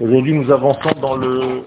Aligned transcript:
Aujourd'hui, 0.00 0.32
nous 0.32 0.50
avançons 0.52 0.92
dans 1.00 1.16
le 1.16 1.66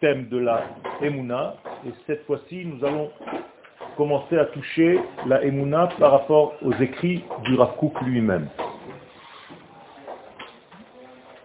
thème 0.00 0.28
de 0.28 0.38
la 0.38 0.64
Emouna, 1.00 1.56
et 1.86 1.90
cette 2.06 2.24
fois-ci, 2.26 2.64
nous 2.64 2.84
allons 2.84 3.10
commencer 3.96 4.38
à 4.38 4.46
toucher 4.46 4.98
la 5.26 5.44
Emouna 5.44 5.88
par 5.98 6.12
rapport 6.12 6.54
aux 6.62 6.72
écrits 6.74 7.24
du 7.44 7.54
Rav 7.54 7.74
lui-même. 8.06 8.48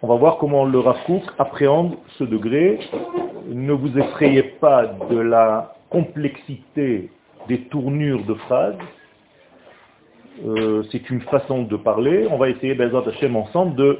On 0.01 0.07
va 0.07 0.15
voir 0.15 0.37
comment 0.37 0.63
le 0.63 0.79
Rav 0.79 0.97
appréhende 1.37 1.97
ce 2.17 2.23
degré. 2.23 2.79
Ne 3.47 3.73
vous 3.73 3.97
effrayez 3.97 4.43
pas 4.43 4.85
de 5.09 5.17
la 5.17 5.75
complexité 5.89 7.09
des 7.47 7.61
tournures 7.63 8.23
de 8.25 8.35
phrases. 8.35 8.77
Euh, 10.45 10.83
c'est 10.91 11.09
une 11.09 11.21
façon 11.21 11.63
de 11.63 11.75
parler. 11.75 12.27
On 12.29 12.37
va 12.37 12.49
essayer, 12.49 12.75
Bezat 12.75 13.03
Hashem, 13.07 13.35
ensemble, 13.35 13.75
de 13.75 13.99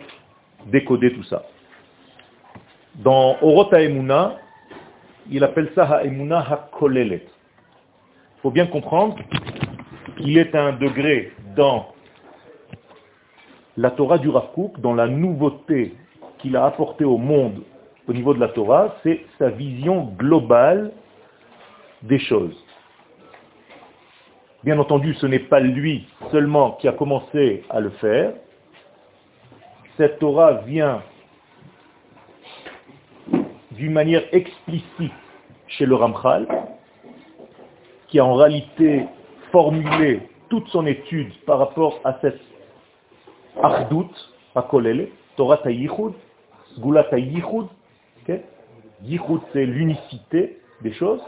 décoder 0.68 1.14
tout 1.14 1.24
ça. 1.24 1.44
Dans 2.96 3.38
Orota 3.42 3.82
Emuna, 3.82 4.36
il 5.30 5.44
appelle 5.44 5.72
ça 5.76 5.84
Ha'emuna 5.86 6.40
HaKolelet. 6.40 7.24
Il 7.26 8.42
faut 8.42 8.52
bien 8.52 8.68
comprendre 8.68 9.18
qu'il 10.18 10.38
est 10.38 10.56
un 10.56 10.74
degré 10.74 11.32
dans 11.56 11.88
la 13.76 13.92
Torah 13.92 14.18
du 14.18 14.30
Rav 14.30 14.50
dans 14.80 14.94
la 14.94 15.08
nouveauté 15.08 15.94
qu'il 16.40 16.56
a 16.56 16.66
apportée 16.66 17.06
au 17.06 17.18
monde 17.18 17.62
au 18.08 18.14
niveau 18.14 18.34
de 18.34 18.40
la 18.40 18.48
Torah, 18.48 18.96
c'est 19.04 19.22
sa 19.38 19.50
vision 19.50 20.14
globale 20.18 20.92
des 22.04 22.20
choses. 22.20 22.56
Bien 24.68 24.80
entendu, 24.80 25.14
ce 25.14 25.26
n'est 25.26 25.40
pas 25.40 25.62
lui 25.62 26.06
seulement 26.30 26.74
qui 26.74 26.90
a 26.90 26.92
commencé 26.92 27.64
à 27.70 27.80
le 27.80 27.90
faire. 27.90 28.34
Cette 29.96 30.20
Torah 30.20 30.56
vient 30.66 31.02
d'une 33.72 33.94
manière 33.94 34.24
explicite 34.34 35.14
chez 35.70 35.86
le 35.86 35.96
Ramchal, 35.96 36.50
qui 38.10 38.20
a 38.20 38.26
en 38.26 38.34
réalité 38.34 39.06
formulé 39.54 40.20
toute 40.50 40.68
son 40.68 40.86
étude 40.86 41.32
par 41.46 41.60
rapport 41.60 42.02
à 42.04 42.18
cette 42.20 42.42
Ardout, 43.64 44.12
Kolele, 44.70 45.08
Torah 45.38 45.60
Tayichud, 45.60 46.12
Sgula 46.76 47.06
Tayichud, 47.06 47.68
Yichud 49.02 49.40
c'est 49.54 49.66
l'unicité 49.66 50.58
des 50.82 50.92
choses, 50.92 51.24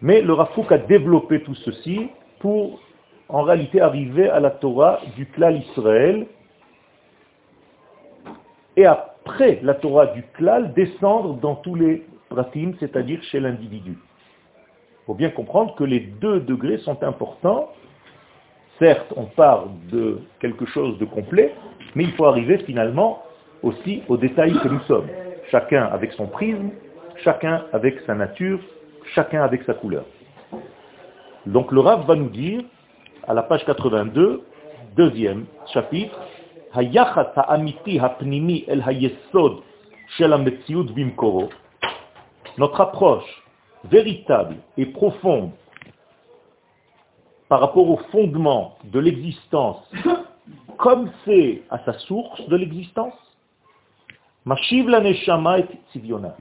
mais 0.00 0.20
le 0.22 0.34
Rafouk 0.34 0.70
a 0.70 0.78
développé 0.78 1.42
tout 1.42 1.56
ceci 1.56 2.10
pour 2.40 2.80
en 3.28 3.42
réalité 3.42 3.80
arriver 3.80 4.28
à 4.28 4.40
la 4.40 4.50
Torah 4.50 5.00
du 5.16 5.26
clan 5.26 5.50
Israël 5.50 6.26
et 8.76 8.86
après 8.86 9.60
la 9.62 9.74
Torah 9.74 10.06
du 10.06 10.22
klal 10.34 10.72
descendre 10.72 11.34
dans 11.34 11.56
tous 11.56 11.74
les 11.74 12.06
pratim, 12.28 12.72
c'est-à-dire 12.78 13.22
chez 13.24 13.40
l'individu. 13.40 13.92
Il 13.92 15.06
faut 15.06 15.14
bien 15.14 15.30
comprendre 15.30 15.74
que 15.74 15.84
les 15.84 16.00
deux 16.00 16.40
degrés 16.40 16.78
sont 16.78 17.02
importants. 17.02 17.70
Certes, 18.78 19.12
on 19.16 19.24
parle 19.24 19.70
de 19.90 20.20
quelque 20.40 20.66
chose 20.66 20.98
de 20.98 21.04
complet, 21.04 21.54
mais 21.94 22.04
il 22.04 22.12
faut 22.12 22.26
arriver 22.26 22.58
finalement 22.58 23.22
aussi 23.62 24.02
aux 24.08 24.16
détails 24.16 24.52
que 24.52 24.68
nous 24.68 24.80
sommes. 24.80 25.08
Chacun 25.50 25.84
avec 25.86 26.12
son 26.12 26.26
prisme, 26.26 26.70
chacun 27.24 27.64
avec 27.72 28.00
sa 28.06 28.14
nature, 28.14 28.60
chacun 29.14 29.42
avec 29.42 29.62
sa 29.64 29.74
couleur. 29.74 30.04
Donc 31.48 31.72
le 31.72 31.80
Rav 31.80 32.06
va 32.06 32.14
nous 32.14 32.28
dire, 32.28 32.62
à 33.26 33.32
la 33.32 33.42
page 33.42 33.64
82, 33.64 34.44
deuxième 34.96 35.46
chapitre, 35.72 36.20
notre 42.58 42.80
approche 42.82 43.42
véritable 43.84 44.56
et 44.76 44.84
profonde 44.84 45.52
par 47.48 47.60
rapport 47.60 47.88
au 47.88 47.96
fondement 48.12 48.76
de 48.84 48.98
l'existence, 48.98 49.90
comme 50.76 51.10
c'est 51.24 51.62
à 51.70 51.78
sa 51.78 51.94
source 52.00 52.46
de 52.46 52.56
l'existence, 52.56 53.14
Mashiv 54.44 54.86
la 54.90 55.00
Neshama 55.00 55.60
et 55.60 55.66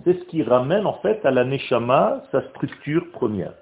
C'est 0.03 0.19
ce 0.19 0.23
qui 0.25 0.43
ramène 0.43 0.85
en 0.85 0.95
fait 0.95 1.25
à 1.25 1.31
la 1.31 1.45
Neshama 1.45 2.23
sa 2.33 2.41
structure 2.49 3.09
première. 3.13 3.53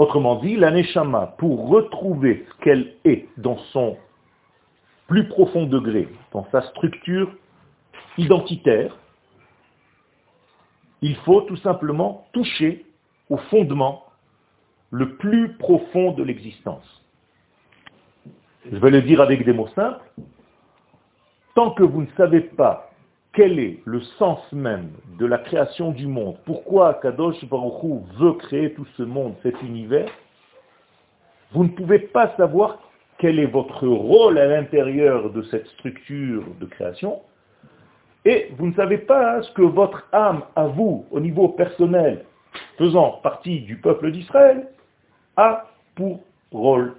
Autrement 0.00 0.36
dit, 0.36 0.56
la 0.56 0.70
Neshama, 0.70 1.34
pour 1.36 1.68
retrouver 1.68 2.46
ce 2.48 2.64
qu'elle 2.64 2.94
est 3.04 3.28
dans 3.36 3.58
son 3.70 3.98
plus 5.08 5.28
profond 5.28 5.66
degré, 5.66 6.08
dans 6.32 6.46
sa 6.50 6.62
structure 6.62 7.30
identitaire, 8.16 8.96
il 11.02 11.16
faut 11.16 11.42
tout 11.42 11.58
simplement 11.58 12.26
toucher 12.32 12.86
au 13.28 13.36
fondement 13.36 14.06
le 14.90 15.16
plus 15.18 15.52
profond 15.58 16.12
de 16.12 16.22
l'existence. 16.22 17.04
Je 18.72 18.78
vais 18.78 18.90
le 18.90 19.02
dire 19.02 19.20
avec 19.20 19.44
des 19.44 19.52
mots 19.52 19.68
simples. 19.74 20.00
Tant 21.54 21.72
que 21.72 21.82
vous 21.82 22.00
ne 22.00 22.10
savez 22.16 22.40
pas 22.40 22.89
quel 23.32 23.58
est 23.58 23.80
le 23.84 24.00
sens 24.18 24.40
même 24.52 24.90
de 25.18 25.26
la 25.26 25.38
création 25.38 25.92
du 25.92 26.06
monde, 26.06 26.36
pourquoi 26.44 26.94
Kadosh 26.94 27.44
Baruch 27.44 28.02
veut 28.18 28.32
créer 28.32 28.72
tout 28.74 28.86
ce 28.96 29.02
monde, 29.02 29.34
cet 29.42 29.60
univers, 29.62 30.10
vous 31.52 31.64
ne 31.64 31.68
pouvez 31.70 31.98
pas 31.98 32.34
savoir 32.36 32.78
quel 33.18 33.38
est 33.38 33.46
votre 33.46 33.86
rôle 33.86 34.38
à 34.38 34.46
l'intérieur 34.46 35.30
de 35.30 35.42
cette 35.42 35.66
structure 35.68 36.44
de 36.60 36.66
création, 36.66 37.20
et 38.24 38.50
vous 38.58 38.66
ne 38.66 38.74
savez 38.74 38.98
pas 38.98 39.42
ce 39.42 39.52
que 39.52 39.62
votre 39.62 40.06
âme, 40.12 40.42
à 40.56 40.66
vous, 40.66 41.06
au 41.10 41.20
niveau 41.20 41.48
personnel, 41.48 42.24
faisant 42.78 43.20
partie 43.22 43.60
du 43.60 43.76
peuple 43.76 44.10
d'Israël, 44.10 44.68
a 45.36 45.66
pour 45.94 46.20
rôle. 46.52 46.94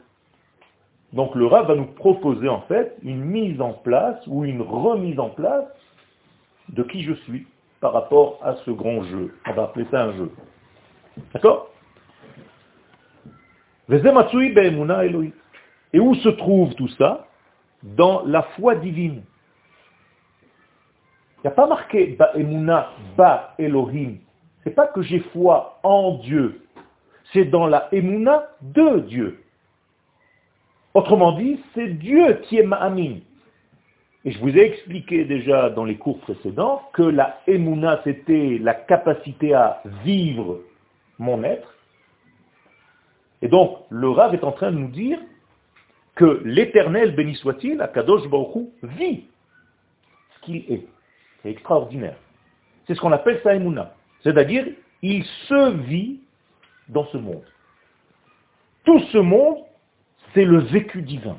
Donc 1.13 1.35
le 1.35 1.45
Rav 1.45 1.67
va 1.67 1.75
nous 1.75 1.85
proposer 1.85 2.47
en 2.47 2.61
fait 2.61 2.95
une 3.03 3.23
mise 3.23 3.59
en 3.59 3.73
place 3.73 4.17
ou 4.27 4.45
une 4.45 4.61
remise 4.61 5.19
en 5.19 5.29
place 5.29 5.65
de 6.71 6.83
qui 6.83 7.03
je 7.03 7.13
suis 7.13 7.47
par 7.79 7.93
rapport 7.93 8.39
à 8.43 8.55
ce 8.65 8.71
grand 8.71 9.03
jeu. 9.03 9.33
On 9.45 9.53
va 9.53 9.63
appeler 9.63 9.85
ça 9.91 10.03
un 10.03 10.13
jeu. 10.13 10.31
D'accord? 11.33 11.69
Et 15.93 15.99
où 15.99 16.15
se 16.15 16.29
trouve 16.29 16.73
tout 16.75 16.87
ça? 16.89 17.27
Dans 17.83 18.23
la 18.25 18.43
foi 18.43 18.75
divine. 18.75 19.23
Il 21.37 21.47
n'y 21.47 21.47
a 21.47 21.51
pas 21.51 21.67
marqué 21.67 22.15
Ba'emuna, 22.17 22.91
Ba 23.17 23.55
Elohim. 23.57 24.17
Pas 24.75 24.87
que 24.87 25.01
j'ai 25.01 25.19
foi 25.33 25.79
en 25.81 26.19
Dieu. 26.19 26.61
C'est 27.33 27.45
dans 27.45 27.65
la 27.65 27.87
Emuna 27.91 28.49
de 28.61 28.99
Dieu. 28.99 29.43
Autrement 30.93 31.31
dit, 31.31 31.59
c'est 31.73 31.87
Dieu 31.87 32.41
qui 32.43 32.57
est 32.57 32.63
Ma'amin. 32.63 33.19
Et 34.23 34.31
je 34.31 34.39
vous 34.39 34.55
ai 34.55 34.61
expliqué 34.61 35.25
déjà 35.25 35.69
dans 35.69 35.83
les 35.83 35.97
cours 35.97 36.19
précédents 36.19 36.83
que 36.93 37.01
la 37.01 37.39
Emouna, 37.47 38.01
c'était 38.03 38.59
la 38.61 38.75
capacité 38.75 39.53
à 39.53 39.81
vivre 40.03 40.59
mon 41.17 41.43
être. 41.43 41.75
Et 43.41 43.47
donc, 43.47 43.79
le 43.89 44.09
Rav 44.09 44.35
est 44.35 44.43
en 44.43 44.51
train 44.51 44.71
de 44.71 44.77
nous 44.77 44.89
dire 44.89 45.19
que 46.15 46.41
l'éternel, 46.45 47.15
béni 47.15 47.35
soit-il, 47.35 47.81
Akadosh 47.81 48.27
Baruch 48.29 48.67
vit 48.83 49.25
ce 50.35 50.45
qu'il 50.45 50.57
est. 50.71 50.85
C'est 51.41 51.49
extraordinaire. 51.49 52.17
C'est 52.85 52.93
ce 52.93 53.01
qu'on 53.01 53.11
appelle 53.11 53.39
sa 53.41 53.55
Emouna. 53.55 53.95
C'est-à-dire, 54.23 54.67
il 55.01 55.23
se 55.23 55.71
vit 55.77 56.19
dans 56.89 57.05
ce 57.07 57.17
monde. 57.17 57.43
Tout 58.83 58.99
ce 59.11 59.17
monde, 59.17 59.57
c'est 60.33 60.45
le 60.45 60.59
vécu 60.59 61.01
divin. 61.01 61.37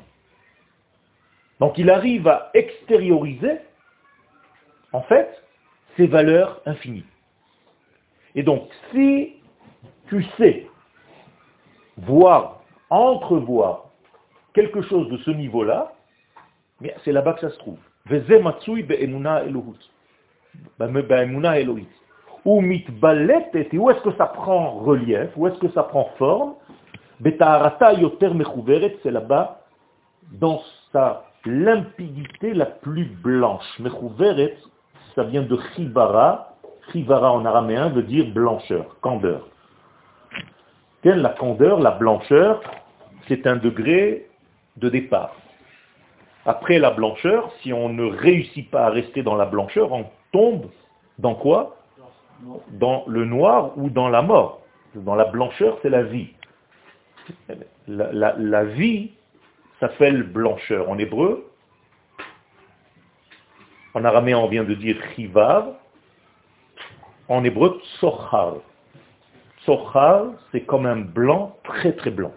Donc 1.63 1.77
il 1.77 1.89
arrive 1.89 2.27
à 2.27 2.49
extérioriser, 2.53 3.59
en 4.91 5.01
fait, 5.03 5.29
ses 5.95 6.07
valeurs 6.07 6.61
infinies. 6.65 7.05
Et 8.35 8.43
donc, 8.43 8.67
si 8.91 9.37
tu 10.09 10.25
sais 10.37 10.67
voir, 11.95 12.59
entrevoir 12.89 13.85
quelque 14.53 14.81
chose 14.81 15.07
de 15.07 15.15
ce 15.19 15.31
niveau-là, 15.31 15.93
c'est 17.05 17.13
là-bas 17.13 17.31
que 17.35 17.47
ça 17.47 17.49
se 17.51 17.59
trouve. 17.59 17.79
Où 22.45 22.59
est-ce 23.89 24.01
que 24.01 24.17
ça 24.17 24.25
prend 24.25 24.71
relief 24.79 25.29
Où 25.37 25.47
est-ce 25.47 25.59
que 25.59 25.69
ça 25.69 25.83
prend 25.83 26.09
forme? 26.17 26.55
C'est 27.23 27.39
là-bas, 29.11 29.61
dans 30.33 30.61
sa 30.91 31.23
limpidité 31.45 32.53
la 32.53 32.65
plus 32.65 33.05
blanche. 33.05 33.79
Mechouveret, 33.79 34.57
ça 35.15 35.23
vient 35.23 35.43
de 35.43 35.57
chibara. 35.75 36.55
Chibara 36.91 37.31
en 37.31 37.45
araméen 37.45 37.89
veut 37.89 38.03
dire 38.03 38.27
blancheur, 38.33 38.97
candeur. 39.01 39.47
La 41.03 41.29
candeur, 41.29 41.79
la 41.79 41.91
blancheur, 41.91 42.61
c'est 43.27 43.45
un 43.45 43.57
degré 43.57 44.27
de 44.77 44.89
départ. 44.89 45.35
Après 46.45 46.79
la 46.79 46.91
blancheur, 46.91 47.51
si 47.61 47.73
on 47.73 47.89
ne 47.89 48.05
réussit 48.05 48.69
pas 48.69 48.85
à 48.85 48.89
rester 48.89 49.23
dans 49.23 49.35
la 49.35 49.45
blancheur, 49.45 49.91
on 49.91 50.05
tombe 50.31 50.65
dans 51.19 51.35
quoi? 51.35 51.77
Dans 52.71 53.03
le 53.07 53.25
noir 53.25 53.77
ou 53.77 53.89
dans 53.89 54.09
la 54.09 54.21
mort. 54.21 54.61
Dans 54.95 55.15
la 55.15 55.25
blancheur, 55.25 55.77
c'est 55.81 55.89
la 55.89 56.03
vie. 56.03 56.29
La, 57.87 58.63
vie 58.63 59.11
s'appelle 59.83 60.23
blancheur. 60.23 60.89
En 60.89 60.97
hébreu, 60.97 61.45
en 63.93 64.05
araméen, 64.05 64.37
on 64.37 64.47
vient 64.47 64.63
de 64.63 64.73
dire 64.73 64.97
chivav. 65.13 65.73
En 67.27 67.43
hébreu, 67.43 67.81
tsochar. 67.99 68.55
Tsochar, 69.65 70.27
c'est 70.51 70.61
comme 70.61 70.85
un 70.85 71.01
blanc 71.01 71.57
très 71.63 71.93
très 71.93 72.11
blanc. 72.11 72.33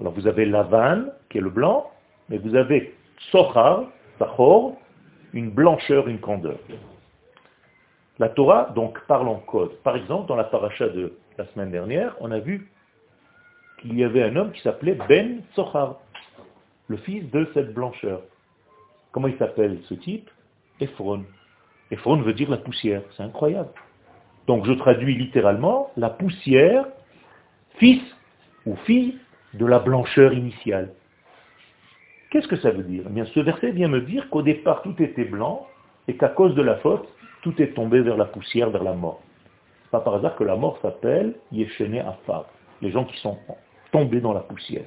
Alors 0.00 0.12
vous 0.14 0.26
avez 0.26 0.46
lavan, 0.46 1.04
qui 1.28 1.38
est 1.38 1.42
le 1.42 1.50
blanc, 1.50 1.90
mais 2.28 2.38
vous 2.38 2.54
avez 2.54 2.94
tsochar, 3.30 3.84
sachor, 4.18 4.76
une 5.34 5.50
blancheur, 5.50 6.08
une 6.08 6.18
candeur. 6.18 6.58
La 8.18 8.28
Torah, 8.28 8.70
donc, 8.74 9.00
parle 9.06 9.28
en 9.28 9.36
code. 9.36 9.76
Par 9.82 9.96
exemple, 9.96 10.28
dans 10.28 10.36
la 10.36 10.44
paracha 10.44 10.88
de 10.88 11.12
la 11.36 11.44
semaine 11.46 11.72
dernière, 11.72 12.14
on 12.20 12.30
a 12.30 12.38
vu 12.38 12.70
qu'il 13.80 13.98
y 13.98 14.04
avait 14.04 14.22
un 14.22 14.36
homme 14.36 14.52
qui 14.52 14.60
s'appelait 14.62 14.96
Ben 15.08 15.42
Tsochar, 15.54 15.96
le 16.88 16.96
fils 16.98 17.30
de 17.30 17.48
cette 17.54 17.72
blancheur. 17.72 18.22
Comment 19.12 19.28
il 19.28 19.36
s'appelle 19.38 19.78
ce 19.88 19.94
type? 19.94 20.30
Ephron. 20.80 21.24
Ephron 21.90 22.16
veut 22.22 22.34
dire 22.34 22.50
la 22.50 22.56
poussière. 22.56 23.02
C'est 23.16 23.22
incroyable. 23.22 23.70
Donc 24.46 24.66
je 24.66 24.72
traduis 24.72 25.14
littéralement 25.14 25.90
la 25.96 26.10
poussière, 26.10 26.86
fils 27.78 28.02
ou 28.66 28.76
fille 28.84 29.18
de 29.54 29.66
la 29.66 29.78
blancheur 29.78 30.32
initiale. 30.32 30.90
Qu'est-ce 32.30 32.48
que 32.48 32.56
ça 32.56 32.70
veut 32.70 32.82
dire? 32.82 33.04
Eh 33.06 33.12
bien, 33.12 33.24
Ce 33.26 33.40
verset 33.40 33.70
vient 33.70 33.88
me 33.88 34.00
dire 34.00 34.28
qu'au 34.28 34.42
départ 34.42 34.82
tout 34.82 35.00
était 35.00 35.24
blanc 35.24 35.66
et 36.08 36.16
qu'à 36.16 36.28
cause 36.28 36.54
de 36.54 36.62
la 36.62 36.76
faute, 36.76 37.08
tout 37.42 37.60
est 37.62 37.74
tombé 37.74 38.00
vers 38.00 38.16
la 38.16 38.24
poussière, 38.24 38.70
vers 38.70 38.82
la 38.82 38.94
mort. 38.94 39.22
C'est 39.84 39.90
pas 39.90 40.00
par 40.00 40.14
hasard 40.16 40.34
que 40.36 40.44
la 40.44 40.56
mort 40.56 40.78
s'appelle 40.82 41.34
Yeshene 41.52 41.98
Afar, 41.98 42.46
les 42.82 42.90
gens 42.90 43.04
qui 43.04 43.16
sont 43.20 43.38
tombés 43.92 44.20
dans 44.20 44.32
la 44.32 44.40
poussière. 44.40 44.84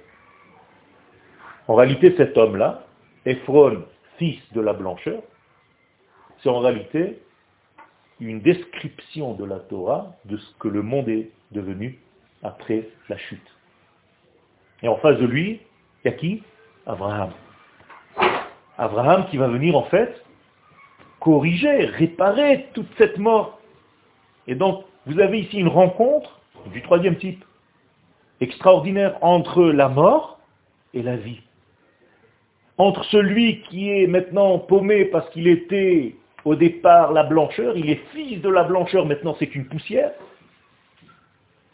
En 1.68 1.76
réalité, 1.76 2.16
cet 2.16 2.38
homme-là, 2.38 2.84
Ephron, 3.26 3.84
fils 4.18 4.42
de 4.54 4.62
la 4.62 4.74
blancheur, 4.74 5.22
c'est 6.42 6.50
en 6.50 6.60
réalité 6.60 7.20
une 8.20 8.42
description 8.42 9.34
de 9.34 9.46
la 9.46 9.60
Torah 9.60 10.14
de 10.26 10.38
ce 10.38 10.54
que 10.60 10.68
le 10.68 10.82
monde 10.82 11.10
est 11.10 11.30
devenu 11.52 12.00
après 12.44 12.88
la 13.10 13.18
chute. 13.18 13.56
Et 14.82 14.88
en 14.88 14.96
face 14.98 15.18
de 15.18 15.26
lui, 15.26 15.60
il 16.04 16.12
y 16.12 16.14
a 16.14 16.18
qui? 16.18 16.44
Abraham. 16.86 17.32
Abraham 18.78 19.26
qui 19.30 19.38
va 19.38 19.48
venir 19.48 19.76
en 19.76 19.84
fait 19.84 20.24
corriger, 21.20 21.86
réparer 21.86 22.68
toute 22.74 22.88
cette 22.98 23.18
mort. 23.18 23.60
Et 24.48 24.56
donc, 24.56 24.86
vous 25.06 25.20
avez 25.20 25.40
ici 25.40 25.58
une 25.58 25.68
rencontre 25.68 26.40
du 26.72 26.82
troisième 26.82 27.18
type, 27.18 27.44
extraordinaire, 28.40 29.18
entre 29.22 29.64
la 29.64 29.90
mort 29.90 30.40
et 30.94 31.02
la 31.02 31.18
vie. 31.18 31.42
Entre 32.78 33.04
celui 33.06 33.62
qui 33.62 33.90
est 33.90 34.08
maintenant 34.08 34.60
paumé 34.60 35.06
parce 35.06 35.30
qu'il 35.32 35.48
était 35.48 36.16
au 36.46 36.56
départ 36.56 37.12
la 37.12 37.24
blancheur, 37.24 37.76
il 37.76 37.90
est 37.90 38.02
fils 38.14 38.42
de 38.42 38.50
la 38.50 38.64
blancheur, 38.64 39.06
maintenant 39.06 39.36
c'est 39.40 39.48
qu'une 39.48 39.66
poussière. 39.66 40.12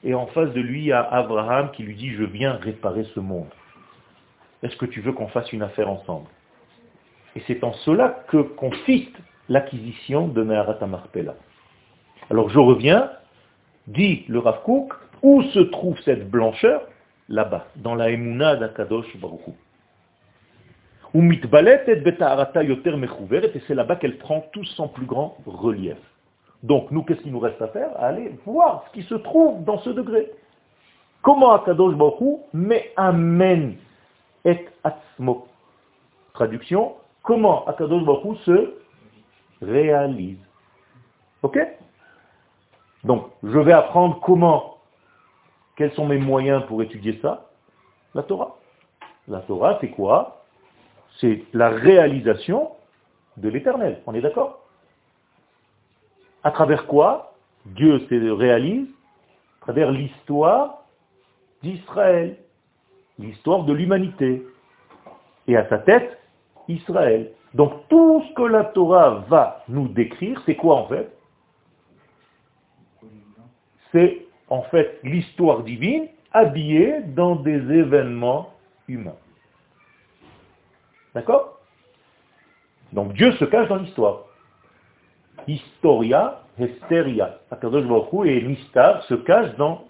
Et 0.06 0.14
en 0.14 0.28
face 0.28 0.52
de 0.54 0.62
lui, 0.62 0.80
il 0.80 0.86
y 0.86 0.92
a 0.92 1.02
Abraham 1.02 1.72
qui 1.72 1.84
lui 1.84 1.96
dit, 1.96 2.12
je 2.12 2.24
viens 2.24 2.54
réparer 2.54 3.06
ce 3.16 3.20
monde. 3.20 3.48
Est-ce 4.62 4.76
que 4.78 4.86
tu 4.86 5.02
veux 5.02 5.12
qu'on 5.12 5.28
fasse 5.28 5.52
une 5.52 5.62
affaire 5.62 5.90
ensemble? 5.90 6.28
Et 7.36 7.42
c'est 7.48 7.64
en 7.64 7.74
cela 7.74 8.24
que 8.30 8.38
consiste 8.38 9.16
l'acquisition 9.50 10.28
de 10.28 10.44
Meharat 10.44 10.86
Marpella. 10.86 11.36
Alors 12.30 12.50
je 12.50 12.60
reviens, 12.60 13.12
dit 13.88 14.24
le 14.30 14.40
Rav 14.40 14.62
où 15.22 15.42
se 15.42 15.60
trouve 15.60 16.00
cette 16.02 16.30
blancheur? 16.30 16.82
Là-bas, 17.30 17.68
dans 17.78 17.96
la 17.96 18.10
Emouna 18.10 18.58
d'Akadosh 18.58 19.16
Baruch 19.18 19.42
et 21.16 22.02
c'est 23.68 23.76
là-bas 23.76 23.96
qu'elle 23.98 24.18
prend 24.18 24.42
tout 24.52 24.66
son 24.66 24.88
plus 24.88 25.06
grand 25.06 25.38
relief. 25.46 25.98
Donc 26.64 26.90
nous, 26.92 27.04
qu'est-ce 27.04 27.22
qu'il 27.22 27.32
nous 27.32 27.40
reste 27.40 27.62
à 27.62 27.68
faire? 27.68 27.92
Aller 28.02 28.36
voir 28.46 28.86
ce 28.88 28.94
qui 28.94 29.04
se 29.04 29.14
trouve 29.16 29.64
dans 29.64 29.78
ce 29.80 29.92
degré. 29.92 30.32
Comment 31.22 31.54
Akadosh 31.54 31.96
Baruch 31.96 32.40
mais 32.54 32.92
amen 32.96 33.76
et 34.44 34.66
atzmo? 34.84 35.48
Traduction, 36.34 36.96
comment 37.22 37.66
Akadosh 37.68 38.04
Baruch 38.04 38.40
se 38.40 38.74
réalise. 39.62 40.40
Ok? 41.44 41.60
Donc, 43.04 43.28
je 43.44 43.60
vais 43.60 43.74
apprendre 43.74 44.20
comment, 44.22 44.78
quels 45.76 45.94
sont 45.94 46.08
mes 46.08 46.18
moyens 46.18 46.64
pour 46.68 46.82
étudier 46.82 47.20
ça? 47.22 47.50
La 48.16 48.24
Torah. 48.24 48.56
La 49.28 49.40
Torah, 49.40 49.78
c'est 49.82 49.90
quoi? 49.90 50.43
C'est 51.20 51.44
la 51.54 51.70
réalisation 51.70 52.72
de 53.38 53.50
l'éternel. 53.50 54.02
On 54.06 54.14
est 54.14 54.22
d'accord? 54.22 54.60
À 56.44 56.52
travers 56.52 56.88
quoi 56.88 57.36
Dieu 57.66 58.00
se 58.10 58.32
réalise? 58.32 58.88
À 59.62 59.66
travers 59.66 59.92
l'histoire 59.92 60.84
d'Israël, 61.62 62.38
l'histoire 63.18 63.64
de 63.64 63.74
l'humanité. 63.74 64.46
Et 65.48 65.56
à 65.56 65.68
sa 65.70 65.78
tête, 65.78 66.20
Israël. 66.68 67.32
Donc 67.54 67.88
tout 67.90 68.24
ce 68.28 68.34
que 68.34 68.44
la 68.44 68.66
Torah 68.66 69.26
va 69.30 69.64
nous 69.68 69.88
décrire, 69.88 70.42
c'est 70.46 70.56
quoi 70.56 70.76
en 70.78 70.88
fait? 70.88 71.12
C'est 73.92 74.26
en 74.50 74.64
fait 74.64 75.00
l'histoire 75.04 75.64
divine 75.64 76.08
habillée 76.32 77.02
dans 77.02 77.36
des 77.36 77.60
événements 77.72 78.54
humains. 78.88 79.16
D'accord? 81.14 81.60
Donc 82.92 83.14
Dieu 83.14 83.32
se 83.34 83.46
cache 83.46 83.68
dans 83.70 83.78
l'histoire. 83.78 84.24
Historia, 85.48 86.42
Hesteria. 86.60 87.40
Akadosh 87.52 87.86
Baruch 87.86 88.28
et 88.28 88.42
Nistar 88.42 89.04
se 89.04 89.16
cache 89.16 89.56
dans 89.58 89.86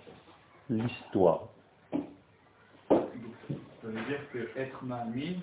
l'histoire. 0.70 1.42
Ça 2.90 2.98
veut 3.84 4.02
dire 4.08 4.20
que 4.32 4.60
être 4.60 4.84
Mahamid, 4.84 5.40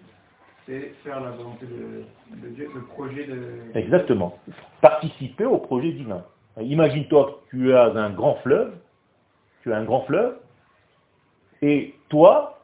c'est 0.66 0.94
faire 1.04 1.20
la 1.20 1.30
volonté 1.30 1.66
de, 1.66 2.48
Dieu, 2.48 2.70
le 2.74 2.82
projet 2.82 3.24
de... 3.24 3.70
Exactement. 3.74 4.38
Participer 4.80 5.44
au 5.44 5.58
projet 5.58 5.92
divin. 5.92 6.24
Imagine-toi 6.58 7.40
que 7.50 7.56
tu 7.56 7.74
as 7.74 7.86
un 7.86 8.10
grand 8.10 8.36
fleuve, 8.36 8.72
tu 9.62 9.72
as 9.72 9.78
un 9.78 9.84
grand 9.84 10.02
fleuve, 10.02 10.38
et 11.62 11.94
toi, 12.08 12.59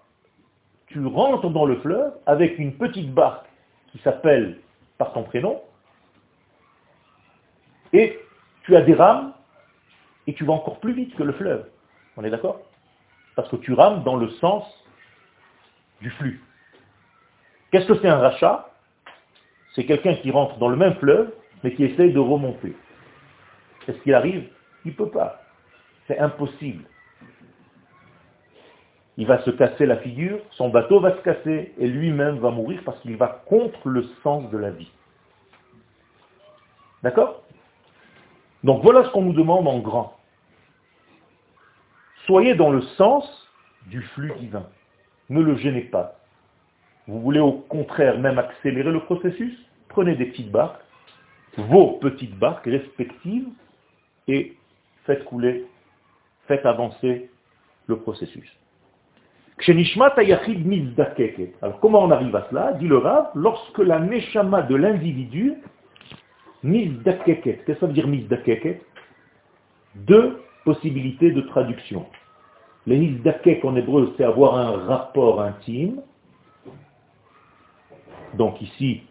tu 0.96 1.04
rentres 1.04 1.50
dans 1.50 1.66
le 1.66 1.76
fleuve 1.80 2.14
avec 2.24 2.58
une 2.58 2.72
petite 2.72 3.12
barque 3.12 3.46
qui 3.92 3.98
s'appelle 3.98 4.60
par 4.96 5.12
ton 5.12 5.24
prénom, 5.24 5.60
et 7.92 8.18
tu 8.62 8.74
as 8.74 8.80
des 8.80 8.94
rames, 8.94 9.34
et 10.26 10.32
tu 10.32 10.44
vas 10.46 10.54
encore 10.54 10.80
plus 10.80 10.94
vite 10.94 11.14
que 11.14 11.22
le 11.22 11.34
fleuve. 11.34 11.68
On 12.16 12.24
est 12.24 12.30
d'accord? 12.30 12.62
Parce 13.34 13.46
que 13.50 13.56
tu 13.56 13.74
rames 13.74 14.04
dans 14.04 14.16
le 14.16 14.30
sens 14.40 14.64
du 16.00 16.08
flux. 16.12 16.42
Qu'est-ce 17.70 17.88
que 17.88 17.98
c'est 18.00 18.08
un 18.08 18.16
rachat? 18.18 18.70
C'est 19.74 19.84
quelqu'un 19.84 20.14
qui 20.14 20.30
rentre 20.30 20.56
dans 20.56 20.68
le 20.68 20.76
même 20.76 20.94
fleuve, 20.94 21.30
mais 21.62 21.74
qui 21.74 21.84
essaye 21.84 22.14
de 22.14 22.18
remonter. 22.18 22.74
Est-ce 23.86 23.98
qu'il 23.98 24.14
arrive? 24.14 24.48
Il 24.86 24.92
ne 24.92 24.96
peut 24.96 25.10
pas. 25.10 25.42
C'est 26.06 26.18
impossible 26.18 26.84
il 29.16 29.26
va 29.26 29.42
se 29.42 29.50
casser 29.50 29.86
la 29.86 29.96
figure, 29.98 30.38
son 30.50 30.68
bateau 30.68 31.00
va 31.00 31.16
se 31.16 31.22
casser, 31.22 31.72
et 31.78 31.86
lui-même 31.86 32.38
va 32.38 32.50
mourir 32.50 32.82
parce 32.84 33.00
qu'il 33.00 33.16
va 33.16 33.42
contre 33.46 33.88
le 33.88 34.02
sens 34.22 34.50
de 34.50 34.58
la 34.58 34.70
vie. 34.70 34.90
D'accord? 37.02 37.42
Donc 38.62 38.82
voilà 38.82 39.04
ce 39.04 39.10
qu'on 39.10 39.22
nous 39.22 39.32
demande 39.32 39.66
en 39.68 39.78
grand. 39.78 40.16
Soyez 42.26 42.54
dans 42.54 42.70
le 42.70 42.82
sens 42.82 43.24
du 43.86 44.02
flux 44.02 44.32
divin. 44.38 44.66
Ne 45.28 45.40
le 45.40 45.56
gênez 45.56 45.82
pas. 45.82 46.16
Vous 47.06 47.20
voulez 47.20 47.40
au 47.40 47.52
contraire 47.52 48.18
même 48.18 48.38
accélérer 48.38 48.90
le 48.90 49.00
processus? 49.00 49.56
Prenez 49.88 50.16
des 50.16 50.26
petites 50.26 50.50
barques, 50.50 50.82
vos 51.56 51.92
petites 51.98 52.36
barques 52.36 52.66
respectives, 52.66 53.48
et 54.28 54.56
faites 55.04 55.24
couler, 55.24 55.66
faites 56.48 56.66
avancer 56.66 57.30
le 57.86 57.96
processus. 57.98 58.50
Alors 61.62 61.80
comment 61.80 62.04
on 62.04 62.10
arrive 62.10 62.36
à 62.36 62.46
cela? 62.50 62.72
Dit 62.74 62.88
le 62.88 62.98
Rav, 62.98 63.30
lorsque 63.34 63.78
la 63.78 63.98
neshama 63.98 64.62
de 64.62 64.74
l'individu, 64.74 65.54
qu'est-ce 66.62 67.64
que 67.64 67.74
ça 67.74 67.86
veut 67.86 67.92
dire 67.92 68.06
mizdakeket? 68.06 68.82
Deux 69.94 70.42
possibilités 70.64 71.30
de 71.30 71.40
traduction. 71.40 72.06
Le 72.86 72.96
mizdakek 72.96 73.64
en 73.64 73.76
hébreu, 73.76 74.14
c'est 74.16 74.24
avoir 74.24 74.56
un 74.56 74.76
rapport 74.86 75.40
intime. 75.40 76.02
Donc 78.34 78.60
ici, 78.60 79.02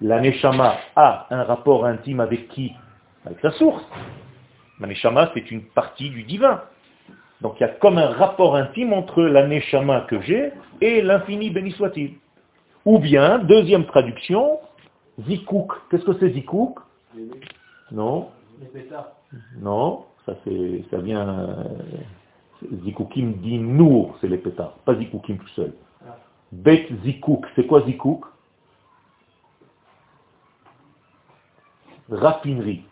la 0.00 0.20
Neshama 0.20 0.76
a 0.96 1.26
un 1.30 1.44
rapport 1.44 1.86
intime 1.86 2.20
avec 2.20 2.48
qui? 2.48 2.72
Avec 3.24 3.38
sa 3.40 3.52
source. 3.52 3.84
La 4.80 4.88
Neshama, 4.88 5.30
c'est 5.34 5.50
une 5.52 5.62
partie 5.62 6.10
du 6.10 6.24
divin. 6.24 6.62
Donc 7.42 7.56
il 7.58 7.64
y 7.64 7.66
a 7.66 7.68
comme 7.68 7.98
un 7.98 8.08
rapport 8.08 8.54
intime 8.54 8.92
entre 8.92 9.22
la 9.22 9.46
Neshama 9.46 10.02
que 10.02 10.20
j'ai 10.22 10.52
et 10.80 11.02
l'infini 11.02 11.50
béni 11.50 11.72
soit-il. 11.72 12.14
Ou 12.84 12.98
bien, 12.98 13.38
deuxième 13.40 13.84
traduction, 13.86 14.60
Zikouk. 15.20 15.72
Qu'est-ce 15.90 16.04
que 16.04 16.18
c'est 16.18 16.30
Zikouk? 16.30 16.78
Non 17.90 18.28
Non, 19.60 20.04
ça, 20.24 20.34
ça 20.90 20.98
vient... 20.98 21.28
Euh, 21.28 21.64
Zikoukim 22.84 23.32
dit 23.42 23.58
Nour, 23.58 24.16
c'est 24.20 24.28
les 24.28 24.38
pétards, 24.38 24.74
pas 24.84 24.94
Zikoukim 24.94 25.36
tout 25.36 25.48
seul. 25.48 25.72
Bet 26.52 26.88
Zikouk, 27.02 27.44
c'est 27.56 27.66
quoi 27.66 27.84
Zikouk? 27.84 28.24
Raffinerie. 32.08 32.84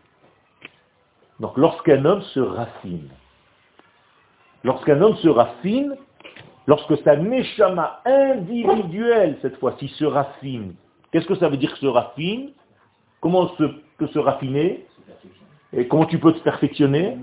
Donc 1.39 1.57
lorsqu'un 1.57 2.05
homme 2.05 2.23
se 2.23 2.41
raffine, 2.41 3.09
lorsqu'un 4.65 5.01
homme 5.01 5.17
se 5.17 5.29
raffine, 5.29 5.97
lorsque 6.67 6.97
sa 7.03 7.17
neshama 7.17 8.01
individuelle, 8.05 9.39
cette 9.43 9.59
fois-ci, 9.59 9.89
se 9.89 10.05
raffine, 10.05 10.75
qu'est-ce 11.13 11.27
que 11.27 11.35
ça 11.37 11.49
veut 11.49 11.57
dire 11.57 11.77
se 11.77 11.87
raffine? 11.87 12.51
Comment 13.21 13.49
se, 13.57 13.65
peut 13.99 14.07
se 14.09 14.19
raffiner? 14.19 14.87
Et 15.73 15.87
comment 15.87 16.07
tu 16.07 16.19
peux 16.19 16.33
te 16.33 16.41
perfectionner? 16.41 17.17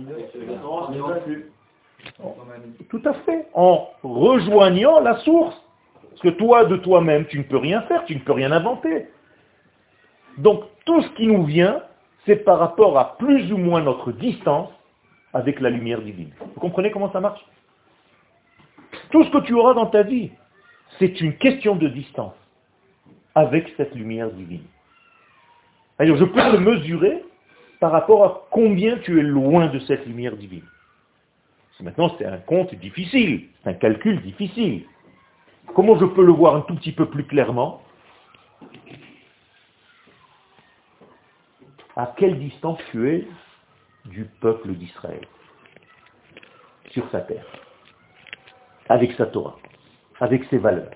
Tout 2.90 3.02
à 3.06 3.14
fait, 3.14 3.48
en 3.54 3.88
rejoignant 4.04 5.00
la 5.00 5.18
source. 5.18 5.56
Parce 6.10 6.22
que 6.22 6.40
toi, 6.40 6.66
de 6.66 6.78
toi-même, 6.78 7.26
tu 7.26 7.38
ne 7.38 7.44
peux 7.44 7.58
rien 7.58 7.82
faire, 7.84 8.06
tu 8.06 8.16
ne 8.16 8.20
peux 8.22 8.32
rien 8.32 8.52
inventer. 8.52 9.08
Donc, 10.38 10.64
tout 10.86 11.02
ce 11.02 11.10
qui 11.10 11.28
nous 11.28 11.44
vient, 11.44 11.82
c'est 12.26 12.38
par 12.38 12.60
rapport 12.60 12.98
à 12.98 13.18
plus 13.18 13.52
ou 13.52 13.58
moins 13.58 13.82
notre 13.82 14.12
distance 14.12 14.70
avec 15.34 15.60
la 15.60 15.70
lumière 15.70 16.02
divine. 16.02 16.32
Vous 16.40 16.60
comprenez 16.60 16.92
comment 16.92 17.12
ça 17.12 17.20
marche? 17.20 17.44
Tout 19.12 19.24
ce 19.24 19.30
que 19.30 19.40
tu 19.40 19.54
auras 19.54 19.74
dans 19.74 19.88
ta 19.88 20.04
vie, 20.04 20.32
c'est 21.00 21.22
une 21.22 21.36
question 21.38 21.76
de 21.76 21.88
distance 21.88 22.36
avec 23.36 23.72
cette 23.78 23.94
lumière 23.94 24.32
divine. 24.32 24.64
je 26.00 26.24
peux 26.24 26.52
le 26.52 26.60
mesurer 26.60 27.24
par 27.80 27.92
rapport 27.92 28.24
à 28.26 28.48
combien 28.50 28.98
tu 29.00 29.20
es 29.20 29.24
loin 29.24 29.68
de 29.68 29.80
cette 29.80 30.06
lumière 30.06 30.36
divine. 30.36 30.66
Maintenant, 31.80 32.12
c'est 32.18 32.26
un 32.26 32.38
compte 32.38 32.74
difficile, 32.74 33.50
c'est 33.62 33.70
un 33.70 33.74
calcul 33.74 34.20
difficile. 34.24 34.86
Comment 35.76 35.98
je 36.00 36.06
peux 36.06 36.26
le 36.26 36.32
voir 36.32 36.56
un 36.56 36.62
tout 36.62 36.76
petit 36.76 36.92
peu 36.92 37.06
plus 37.06 37.24
clairement? 37.24 37.82
À 41.96 42.14
quelle 42.18 42.40
distance 42.40 42.80
tu 42.92 43.10
es 43.10 43.28
du 44.08 44.26
peuple 44.42 44.74
d'Israël 44.74 45.26
sur 46.92 47.10
sa 47.12 47.22
terre, 47.22 47.46
avec 48.90 49.12
sa 49.14 49.26
Torah, 49.28 49.58
avec 50.20 50.44
ses 50.46 50.58
valeurs. 50.58 50.92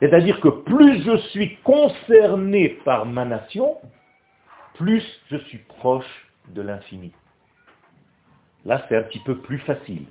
C'est-à-dire 0.00 0.40
que 0.40 0.48
plus 0.48 1.02
je 1.02 1.16
suis 1.28 1.56
concerné 1.58 2.68
par 2.84 3.06
ma 3.06 3.24
nation, 3.24 3.76
plus 4.74 5.04
je 5.30 5.36
suis 5.36 5.58
proche 5.58 6.28
de 6.48 6.62
l'infini. 6.62 7.12
Là, 8.64 8.84
c'est 8.88 8.96
un 8.96 9.02
petit 9.02 9.20
peu 9.20 9.36
plus 9.38 9.58
facile. 9.58 10.04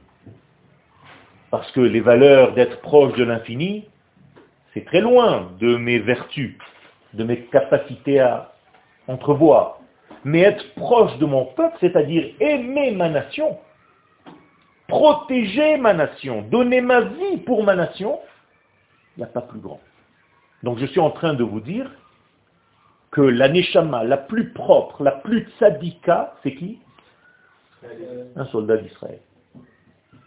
Parce 1.52 1.72
que 1.72 1.82
les 1.82 2.02
valeurs 2.02 2.54
d'être 2.54 2.82
proche 2.82 3.14
de 3.14 3.24
l'infini, 3.24 3.88
c'est 4.74 4.86
très 4.86 5.02
loin 5.02 5.52
de 5.60 5.76
mes 5.76 6.00
vertus, 6.00 6.58
de 7.14 7.24
mes 7.24 7.46
capacités 7.46 8.20
à 8.20 8.54
entrevoir. 9.08 9.80
Mais 10.26 10.42
être 10.42 10.74
proche 10.76 11.18
de 11.18 11.26
mon 11.26 11.46
peuple, 11.46 11.76
c'est-à-dire 11.80 12.34
aimer 12.40 12.92
ma 12.92 13.10
nation, 13.10 13.58
protéger 14.88 15.78
ma 15.78 15.94
nation, 15.94 16.44
donner 16.44 16.82
ma 16.82 17.02
vie 17.02 17.38
pour 17.46 17.64
ma 17.64 17.76
nation, 17.76 18.20
il 19.16 19.20
n'y 19.20 19.24
a 19.24 19.28
pas 19.28 19.42
plus 19.42 19.60
grand. 19.60 19.82
Donc 20.64 20.80
je 20.80 20.86
suis 20.86 21.00
en 21.00 21.12
train 21.12 21.34
de 21.34 21.44
vous 21.44 21.60
dire 21.60 21.92
que 23.12 23.22
la 23.22 23.50
Neshama 23.50 24.04
la 24.04 24.18
plus 24.18 24.52
propre, 24.54 25.04
la 25.04 25.12
plus 25.12 25.48
tzadika, 25.58 26.36
c'est 26.42 26.56
qui? 26.56 26.80
Un 28.36 28.46
soldat 28.46 28.78
d'Israël. 28.78 29.20
Il 29.56 29.60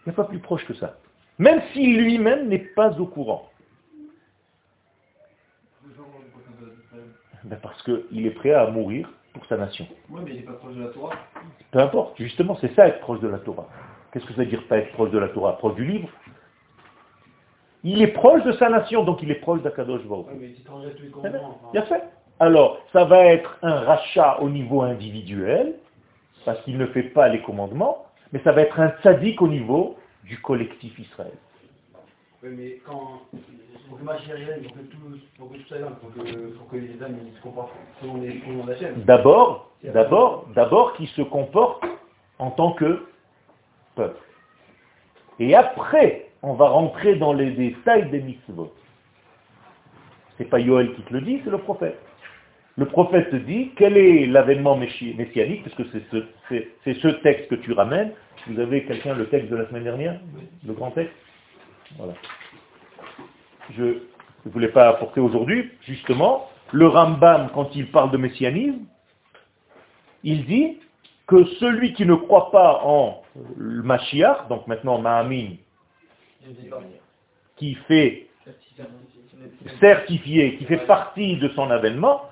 n'y 0.05 0.13
a 0.13 0.15
pas 0.15 0.23
plus 0.23 0.39
proche 0.39 0.65
que 0.65 0.73
ça. 0.75 0.97
Même 1.39 1.61
s'il 1.73 1.97
lui-même 1.97 2.47
n'est 2.47 2.59
pas 2.59 2.97
au 2.99 3.05
courant. 3.05 3.49
Ben, 7.43 7.59
parce 7.61 7.81
qu'il 7.83 8.25
est 8.25 8.31
prêt 8.31 8.53
à 8.53 8.67
mourir 8.67 9.09
sa 9.47 9.57
nation. 9.57 9.87
Oui, 10.09 10.21
mais 10.23 10.31
il 10.31 10.37
n'est 10.37 10.43
pas 10.43 10.53
proche 10.53 10.75
de 10.75 10.83
la 10.83 10.89
Torah. 10.89 11.15
Peu 11.71 11.79
importe, 11.79 12.17
justement, 12.17 12.57
c'est 12.61 12.73
ça 12.75 12.87
être 12.87 12.99
proche 12.99 13.19
de 13.19 13.27
la 13.27 13.39
Torah. 13.39 13.67
Qu'est-ce 14.11 14.25
que 14.25 14.33
ça 14.33 14.41
veut 14.41 14.47
dire 14.47 14.63
pas 14.67 14.77
être 14.77 14.91
proche 14.93 15.11
de 15.11 15.17
la 15.17 15.29
Torah? 15.29 15.57
Proche 15.57 15.75
du 15.75 15.85
livre? 15.85 16.09
Il 17.83 18.01
est 18.01 18.07
proche 18.07 18.43
de 18.43 18.51
sa 18.53 18.69
nation, 18.69 19.03
donc 19.03 19.21
il 19.21 19.31
est 19.31 19.35
proche 19.35 19.61
d'Akadosh 19.61 20.03
Baruch. 20.03 20.25
Oui, 20.31 20.37
mais 20.39 20.53
il 21.73 21.81
fait. 21.83 22.03
Alors, 22.39 22.79
ça 22.93 23.05
va 23.05 23.25
être 23.25 23.57
un 23.61 23.79
rachat 23.79 24.39
au 24.41 24.49
niveau 24.49 24.81
individuel, 24.81 25.75
parce 26.45 26.61
qu'il 26.61 26.77
ne 26.77 26.85
fait 26.87 27.03
pas 27.03 27.27
les 27.29 27.41
commandements, 27.41 28.05
mais 28.31 28.39
ça 28.43 28.51
va 28.51 28.61
être 28.61 28.79
un 28.79 28.89
tzaddik 29.01 29.41
au 29.41 29.47
niveau 29.47 29.95
du 30.23 30.39
collectif 30.41 30.97
Israël. 30.99 31.31
Oui, 32.43 32.49
mais 32.55 32.81
quand 32.85 33.21
pour 33.89 33.97
que 33.97 34.03
ma 34.03 34.17
chérie 34.19 34.45
pour 34.63 34.73
que 34.73 34.79
tout, 34.81 34.97
pour 35.37 35.51
que 35.51 35.57
tout 35.57 35.67
ça 35.69 35.75
pour 35.99 36.13
que, 36.13 36.47
pour 36.49 36.69
que 36.69 36.75
les 36.75 37.01
âmes 37.01 37.17
se 37.35 37.41
comportent 37.41 37.73
selon 37.99 38.21
les. 38.21 38.41
D'abord, 39.05 39.71
d'abord, 39.83 40.47
d'abord 40.53 40.93
qu'ils 40.93 41.07
se 41.09 41.23
comportent 41.23 41.83
en 42.37 42.51
tant 42.51 42.73
que 42.73 43.07
peuple. 43.95 44.21
Et 45.39 45.55
après, 45.55 46.29
on 46.43 46.53
va 46.53 46.69
rentrer 46.69 47.15
dans 47.15 47.33
les 47.33 47.51
détails 47.51 48.09
des 48.11 48.21
mitzvot. 48.21 48.73
C'est 50.37 50.45
pas 50.45 50.59
Yoel 50.59 50.93
qui 50.93 51.01
te 51.01 51.13
le 51.13 51.21
dit, 51.21 51.41
c'est 51.43 51.49
le 51.49 51.57
prophète. 51.57 51.97
Le 52.77 52.85
prophète 52.85 53.31
te 53.31 53.35
dit 53.35 53.71
quel 53.75 53.97
est 53.97 54.27
l'avènement 54.27 54.77
messianique, 54.77 55.63
parce 55.63 55.75
que 55.75 55.83
c'est 55.91 56.03
ce, 56.11 56.93
ce, 56.93 57.07
texte 57.23 57.49
que 57.49 57.55
tu 57.55 57.73
ramènes. 57.73 58.11
Vous 58.47 58.59
avez 58.59 58.85
quelqu'un 58.85 59.15
le 59.15 59.27
texte 59.29 59.49
de 59.49 59.55
la 59.55 59.67
semaine 59.67 59.83
dernière? 59.83 60.19
Le 60.65 60.73
grand 60.73 60.91
texte? 60.91 61.15
Je 63.71 63.83
ne 63.83 64.51
voulais 64.51 64.69
pas 64.69 64.89
apporter 64.89 65.19
aujourd'hui, 65.19 65.71
justement, 65.81 66.49
le 66.71 66.87
Rambam, 66.87 67.49
quand 67.53 67.75
il 67.75 67.91
parle 67.91 68.11
de 68.11 68.17
messianisme, 68.17 68.85
il 70.23 70.45
dit 70.45 70.77
que 71.27 71.45
celui 71.59 71.93
qui 71.93 72.05
ne 72.05 72.15
croit 72.15 72.51
pas 72.51 72.81
en 72.83 73.21
le 73.57 73.83
Mashiach, 73.83 74.47
donc 74.49 74.67
maintenant 74.67 74.99
Mahamin, 74.99 75.55
qui 77.57 77.75
fait 77.87 78.27
certifié, 79.79 80.57
qui 80.57 80.65
fait 80.65 80.85
partie 80.85 81.37
de 81.37 81.49
son 81.49 81.69
avènement, 81.69 82.23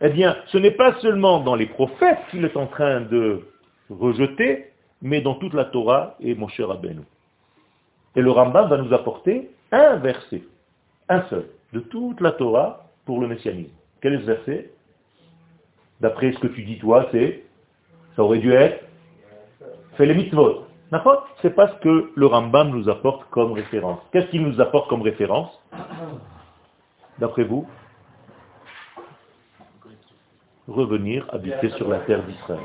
eh 0.00 0.08
bien, 0.08 0.36
ce 0.46 0.58
n'est 0.58 0.72
pas 0.72 0.98
seulement 1.00 1.40
dans 1.40 1.54
les 1.54 1.66
prophètes 1.66 2.18
qu'il 2.30 2.44
est 2.44 2.56
en 2.56 2.66
train 2.66 3.02
de 3.02 3.46
rejeter, 3.88 4.72
mais 5.00 5.20
dans 5.20 5.34
toute 5.34 5.54
la 5.54 5.66
Torah 5.66 6.16
et 6.20 6.34
mon 6.34 6.48
cher 6.48 6.68
Rabbeinu. 6.68 7.02
Et 8.14 8.20
le 8.20 8.30
Rambam 8.30 8.68
va 8.68 8.76
nous 8.76 8.92
apporter 8.92 9.50
un 9.70 9.96
verset, 9.96 10.42
un 11.08 11.22
seul, 11.30 11.46
de 11.72 11.80
toute 11.80 12.20
la 12.20 12.32
Torah 12.32 12.86
pour 13.06 13.20
le 13.20 13.26
messianisme. 13.26 13.72
Quel 14.00 14.14
est 14.14 14.20
ce 14.20 14.26
verset? 14.26 14.70
D'après 16.00 16.32
ce 16.32 16.38
que 16.38 16.48
tu 16.48 16.64
dis 16.64 16.78
toi, 16.78 17.06
c'est 17.12 17.44
ça 18.16 18.22
aurait 18.22 18.38
dû 18.38 18.52
être 18.52 18.84
fait 19.96 20.06
les 20.06 20.14
mitzvot. 20.14 20.66
C'est 21.40 21.54
pas 21.54 21.68
ce 21.68 21.74
que 21.76 22.12
le 22.14 22.26
Rambam 22.26 22.68
nous 22.70 22.90
apporte 22.90 23.24
comme 23.30 23.52
référence. 23.52 24.00
Qu'est-ce 24.12 24.26
qu'il 24.26 24.42
nous 24.42 24.60
apporte 24.60 24.90
comme 24.90 25.00
référence? 25.00 25.50
D'après 27.18 27.44
vous 27.44 27.66
Revenir 30.68 31.26
habiter 31.32 31.70
sur 31.70 31.88
la 31.88 31.98
terre 32.00 32.22
d'Israël. 32.24 32.60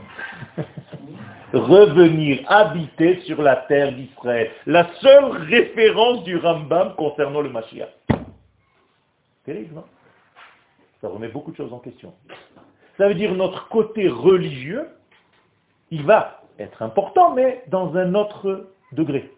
Revenir 1.54 2.40
habiter 2.48 3.22
sur 3.22 3.42
la 3.42 3.56
terre 3.56 3.94
d'Israël. 3.94 4.52
La 4.66 4.88
seule 5.02 5.32
référence 5.50 6.24
du 6.24 6.38
Rambam 6.38 6.96
concernant 6.96 7.42
le 7.42 7.50
Mashiach. 7.50 7.90
Terrible, 9.46 9.82
Ça 11.02 11.08
remet 11.08 11.30
beaucoup 11.30 11.52
de 11.52 11.58
choses 11.58 11.72
en 11.72 11.80
question. 11.80 12.14
Ça 12.98 13.08
veut 13.08 13.16
dire 13.16 13.34
notre 13.34 13.70
côté 13.70 14.10
religieux 14.10 14.88
il 15.92 16.04
va 16.04 16.42
être 16.60 16.82
important, 16.82 17.34
mais 17.34 17.64
dans 17.68 17.96
un 17.96 18.14
autre 18.16 18.68
degré. 18.92 19.32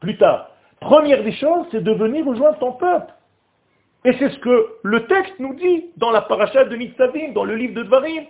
Plus 0.00 0.16
tard. 0.16 0.50
Première 0.80 1.24
des 1.24 1.32
choses, 1.32 1.66
c'est 1.72 1.82
de 1.82 1.92
venir 1.92 2.24
rejoindre 2.24 2.58
ton 2.58 2.72
peuple. 2.72 3.12
Et 4.04 4.12
c'est 4.18 4.30
ce 4.30 4.38
que 4.38 4.74
le 4.84 5.06
texte 5.06 5.34
nous 5.40 5.54
dit 5.54 5.86
dans 5.96 6.10
la 6.10 6.22
paracha 6.22 6.64
de 6.64 6.76
Nitzavim, 6.76 7.32
dans 7.32 7.44
le 7.44 7.56
livre 7.56 7.74
de 7.74 7.82
Dvarim. 7.82 8.24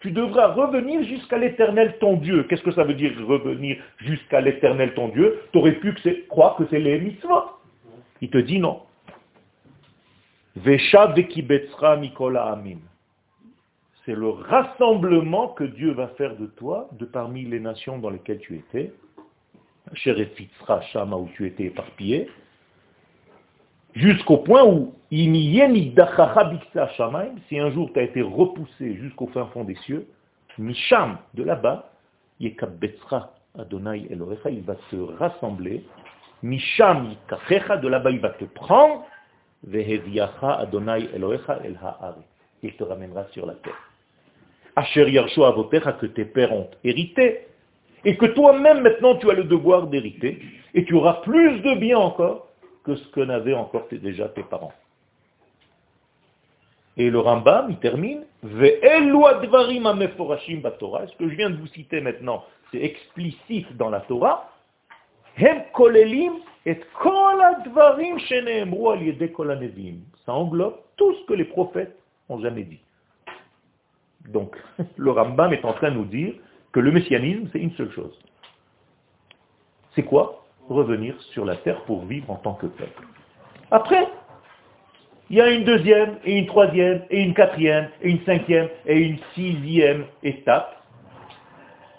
Tu 0.00 0.10
devras 0.10 0.48
revenir 0.48 1.02
jusqu'à 1.04 1.38
l'éternel 1.38 1.96
ton 2.00 2.16
Dieu. 2.16 2.44
Qu'est-ce 2.44 2.62
que 2.62 2.72
ça 2.72 2.84
veut 2.84 2.94
dire 2.94 3.12
revenir 3.26 3.76
jusqu'à 3.98 4.40
l'éternel 4.40 4.94
ton 4.94 5.08
Dieu? 5.08 5.40
Tu 5.52 5.58
aurais 5.58 5.72
pu 5.72 5.94
croire 6.28 6.56
que 6.56 6.64
c'est 6.70 6.78
les. 6.78 7.16
Il 8.20 8.30
te 8.30 8.38
dit 8.38 8.58
non. 8.58 8.82
C'est 14.04 14.14
le 14.14 14.28
rassemblement 14.28 15.48
que 15.48 15.64
Dieu 15.64 15.92
va 15.92 16.08
faire 16.08 16.36
de 16.36 16.46
toi, 16.46 16.88
de 16.92 17.04
parmi 17.04 17.44
les 17.44 17.60
nations 17.60 17.98
dans 17.98 18.10
lesquelles 18.10 18.40
tu 18.40 18.56
étais. 18.56 18.92
Shama 19.94 21.16
où 21.16 21.28
tu 21.34 21.46
étais 21.46 21.64
éparpillé. 21.64 22.28
Jusqu'au 23.94 24.38
point 24.38 24.64
où, 24.64 24.94
si 25.10 25.28
un 27.58 27.70
jour 27.70 27.90
tu 27.92 27.98
as 27.98 28.02
été 28.02 28.22
repoussé 28.22 28.94
jusqu'au 28.94 29.26
fin 29.28 29.46
fond 29.46 29.64
des 29.64 29.74
cieux, 29.76 30.06
Misham, 30.58 31.18
de 31.34 31.42
là-bas, 31.42 31.90
Adonai 33.58 34.06
Elohecha, 34.10 34.50
il 34.50 34.62
va 34.62 34.76
se 34.90 34.96
rassembler, 34.96 35.84
Misham 36.42 37.10
Yikachecha, 37.10 37.76
de 37.76 37.88
là-bas 37.88 38.10
il 38.10 38.20
va 38.20 38.30
te 38.30 38.44
prendre, 38.46 39.04
Adonai 39.64 41.08
Elohecha 41.14 41.60
El 41.62 41.78
il 42.62 42.74
te 42.74 42.84
ramènera 42.84 43.26
sur 43.32 43.44
la 43.44 43.54
terre. 43.54 43.90
Asher 44.76 45.10
Yarsho 45.10 45.44
Avotecha, 45.44 45.92
que 45.92 46.06
tes 46.06 46.24
pères 46.24 46.52
ont 46.52 46.70
hérité, 46.82 47.46
et 48.04 48.16
que 48.16 48.26
toi-même 48.26 48.80
maintenant 48.80 49.16
tu 49.16 49.30
as 49.30 49.34
le 49.34 49.44
devoir 49.44 49.86
d'hériter, 49.88 50.40
et 50.74 50.84
tu 50.84 50.94
auras 50.94 51.20
plus 51.22 51.60
de 51.60 51.74
bien 51.74 51.98
encore, 51.98 52.48
que 52.84 52.96
ce 52.96 53.08
que 53.08 53.20
n'avaient 53.20 53.54
encore 53.54 53.86
déjà 53.90 54.28
tes 54.28 54.42
parents. 54.42 54.72
Et 56.96 57.10
le 57.10 57.18
Rambam, 57.20 57.70
il 57.70 57.78
termine, 57.78 58.24
ce 58.42 58.48
que 61.16 61.28
je 61.28 61.34
viens 61.34 61.50
de 61.50 61.56
vous 61.56 61.66
citer 61.68 62.00
maintenant, 62.00 62.44
c'est 62.70 62.82
explicite 62.82 63.76
dans 63.76 63.88
la 63.88 64.00
Torah, 64.00 64.50
ça 70.26 70.32
englobe 70.34 70.76
tout 70.96 71.14
ce 71.14 71.24
que 71.26 71.34
les 71.34 71.44
prophètes 71.46 71.96
ont 72.28 72.40
jamais 72.40 72.64
dit. 72.64 72.80
Donc, 74.28 74.56
le 74.96 75.10
Rambam 75.10 75.52
est 75.54 75.64
en 75.64 75.72
train 75.72 75.90
de 75.90 75.96
nous 75.96 76.04
dire 76.04 76.34
que 76.72 76.80
le 76.80 76.92
messianisme, 76.92 77.48
c'est 77.52 77.58
une 77.58 77.72
seule 77.72 77.92
chose. 77.92 78.18
C'est 79.94 80.04
quoi? 80.04 80.41
Revenir 80.68 81.20
sur 81.32 81.44
la 81.44 81.56
terre 81.56 81.82
pour 81.82 82.04
vivre 82.04 82.30
en 82.30 82.36
tant 82.36 82.54
que 82.54 82.66
peuple. 82.66 83.06
Après, 83.70 84.06
il 85.30 85.36
y 85.36 85.40
a 85.40 85.50
une 85.50 85.64
deuxième, 85.64 86.18
et 86.24 86.38
une 86.38 86.46
troisième, 86.46 87.02
et 87.10 87.22
une 87.22 87.34
quatrième, 87.34 87.88
et 88.02 88.10
une 88.10 88.22
cinquième, 88.24 88.68
et 88.86 88.98
une 88.98 89.18
sixième 89.34 90.04
étape. 90.22 90.76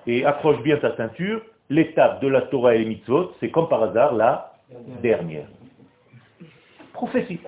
Et 0.05 0.25
accroche 0.25 0.61
bien 0.61 0.77
ta 0.77 0.95
ceinture, 0.95 1.41
l'étape 1.69 2.21
de 2.21 2.27
la 2.27 2.41
Torah 2.41 2.75
et 2.75 2.79
les 2.79 2.85
mitzvot, 2.85 3.33
c'est 3.39 3.49
comme 3.49 3.69
par 3.69 3.81
hasard 3.83 4.13
la 4.13 4.53
dernière. 5.01 5.47
Prophétie. 6.93 7.39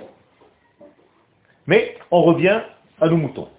Mais 1.68 1.98
on 2.12 2.24
revient 2.24 2.62
à 3.00 3.08
nos 3.08 3.18
moutons. 3.18 3.50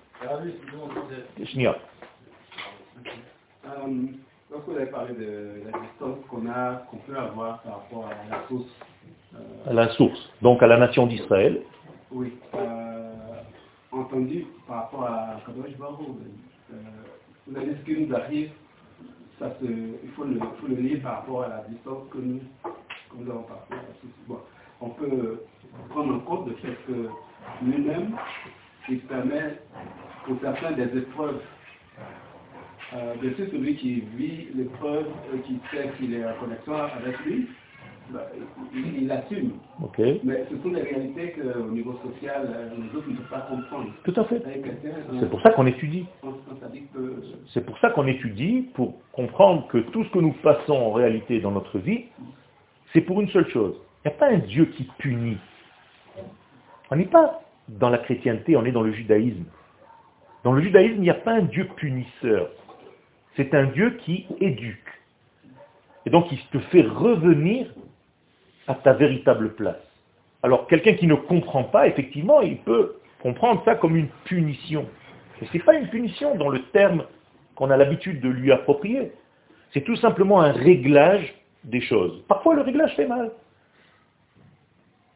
Lorsque 4.50 4.69
vous 4.69 4.76
avez 4.76 4.87
parlé 4.87 5.15
de 5.15 5.62
la 5.65 5.79
distance 5.81 6.19
qu'on 6.31 6.49
a, 6.49 6.76
qu'on 6.91 6.99
peut 6.99 7.19
avoir 7.19 7.62
par 7.62 7.79
rapport 7.79 8.07
à 8.07 8.31
la 8.31 8.47
source. 8.47 8.71
Euh, 9.35 9.71
à 9.71 9.73
la 9.73 9.88
source, 9.91 10.31
donc 10.41 10.62
à 10.62 10.69
la 10.69 10.79
nation 10.79 11.07
d'Israël. 11.07 11.62
Oui. 12.12 12.33
Euh, 12.55 13.12
entendu 13.91 14.47
par 14.69 14.85
rapport 14.85 15.05
à 15.05 15.41
Kadosh 15.45 15.73
euh, 15.73 16.75
vous 17.47 17.57
avez 17.57 17.67
dit 17.67 17.76
ce 17.81 17.85
qui 17.85 18.07
nous 18.07 18.15
arrive, 18.15 18.50
ça 19.38 19.50
se, 19.61 19.65
il, 19.65 20.11
faut 20.15 20.25
le, 20.25 20.38
faut 20.61 20.69
le 20.69 20.76
lier 20.76 20.99
par 20.99 21.17
rapport 21.17 21.43
à 21.43 21.49
la 21.49 21.65
distance 21.69 22.09
que 22.12 22.19
nous, 22.19 22.41
que 22.62 23.17
nous 23.17 23.31
avons 23.31 23.43
par 23.43 23.59
rapport 23.59 23.79
à 23.79 23.83
la 23.83 24.00
source. 24.00 24.15
Bon, 24.29 24.38
on 24.81 24.91
peut 24.91 25.43
prendre 25.91 26.15
en 26.15 26.21
compte 26.21 26.49
le 26.49 26.54
fait 26.56 26.76
que 26.87 27.09
lui-même, 27.65 28.17
il 28.89 29.00
permet 29.00 29.59
pour 30.25 30.37
certains 30.41 30.73
des 30.73 30.99
épreuves 30.99 31.41
euh, 32.95 33.35
sûr, 33.37 33.47
celui 33.51 33.77
qui 33.77 34.03
vit 34.17 34.49
l'épreuve, 34.55 35.07
et 35.35 35.39
qui 35.41 35.59
sait 35.71 35.91
qu'il 35.99 36.15
est 36.15 36.25
en 36.25 36.35
connexion 36.35 36.75
avec 36.75 37.19
lui, 37.25 37.49
bah, 38.11 38.29
il, 38.73 39.09
l'assume. 39.09 39.53
Mais 40.23 40.47
ce 40.49 40.57
sont 40.63 40.69
des 40.69 40.83
réalités 40.83 41.33
qu'au 41.33 41.71
niveau 41.71 41.99
social, 42.05 42.49
euh, 42.49 42.69
nous 42.79 42.99
autres 42.99 43.09
ne 43.09 43.17
pouvons 43.17 43.29
pas 43.29 43.41
comprendre. 43.41 43.91
Tout 44.05 44.15
à 44.17 44.25
fait. 44.25 44.43
C'est 45.19 45.31
pour 45.31 45.41
ça 45.41 45.51
qu'on 45.51 45.67
étudie. 45.67 46.07
C'est 47.53 47.67
pour 47.67 47.79
ça 47.79 47.91
qu'on 47.91 48.07
étudie, 48.07 48.69
pour 48.75 48.95
comprendre 49.13 49.67
que 49.69 49.79
tout 49.79 50.05
ce 50.05 50.11
que 50.11 50.21
nous 50.21 50.35
passons 50.43 50.75
en 50.75 50.93
réalité 50.93 51.41
dans 51.41 51.51
notre 51.51 51.79
vie, 51.79 52.05
c'est 52.93 53.01
pour 53.01 53.21
une 53.21 53.29
seule 53.31 53.49
chose. 53.51 53.75
Il 54.05 54.09
n'y 54.09 54.15
a 54.15 54.19
pas 54.19 54.29
un 54.29 54.39
Dieu 54.39 54.67
qui 54.67 54.89
punit. 54.99 55.39
On 56.93 56.97
n'est 56.97 57.07
pas 57.07 57.43
dans 57.69 57.91
la 57.91 57.99
chrétienté, 57.99 58.57
on 58.57 58.65
est 58.65 58.73
dans 58.73 58.83
le 58.83 58.93
judaïsme. 58.93 59.45
Dans 60.45 60.53
le 60.53 60.63
judaïsme, 60.63 60.99
il 60.99 61.01
n'y 61.01 61.11
a 61.11 61.15
pas 61.15 61.33
un 61.33 61.43
Dieu 61.43 61.67
punisseur. 61.77 62.51
C'est 63.37 63.55
un 63.55 63.65
Dieu 63.65 63.99
qui 64.01 64.27
éduque. 64.41 64.79
Et 66.07 66.11
donc 66.11 66.31
il 66.33 66.39
te 66.51 66.59
fait 66.71 66.83
revenir 66.83 67.67
à 68.67 68.75
ta 68.75 68.95
véritable 68.95 69.55
place. 69.55 69.83
Alors 70.43 70.67
quelqu'un 70.67 70.95
qui 70.95 71.07
ne 71.07 71.15
comprend 71.15 71.65
pas, 71.65 71.87
effectivement, 71.87 72.41
il 72.41 72.59
peut 72.59 72.97
comprendre 73.21 73.63
ça 73.65 73.75
comme 73.75 73.97
une 73.97 74.09
punition. 74.25 74.87
Mais 75.41 75.47
ce 75.49 75.53
n'est 75.55 75.63
pas 75.63 75.75
une 75.75 75.89
punition 75.89 76.35
dans 76.37 76.49
le 76.49 76.63
terme 76.73 77.05
qu'on 77.55 77.71
a 77.71 77.77
l'habitude 77.77 78.21
de 78.21 78.29
lui 78.29 78.53
approprier. 78.53 79.13
C'est 79.73 79.83
tout 79.83 79.97
simplement 79.97 80.41
un 80.41 80.53
réglage 80.53 81.35
des 81.65 81.81
choses. 81.81 82.23
Parfois 82.29 82.55
le 82.55 82.63
réglage 82.63 82.95
fait 82.95 83.07
mal. 83.07 83.31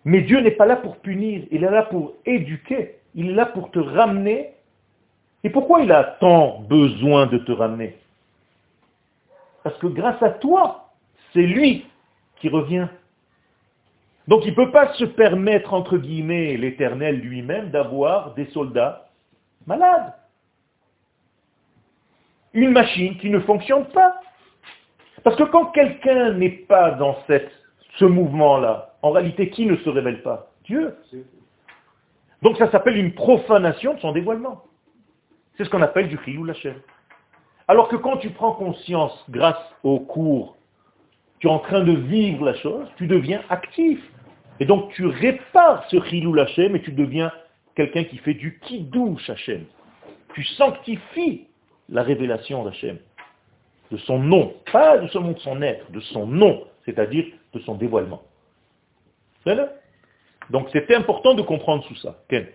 Mais 0.05 0.23
Dieu 0.23 0.41
n'est 0.41 0.51
pas 0.51 0.67
là 0.67 0.77
pour 0.77 0.97
punir, 0.97 1.43
il 1.51 1.63
est 1.63 1.71
là 1.71 1.83
pour 1.83 2.15
éduquer, 2.25 2.97
il 3.15 3.31
est 3.31 3.35
là 3.35 3.47
pour 3.47 3.71
te 3.71 3.79
ramener. 3.79 4.51
Et 5.45 5.51
pourquoi 5.51 5.83
il 5.83 5.93
a 5.93 6.05
tant 6.21 6.61
besoin 6.61 7.27
de 7.27 7.39
te 7.39 7.53
ramener? 7.53 7.97
Parce 9.63 9.77
que 9.79 9.87
grâce 9.87 10.23
à 10.23 10.31
toi, 10.31 10.91
c'est 11.33 11.43
lui 11.43 11.87
qui 12.41 12.49
revient. 12.49 12.89
Donc 14.29 14.45
il 14.45 14.51
ne 14.51 14.57
peut 14.57 14.71
pas 14.71 14.93
se 14.95 15.05
permettre, 15.05 15.75
entre 15.75 15.99
guillemets, 15.99 16.57
l'éternel 16.57 17.21
lui-même, 17.21 17.71
d'avoir 17.71 18.35
des 18.35 18.47
soldats 18.47 19.09
malades. 19.67 20.15
Une 22.53 22.73
machine 22.73 23.17
qui 23.19 23.31
ne 23.31 23.41
fonctionne 23.41 23.87
pas. 23.87 24.21
Parce 25.23 25.37
que 25.37 25.45
quand 25.45 25.67
quelqu'un 25.67 26.33
n'est 26.33 26.49
pas 26.51 26.93
dans 26.93 27.17
cette, 27.27 27.53
ce 27.99 28.05
mouvement-là, 28.05 28.95
en 29.03 29.11
réalité, 29.11 29.51
qui 29.51 29.67
ne 29.67 29.77
se 29.77 29.89
révèle 29.89 30.23
pas? 30.23 30.51
Dieu. 30.65 30.97
Donc 32.43 32.57
ça 32.57 32.71
s'appelle 32.71 32.97
une 32.97 33.13
profanation 33.13 33.95
de 33.95 34.01
son 34.01 34.13
dévoilement. 34.13 34.63
C'est 35.57 35.65
ce 35.65 35.71
qu'on 35.71 35.83
appelle 35.83 36.09
du 36.09 36.19
la 36.27 36.47
Lachem. 36.47 36.77
Alors 37.71 37.87
que 37.87 37.95
quand 37.95 38.17
tu 38.17 38.31
prends 38.31 38.51
conscience, 38.51 39.25
grâce 39.31 39.63
au 39.85 40.01
cours, 40.01 40.57
tu 41.39 41.47
es 41.47 41.51
en 41.51 41.61
train 41.61 41.85
de 41.85 41.93
vivre 41.93 42.45
la 42.45 42.55
chose, 42.55 42.89
tu 42.97 43.07
deviens 43.07 43.45
actif. 43.49 44.01
Et 44.59 44.65
donc 44.65 44.91
tu 44.95 45.07
répares 45.07 45.87
ce 45.89 46.03
chilou 46.07 46.37
Hachem 46.37 46.75
et 46.75 46.83
tu 46.83 46.91
deviens 46.91 47.31
quelqu'un 47.77 48.03
qui 48.03 48.19
fait 48.19 48.35
du 48.35 48.59
kidouche 48.59 49.31
Hachem. 49.31 49.67
Tu 50.35 50.43
sanctifies 50.43 51.47
la 51.89 52.03
révélation 52.03 52.65
d'Hachem, 52.65 52.99
de 53.93 53.99
son 53.99 54.19
nom, 54.19 54.53
pas 54.73 54.99
de 54.99 55.07
son 55.07 55.21
nom 55.21 55.31
de 55.31 55.39
son 55.39 55.63
être, 55.63 55.93
de 55.93 56.01
son 56.01 56.27
nom, 56.27 56.65
c'est-à-dire 56.85 57.27
de 57.55 57.61
son 57.61 57.77
dévoilement. 57.77 58.23
Donc 60.51 60.71
c'était 60.73 60.97
important 60.97 61.35
de 61.35 61.43
comprendre 61.43 61.87
tout 61.87 61.95
ça. 61.95 62.19
De, 62.31 62.47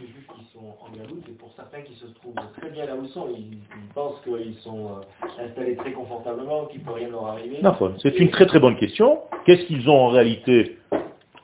ces 0.00 0.06
juifs 0.06 0.26
qui 0.36 0.44
sont 0.52 0.74
en 0.80 0.90
galoute 0.96 1.28
et 1.28 1.32
pour 1.32 1.52
certains 1.54 1.82
qui 1.82 1.94
se 1.94 2.06
trouvent 2.06 2.34
très 2.56 2.70
bien 2.70 2.86
là 2.86 2.96
où 2.96 3.04
ils 3.04 3.10
sont 3.10 3.28
Ils, 3.36 3.58
pensent 3.94 4.20
qu'ils 4.22 4.56
sont 4.56 4.98
euh, 4.98 5.44
installés 5.44 5.76
très 5.76 5.92
confortablement, 5.92 6.66
qu'il 6.66 6.80
ne 6.80 6.86
peut 6.86 6.92
rien 6.92 7.08
leur 7.08 7.26
arriver. 7.26 7.60
C'est 8.02 8.18
une 8.18 8.30
très 8.30 8.46
très 8.46 8.60
bonne 8.60 8.76
question. 8.76 9.20
Qu'est-ce 9.44 9.64
qu'ils 9.66 9.88
ont 9.88 9.98
en 9.98 10.08
réalité 10.08 10.78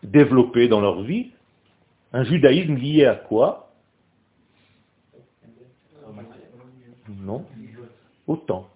développé 0.02 0.68
dans 0.68 0.80
leur 0.80 1.02
vie? 1.02 1.32
Un 2.12 2.24
judaïsme 2.24 2.76
lié 2.76 3.04
à 3.04 3.14
quoi? 3.14 3.70
Non. 7.08 7.44
Au 8.26 8.36
temps. 8.36 8.68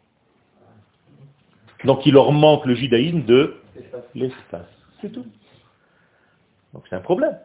Donc 1.85 2.05
il 2.05 2.12
leur 2.12 2.33
manque 2.33 2.66
le 2.66 2.75
judaïsme 2.75 3.23
de 3.23 3.57
l'espace. 4.14 4.69
C'est 5.01 5.11
tout. 5.11 5.25
Donc 6.75 6.85
c'est 6.88 6.97
un 6.97 7.01
problème. 7.01 7.37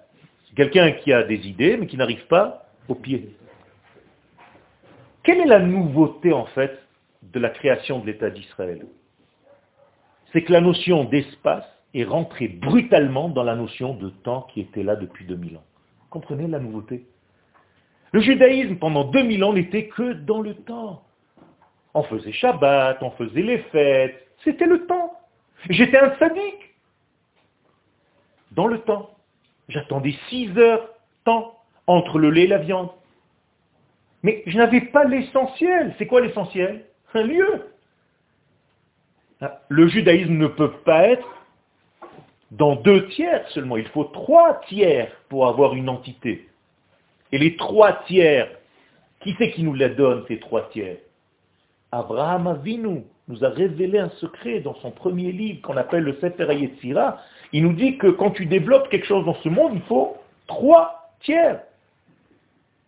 Quelqu'un 0.55 0.91
qui 0.91 1.11
a 1.11 1.23
des 1.23 1.47
idées, 1.47 1.77
mais 1.77 1.87
qui 1.87 1.97
n'arrive 1.97 2.25
pas 2.27 2.69
au 2.87 2.95
pied. 2.95 3.35
Quelle 5.23 5.39
est 5.39 5.45
la 5.45 5.59
nouveauté, 5.59 6.31
en 6.31 6.45
fait, 6.45 6.79
de 7.23 7.39
la 7.39 7.49
création 7.49 7.99
de 7.99 8.05
l'État 8.05 8.29
d'Israël? 8.29 8.85
C'est 10.31 10.43
que 10.43 10.53
la 10.53 10.61
notion 10.61 11.05
d'espace 11.05 11.65
est 11.93 12.03
rentrée 12.03 12.47
brutalement 12.47 13.29
dans 13.29 13.43
la 13.43 13.55
notion 13.55 13.95
de 13.95 14.09
temps 14.09 14.47
qui 14.53 14.61
était 14.61 14.83
là 14.83 14.95
depuis 14.95 15.25
2000 15.25 15.57
ans. 15.57 15.63
Comprenez 16.09 16.47
la 16.47 16.59
nouveauté? 16.59 17.05
Le 18.11 18.21
judaïsme, 18.21 18.77
pendant 18.77 19.05
2000 19.05 19.43
ans, 19.43 19.53
n'était 19.53 19.87
que 19.87 20.13
dans 20.13 20.41
le 20.41 20.55
temps. 20.55 21.03
On 21.93 22.03
faisait 22.03 22.31
Shabbat, 22.31 23.01
on 23.01 23.11
faisait 23.11 23.41
les 23.41 23.59
fêtes, 23.59 24.27
c'était 24.43 24.65
le 24.65 24.85
temps. 24.85 25.19
J'étais 25.69 25.97
un 25.97 26.15
sadique. 26.17 26.75
Dans 28.51 28.67
le 28.67 28.79
temps. 28.79 29.14
J'attendais 29.69 30.15
6 30.29 30.57
heures, 30.57 30.87
temps, 31.23 31.57
entre 31.87 32.19
le 32.19 32.29
lait 32.29 32.43
et 32.43 32.47
la 32.47 32.57
viande. 32.57 32.89
Mais 34.23 34.43
je 34.45 34.57
n'avais 34.57 34.81
pas 34.81 35.03
l'essentiel. 35.03 35.93
C'est 35.97 36.07
quoi 36.07 36.21
l'essentiel? 36.21 36.85
Un 37.13 37.23
lieu. 37.23 37.71
Ah, 39.39 39.61
le 39.69 39.87
judaïsme 39.87 40.33
ne 40.33 40.47
peut 40.47 40.71
pas 40.83 41.07
être 41.07 41.27
dans 42.51 42.75
deux 42.75 43.07
tiers 43.09 43.47
seulement. 43.49 43.77
Il 43.77 43.87
faut 43.89 44.03
trois 44.05 44.61
tiers 44.67 45.11
pour 45.29 45.47
avoir 45.47 45.75
une 45.75 45.89
entité. 45.89 46.49
Et 47.31 47.37
les 47.37 47.55
trois 47.55 48.03
tiers, 48.05 48.49
qui 49.21 49.35
c'est 49.37 49.51
qui 49.51 49.63
nous 49.63 49.73
les 49.73 49.89
donne, 49.89 50.25
ces 50.27 50.39
trois 50.39 50.69
tiers? 50.69 50.97
Abraham 51.91 52.47
Avinu 52.47 53.03
nous 53.27 53.43
a 53.43 53.49
révélé 53.49 53.99
un 53.99 54.09
secret 54.09 54.59
dans 54.59 54.75
son 54.75 54.91
premier 54.91 55.31
livre 55.31 55.61
qu'on 55.61 55.77
appelle 55.77 56.03
le 56.03 56.15
Sefer 56.15 56.53
Yetzira. 56.53 57.19
Il 57.55 57.63
nous 57.63 57.71
dit 57.71 57.97
que 57.97 58.07
quand 58.07 58.31
tu 58.31 58.45
développes 58.47 58.89
quelque 58.89 59.05
chose 59.05 59.23
dans 59.23 59.35
ce 59.35 59.47
monde, 59.47 59.71
il 59.75 59.81
faut 59.83 60.17
trois 60.45 61.09
tiers. 61.21 61.61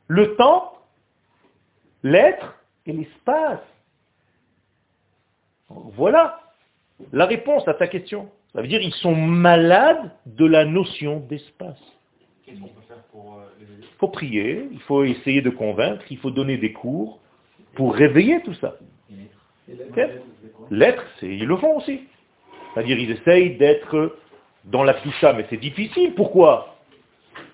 Le 0.09 0.35
temps, 0.35 0.73
l'être 2.03 2.53
et 2.85 2.91
l'espace. 2.91 3.61
Voilà 5.69 6.41
la 7.13 7.25
réponse 7.25 7.65
à 7.69 7.75
ta 7.75 7.87
question. 7.87 8.29
Ça 8.51 8.61
veut 8.61 8.67
dire 8.67 8.81
qu'ils 8.81 8.93
sont 8.95 9.15
malades 9.15 10.11
de 10.25 10.45
la 10.45 10.65
notion 10.65 11.21
d'espace. 11.21 11.79
Qu'est-ce 12.45 12.59
qu'on 12.59 12.67
peut 12.67 12.81
faire 12.89 13.03
pour 13.13 13.35
euh, 13.35 13.45
les 13.59 13.65
aider? 13.73 13.83
Il 13.89 13.97
faut 13.99 14.09
prier, 14.09 14.67
il 14.69 14.81
faut 14.81 15.05
essayer 15.05 15.41
de 15.41 15.49
convaincre, 15.49 16.03
il 16.09 16.17
faut 16.17 16.31
donner 16.31 16.57
des 16.57 16.73
cours 16.73 17.19
pour 17.75 17.95
réveiller 17.95 18.41
tout 18.41 18.55
ça. 18.55 18.75
L'être, 20.71 21.05
c'est- 21.21 21.37
ils 21.37 21.45
le 21.47 21.55
font 21.55 21.77
aussi. 21.77 22.01
C'est-à-dire 22.73 22.99
ils 22.99 23.11
essayent 23.11 23.55
d'être 23.55 24.17
dans 24.67 24.83
la 24.83 24.93
toucha, 24.95 25.33
mais 25.33 25.45
c'est 25.49 25.57
difficile. 25.57 26.13
Pourquoi? 26.15 26.75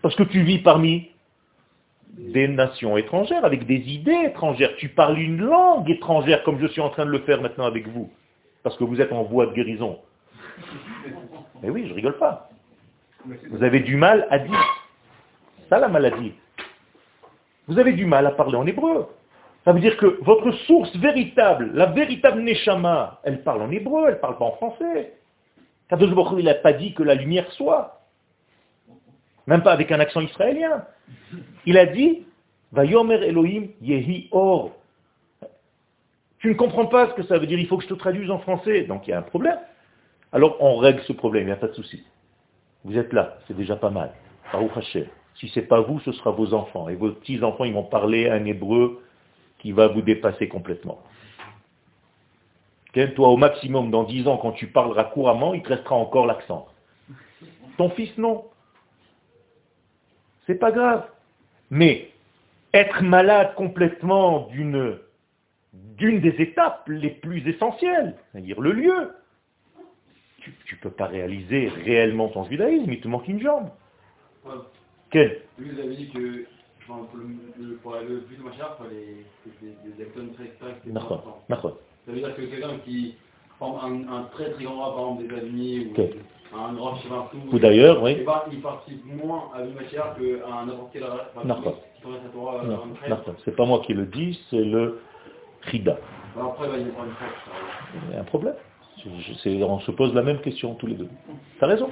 Parce 0.02 0.16
que 0.16 0.24
tu 0.24 0.42
vis 0.42 0.60
parmi 0.60 1.10
des 2.18 2.48
nations 2.48 2.98
étrangères, 2.98 3.44
avec 3.44 3.66
des 3.66 3.80
idées 3.90 4.26
étrangères. 4.26 4.76
Tu 4.78 4.90
parles 4.90 5.20
une 5.20 5.42
langue 5.42 5.90
étrangère, 5.90 6.44
comme 6.44 6.60
je 6.60 6.68
suis 6.68 6.82
en 6.82 6.90
train 6.90 7.06
de 7.06 7.12
le 7.12 7.20
faire 7.20 7.42
maintenant 7.42 7.66
avec 7.66 7.88
vous. 7.88 8.12
Parce 8.62 8.78
que 8.78 8.84
vous 8.84 9.02
êtes 9.02 9.12
en 9.12 9.24
voie 9.24 9.48
de 9.48 9.54
guérison. 9.54 10.00
Mais 11.62 11.70
oui, 11.70 11.88
je 11.88 11.94
rigole 11.94 12.18
pas. 12.18 12.50
Vous 13.50 13.64
avez 13.64 13.80
du 13.80 13.96
mal 13.96 14.28
à 14.30 14.40
dire. 14.40 14.60
Ça 15.70 15.80
la 15.80 15.88
maladie. 15.88 16.34
Vous 17.68 17.80
avez 17.80 17.94
du 17.94 18.06
mal 18.06 18.28
à 18.28 18.32
parler 18.32 18.58
en 18.58 18.68
hébreu. 18.68 19.08
Ça 19.66 19.72
veut 19.72 19.80
dire 19.80 19.96
que 19.96 20.20
votre 20.24 20.52
source 20.66 20.94
véritable, 20.98 21.72
la 21.74 21.86
véritable 21.86 22.42
Neshama, 22.42 23.22
elle 23.24 23.44
parle 23.44 23.62
en 23.62 23.72
hébreu, 23.72 24.06
elle 24.10 24.20
parle 24.20 24.38
pas 24.38 24.46
en 24.46 24.52
français. 24.52 25.14
Kadosh 25.90 26.10
il 26.38 26.46
n'a 26.46 26.54
pas 26.56 26.74
dit 26.74 26.94
que 26.94 27.04
la 27.04 27.16
lumière 27.16 27.52
soit. 27.52 28.02
Même 29.48 29.62
pas 29.62 29.74
avec 29.74 29.92
un 29.92 30.00
accent 30.00 30.22
israélien. 30.22 30.86
Il 31.66 31.78
a 31.78 31.86
dit, 31.86 32.26
Vayomer 32.72 33.22
Elohim 33.24 33.68
Yehi 33.82 34.30
Or. 34.32 34.72
Tu 36.40 36.50
ne 36.50 36.56
comprends 36.56 36.88
pas 36.88 37.10
ce 37.10 37.14
que 37.14 37.24
ça 37.24 37.38
veut 37.38 37.48
dire, 37.48 37.60
il 37.60 37.68
faut 37.68 37.78
que 37.78 37.84
je 37.84 37.90
te 37.90 37.94
traduise 37.94 38.32
en 38.32 38.40
français. 38.40 38.84
Donc 38.84 39.08
il 39.08 39.12
y 39.12 39.14
a 39.14 39.20
un 39.20 39.24
problème. 39.24 39.60
Alors 40.32 40.58
on 40.60 40.78
règle 40.78 41.02
ce 41.04 41.14
problème, 41.14 41.44
il 41.44 41.48
n'y 41.48 41.52
a 41.52 41.58
pas 41.58 41.68
de 41.68 41.74
souci. 41.74 42.04
Vous 42.84 42.98
êtes 42.98 43.14
là, 43.14 43.38
c'est 43.48 43.56
déjà 43.56 43.76
pas 43.76 43.90
mal. 43.90 44.12
Si 45.36 45.48
ce 45.48 45.60
n'est 45.60 45.66
pas 45.66 45.82
vous, 45.82 46.00
ce 46.02 46.12
sera 46.12 46.32
vos 46.32 46.54
enfants. 46.54 46.90
Et 46.90 46.96
vos 46.96 47.12
petits-enfants, 47.12 47.64
ils 47.64 47.74
vont 47.74 47.84
parler 47.84 48.30
un 48.30 48.44
hébreu 48.46 49.02
qui 49.60 49.72
va 49.72 49.88
vous 49.88 50.02
dépasser 50.02 50.48
complètement. 50.48 51.02
Ok, 52.96 53.14
Toi, 53.16 53.30
au 53.30 53.38
maximum, 53.38 53.90
dans 53.92 54.04
10 54.04 54.28
ans, 54.28 54.38
quand 54.38 54.52
tu 54.52 54.68
parleras 54.68 55.06
couramment, 55.06 55.54
il 55.54 55.64
te 55.64 55.70
restera 55.70 55.96
encore 55.96 56.26
l'accent. 56.26 56.68
Ton 57.78 57.90
fils, 57.92 58.16
non. 58.18 58.46
C'est 60.46 60.56
pas 60.60 60.72
grave. 60.72 61.08
Mais 61.72 62.12
être 62.74 63.02
malade 63.02 63.56
complètement 63.56 64.48
d'une 64.48 65.00
d'une 65.74 66.22
des 66.22 66.36
étapes 66.40 66.84
les 66.88 67.10
plus 67.10 67.48
essentielles, 67.50 68.16
c'est-à-dire 68.32 68.62
le 68.62 68.74
lieu, 68.74 69.12
tu 70.40 70.76
ne 70.76 70.80
peux 70.82 70.92
pas 70.92 71.08
réaliser 71.08 71.68
réellement 71.68 72.28
ton 72.28 72.44
judaïsme, 72.44 72.92
il 72.92 73.02
te 73.02 73.08
manque 73.08 73.28
une 73.28 73.42
jambe. 73.42 73.70
Ouais. 74.46 74.52
Vous 75.58 75.80
avez 75.80 75.96
dit 75.96 76.10
que 76.12 76.46
pour, 76.86 77.08
le, 77.16 77.66
le- 77.70 77.76
pour 77.78 77.94
le 77.96 78.22
très. 81.48 81.70
Ça 82.06 82.12
veut 82.12 82.18
dire 82.20 82.36
que 82.36 82.42
quelqu'un 82.42 82.78
qui 82.86 83.16
forme 83.60 83.78
un, 84.10 84.14
un 84.14 84.24
très 84.34 84.52
très 84.52 84.64
grand 84.64 84.76
roi, 84.76 84.94
par 84.96 85.04
exemple 85.12 85.22
des 85.28 85.36
États-Unis, 85.36 85.88
ou 85.88 86.58
un 86.58 86.74
grand 86.74 86.96
chez 86.98 87.10
partout, 87.10 87.38
Ou 87.52 87.60
d'ailleurs, 87.60 88.04
oui. 88.04 88.18
eh 88.20 88.24
ben, 88.24 88.42
il 88.52 88.62
participe 88.62 89.04
moins 89.24 89.50
à 89.56 89.62
l'Imachar 89.64 90.16
qu'à 90.16 90.66
n'importe 90.66 90.90
quel 90.94 91.04
D'accord. 91.46 91.80
qui 91.96 92.02
connaît 92.04 92.18
sa 92.24 92.30
Torah. 92.30 92.64
C'est 93.46 93.56
pas 93.56 93.66
moi 93.66 93.80
qui 93.86 93.94
le 93.94 94.06
dis, 94.06 94.40
c'est 94.50 94.64
le 94.64 95.02
Rida. 95.64 95.98
Après, 96.40 96.68
bah, 96.68 96.74
il 96.78 96.88
y 96.88 96.90
a 96.90 96.94
pas 96.94 97.04
une 97.06 97.12
prêtre. 97.14 97.34
Il 98.10 98.14
y 98.14 98.18
a 98.18 98.22
un 98.22 98.24
problème. 98.24 98.56
Je- 99.04 99.50
je- 99.50 99.64
on 99.64 99.80
se 99.80 99.92
pose 99.92 100.14
la 100.14 100.22
même 100.22 100.40
question 100.40 100.76
tous 100.76 100.88
les 100.88 100.96
deux. 100.96 101.10
T'as 101.60 101.68
raison. 101.68 101.90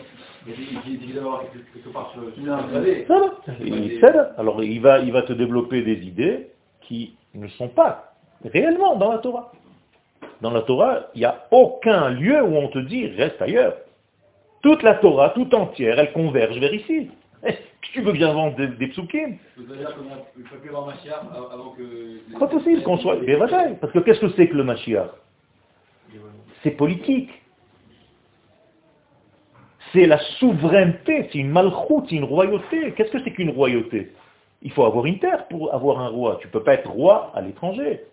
Alors 4.38 4.64
il 4.64 4.80
va, 4.82 5.00
il 5.00 5.12
va 5.12 5.22
te 5.24 5.34
développer 5.34 5.82
des 5.82 6.06
idées 6.06 6.48
qui 6.82 7.16
ne 7.34 7.48
sont 7.50 7.68
pas 7.70 8.14
réellement 8.46 8.96
dans 8.96 9.12
la 9.12 9.18
Torah. 9.20 9.52
Dans 10.42 10.52
la 10.52 10.62
Torah, 10.62 11.08
il 11.14 11.20
n'y 11.20 11.26
a 11.26 11.48
aucun 11.52 12.10
lieu 12.10 12.42
où 12.44 12.56
on 12.56 12.68
te 12.70 12.80
dit 12.80 13.08
reste 13.08 13.42
ailleurs. 13.42 13.76
Toute 14.62 14.84
la 14.84 14.96
Torah, 14.96 15.30
tout 15.30 15.54
entière, 15.56 16.00
elle 16.00 16.12
converge 16.14 16.58
vers 16.60 16.74
ici. 16.74 17.10
Tu 17.94 18.02
veux 18.02 18.14
bien 18.14 18.32
vendre 18.32 18.56
des, 18.56 18.68
des 18.68 18.88
psukim 18.88 19.38
que... 21.76 22.40
Pas 22.40 22.48
possible 22.48 22.84
qu'on 22.84 22.98
soit... 22.98 23.18
Bataille. 23.18 23.78
Parce 23.82 23.92
que 23.92 24.00
qu'est-ce 24.00 24.22
que 24.22 24.30
c'est 24.30 24.48
que 24.48 24.56
le 24.56 24.64
Mashiach? 24.64 25.10
C'est 26.64 26.72
politique. 26.72 27.30
C'est 29.92 30.06
la 30.06 30.20
souveraineté, 30.40 31.28
c'est 31.32 31.40
une 31.40 31.50
malchoute, 31.50 32.06
c'est 32.10 32.16
une 32.16 32.24
royauté. 32.24 32.94
Qu'est-ce 32.94 33.12
que 33.12 33.22
c'est 33.24 33.32
qu'une 33.32 33.50
royauté? 33.50 34.14
Il 34.62 34.72
faut 34.72 34.86
avoir 34.86 35.06
une 35.06 35.20
terre 35.20 35.48
pour 35.48 35.74
avoir 35.74 36.00
un 36.00 36.08
roi. 36.08 36.38
Tu 36.40 36.48
ne 36.48 36.52
peux 36.52 36.64
pas 36.64 36.76
être 36.76 36.90
roi 36.90 37.32
à 37.36 37.42
l'étranger. 37.42 38.06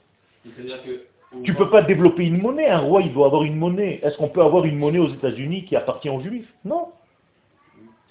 C'est-à-dire 0.44 0.82
que... 0.82 1.02
Tu 1.44 1.52
ne 1.52 1.56
peux 1.56 1.68
pas 1.68 1.82
développer 1.82 2.24
une 2.24 2.40
monnaie. 2.40 2.68
Un 2.68 2.78
roi, 2.78 3.02
il 3.02 3.12
doit 3.12 3.26
avoir 3.26 3.42
une 3.42 3.56
monnaie. 3.56 4.00
Est-ce 4.02 4.16
qu'on 4.16 4.28
peut 4.28 4.42
avoir 4.42 4.64
une 4.64 4.78
monnaie 4.78 4.98
aux 4.98 5.10
États-Unis 5.10 5.64
qui 5.66 5.76
appartient 5.76 6.08
aux 6.08 6.20
Juifs? 6.20 6.50
Non. 6.64 6.88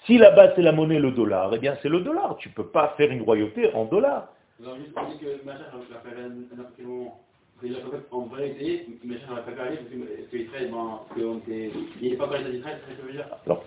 Si 0.06 0.18
là-bas 0.18 0.54
c'est 0.54 0.62
la 0.62 0.72
monnaie 0.72 1.00
le 1.00 1.10
dollar, 1.10 1.52
eh 1.54 1.58
bien 1.58 1.76
c'est 1.82 1.88
le 1.88 2.00
dollar. 2.00 2.36
Tu 2.38 2.48
ne 2.48 2.54
peux 2.54 2.66
pas 2.66 2.94
faire 2.96 3.10
une 3.10 3.22
royauté 3.22 3.74
en 3.74 3.84
dollars. 3.84 4.28
Vous 4.60 4.68
avez 4.68 4.80
juste 4.80 4.94
dit 5.10 5.18
que 5.18 5.44
Mashiach 5.44 5.72
va 5.72 6.00
faire 6.00 6.18
un 6.18 6.56
un 6.56 6.64
absolument... 6.64 7.20
C'est-à-dire 7.60 7.82
qu'en 7.84 7.90
fait, 7.90 8.06
en 8.12 8.26
vérité, 8.26 8.86
Mashiach 9.04 9.28
va 9.28 9.42
pas 9.42 9.52
faire 9.52 9.56
parce 9.56 9.78
que 9.78 9.96
parce 9.96 10.28
que 10.30 10.36
Israël, 10.36 10.70
parce 10.70 11.20
qu'on 11.20 11.38
était... 11.38 11.70
Il 12.00 12.10
n'est 12.10 12.16
pas 12.16 12.28
parlé 12.28 12.50
d'Israël, 12.50 12.78
c'est 12.86 12.92
ce 12.92 12.96
que 12.96 13.02
je 13.02 13.06
veux 13.08 13.12
dire 13.12 13.26
Alors, 13.46 13.64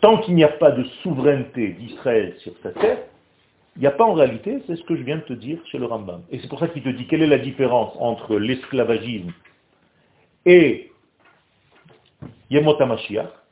tant 0.00 0.18
qu'il 0.18 0.34
n'y 0.34 0.44
a 0.44 0.48
pas 0.48 0.70
de 0.70 0.84
souveraineté 1.02 1.70
d'Israël 1.70 2.34
sur 2.38 2.52
sa 2.62 2.70
terre, 2.72 2.98
il 3.76 3.80
n'y 3.80 3.86
a 3.86 3.90
pas 3.90 4.04
en 4.04 4.14
réalité, 4.14 4.62
c'est 4.66 4.76
ce 4.76 4.82
que 4.84 4.96
je 4.96 5.02
viens 5.02 5.16
de 5.16 5.22
te 5.22 5.34
dire 5.34 5.58
chez 5.70 5.78
le 5.78 5.84
Rambam. 5.84 6.22
Et 6.30 6.38
c'est 6.38 6.48
pour 6.48 6.58
ça 6.58 6.68
qu'il 6.68 6.82
te 6.82 6.88
dit 6.88 7.06
quelle 7.06 7.22
est 7.22 7.26
la 7.26 7.38
différence 7.38 7.94
entre 7.98 8.36
l'esclavagisme 8.36 9.32
et 10.46 10.90
Yemot 12.50 12.78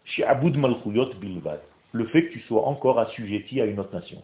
She'abud 0.05 0.57
Malchuyot 0.57 1.15
Bilvad, 1.21 1.61
le 1.93 2.07
fait 2.07 2.27
que 2.27 2.33
tu 2.33 2.41
sois 2.41 2.67
encore 2.67 2.99
assujetti 2.99 3.61
à 3.61 3.65
une 3.65 3.81
autre 3.81 3.95
nation. 3.95 4.23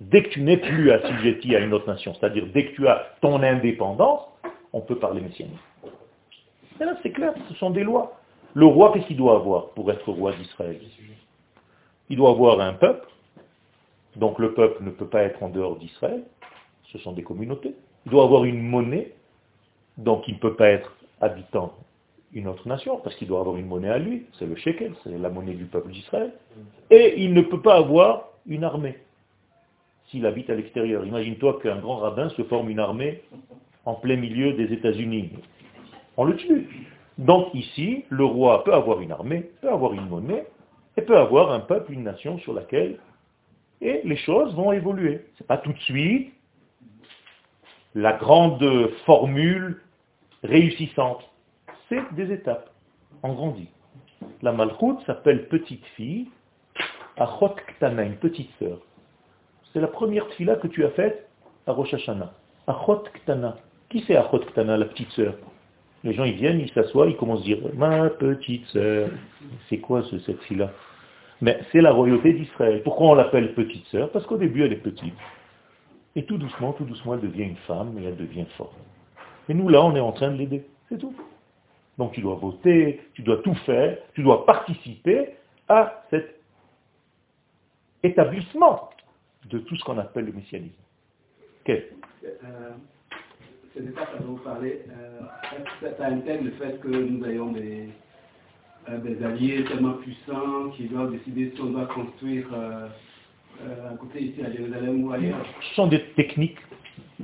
Dès 0.00 0.22
que 0.22 0.28
tu 0.30 0.40
n'es 0.40 0.56
plus 0.56 0.90
assujetti 0.90 1.54
à 1.56 1.60
une 1.60 1.72
autre 1.72 1.88
nation, 1.88 2.14
c'est-à-dire 2.14 2.46
dès 2.52 2.66
que 2.66 2.74
tu 2.74 2.88
as 2.88 3.16
ton 3.20 3.42
indépendance, 3.42 4.22
on 4.72 4.80
peut 4.80 4.96
parler 4.96 5.20
messianique. 5.20 5.58
Et 6.80 6.84
là, 6.84 6.96
c'est 7.02 7.12
clair, 7.12 7.32
ce 7.48 7.54
sont 7.54 7.70
des 7.70 7.84
lois. 7.84 8.18
Le 8.54 8.66
roi, 8.66 8.92
qu'est-ce 8.92 9.06
qu'il 9.06 9.16
doit 9.16 9.36
avoir 9.36 9.70
pour 9.70 9.90
être 9.90 10.10
roi 10.10 10.32
d'Israël? 10.32 10.80
Il 12.08 12.16
doit 12.16 12.30
avoir 12.30 12.60
un 12.60 12.74
peuple, 12.74 13.08
donc 14.16 14.38
le 14.38 14.54
peuple 14.54 14.82
ne 14.82 14.90
peut 14.90 15.06
pas 15.06 15.22
être 15.22 15.42
en 15.42 15.48
dehors 15.48 15.76
d'Israël, 15.76 16.22
ce 16.92 16.98
sont 16.98 17.12
des 17.12 17.22
communautés. 17.22 17.74
Il 18.06 18.12
doit 18.12 18.24
avoir 18.24 18.44
une 18.44 18.62
monnaie, 18.62 19.12
donc 19.98 20.28
il 20.28 20.34
ne 20.34 20.38
peut 20.38 20.54
pas 20.54 20.68
être 20.68 20.94
habitant 21.20 21.74
une 22.32 22.48
autre 22.48 22.66
nation, 22.66 22.98
parce 22.98 23.14
qu'il 23.16 23.28
doit 23.28 23.40
avoir 23.40 23.56
une 23.56 23.66
monnaie 23.66 23.90
à 23.90 23.98
lui, 23.98 24.26
c'est 24.38 24.46
le 24.46 24.56
shekel, 24.56 24.92
c'est 25.04 25.16
la 25.16 25.30
monnaie 25.30 25.54
du 25.54 25.66
peuple 25.66 25.92
d'Israël. 25.92 26.32
Et 26.90 27.22
il 27.22 27.32
ne 27.32 27.42
peut 27.42 27.60
pas 27.60 27.76
avoir 27.76 28.30
une 28.46 28.64
armée, 28.64 28.98
s'il 30.06 30.26
habite 30.26 30.50
à 30.50 30.54
l'extérieur. 30.54 31.06
Imagine-toi 31.06 31.60
qu'un 31.62 31.78
grand 31.78 31.96
rabbin 31.96 32.28
se 32.30 32.42
forme 32.42 32.70
une 32.70 32.80
armée 32.80 33.22
en 33.84 33.94
plein 33.94 34.16
milieu 34.16 34.52
des 34.54 34.72
États-Unis. 34.72 35.30
On 36.16 36.24
le 36.24 36.36
tue. 36.36 36.68
Donc 37.18 37.54
ici, 37.54 38.04
le 38.08 38.24
roi 38.24 38.64
peut 38.64 38.74
avoir 38.74 39.00
une 39.00 39.12
armée, 39.12 39.50
peut 39.60 39.70
avoir 39.70 39.92
une 39.92 40.08
monnaie, 40.08 40.44
et 40.96 41.02
peut 41.02 41.16
avoir 41.16 41.52
un 41.52 41.60
peuple, 41.60 41.92
une 41.92 42.02
nation 42.02 42.38
sur 42.38 42.52
laquelle, 42.52 42.98
et 43.84 44.00
les 44.02 44.16
choses 44.16 44.54
vont 44.54 44.72
évoluer. 44.72 45.20
C'est 45.36 45.46
pas 45.46 45.58
tout 45.58 45.72
de 45.72 45.78
suite, 45.80 46.32
la 47.94 48.14
grande 48.14 48.90
formule 49.04 49.80
réussissante. 50.42 51.22
C'est 51.88 52.02
des 52.14 52.32
étapes. 52.32 52.70
On 53.22 53.34
grandit. 53.34 53.68
La 54.42 54.52
malchoute 54.52 55.04
s'appelle 55.06 55.48
petite 55.48 55.84
fille, 55.96 56.28
Achot 57.18 57.50
Ktana, 57.50 58.04
une 58.04 58.16
petite 58.16 58.50
sœur. 58.58 58.78
C'est 59.72 59.80
la 59.80 59.86
première 59.86 60.26
fila 60.32 60.56
que 60.56 60.66
tu 60.66 60.84
as 60.84 60.90
faite 60.90 61.28
à 61.66 61.72
Rosh 61.72 61.94
Hashanah. 61.94 62.32
Achot. 62.66 63.04
Qui 63.90 64.02
c'est 64.06 64.16
Achot 64.16 64.40
Ktana, 64.40 64.76
la 64.78 64.86
petite 64.86 65.10
sœur? 65.10 65.34
Les 66.04 66.14
gens, 66.14 66.24
ils 66.24 66.34
viennent, 66.34 66.60
ils 66.60 66.70
s'assoient, 66.72 67.06
ils 67.06 67.16
commencent 67.16 67.40
à 67.42 67.44
dire, 67.44 67.58
ma 67.74 68.10
petite 68.10 68.66
sœur. 68.66 69.08
C'est 69.68 69.78
quoi 69.78 70.02
ce, 70.04 70.18
cette 70.20 70.40
fille-là? 70.42 70.70
Mais 71.40 71.60
c'est 71.72 71.80
la 71.80 71.92
royauté 71.92 72.32
d'Israël. 72.32 72.82
Pourquoi 72.82 73.08
on 73.08 73.14
l'appelle 73.14 73.54
petite 73.54 73.86
sœur? 73.86 74.10
Parce 74.10 74.24
qu'au 74.26 74.36
début, 74.36 74.64
elle 74.64 74.72
est 74.72 74.76
petite. 74.76 75.14
Et 76.16 76.24
tout 76.24 76.38
doucement, 76.38 76.72
tout 76.72 76.84
doucement, 76.84 77.14
elle 77.14 77.20
devient 77.20 77.44
une 77.44 77.56
femme 77.66 77.98
et 77.98 78.04
elle 78.04 78.16
devient 78.16 78.46
forte. 78.56 78.74
Et 79.48 79.54
nous, 79.54 79.68
là, 79.68 79.84
on 79.84 79.94
est 79.96 80.00
en 80.00 80.12
train 80.12 80.30
de 80.30 80.36
l'aider. 80.36 80.64
C'est 80.88 80.98
tout. 80.98 81.14
Donc 81.98 82.12
tu 82.12 82.20
dois 82.20 82.34
voter, 82.34 83.00
tu 83.14 83.22
dois 83.22 83.38
tout 83.38 83.54
faire, 83.66 83.98
tu 84.14 84.22
dois 84.22 84.44
participer 84.46 85.30
à 85.68 86.04
cet 86.10 86.40
établissement 88.02 88.90
de 89.48 89.58
tout 89.58 89.76
ce 89.76 89.84
qu'on 89.84 89.98
appelle 89.98 90.26
le 90.26 90.32
messianisme. 90.32 90.74
Quel 91.64 91.84
euh, 92.24 92.70
C'est 93.72 93.86
de 93.86 93.94
ça 93.94 94.06
que 94.06 94.22
vous 94.22 94.36
parlez. 94.38 94.82
Euh, 94.88 95.90
ça 95.96 96.06
intègre 96.06 96.44
le 96.44 96.50
fait 96.52 96.80
que 96.80 96.88
nous 96.88 97.24
ayons 97.26 97.52
des, 97.52 97.88
des, 98.88 99.24
alliés 99.24 99.64
tellement 99.64 99.94
puissants 99.94 100.70
qui 100.76 100.84
doivent 100.84 101.12
décider 101.12 101.52
si 101.54 101.60
on 101.60 101.70
doit 101.70 101.86
construire 101.86 102.46
euh, 102.52 102.86
euh, 103.62 103.92
un 103.92 103.96
côté 103.96 104.22
ici 104.22 104.42
à 104.44 104.52
Jérusalem 104.52 105.04
ou 105.04 105.12
ailleurs. 105.12 105.44
Ce 105.70 105.74
sont 105.74 105.86
des 105.86 106.02
techniques 106.16 106.58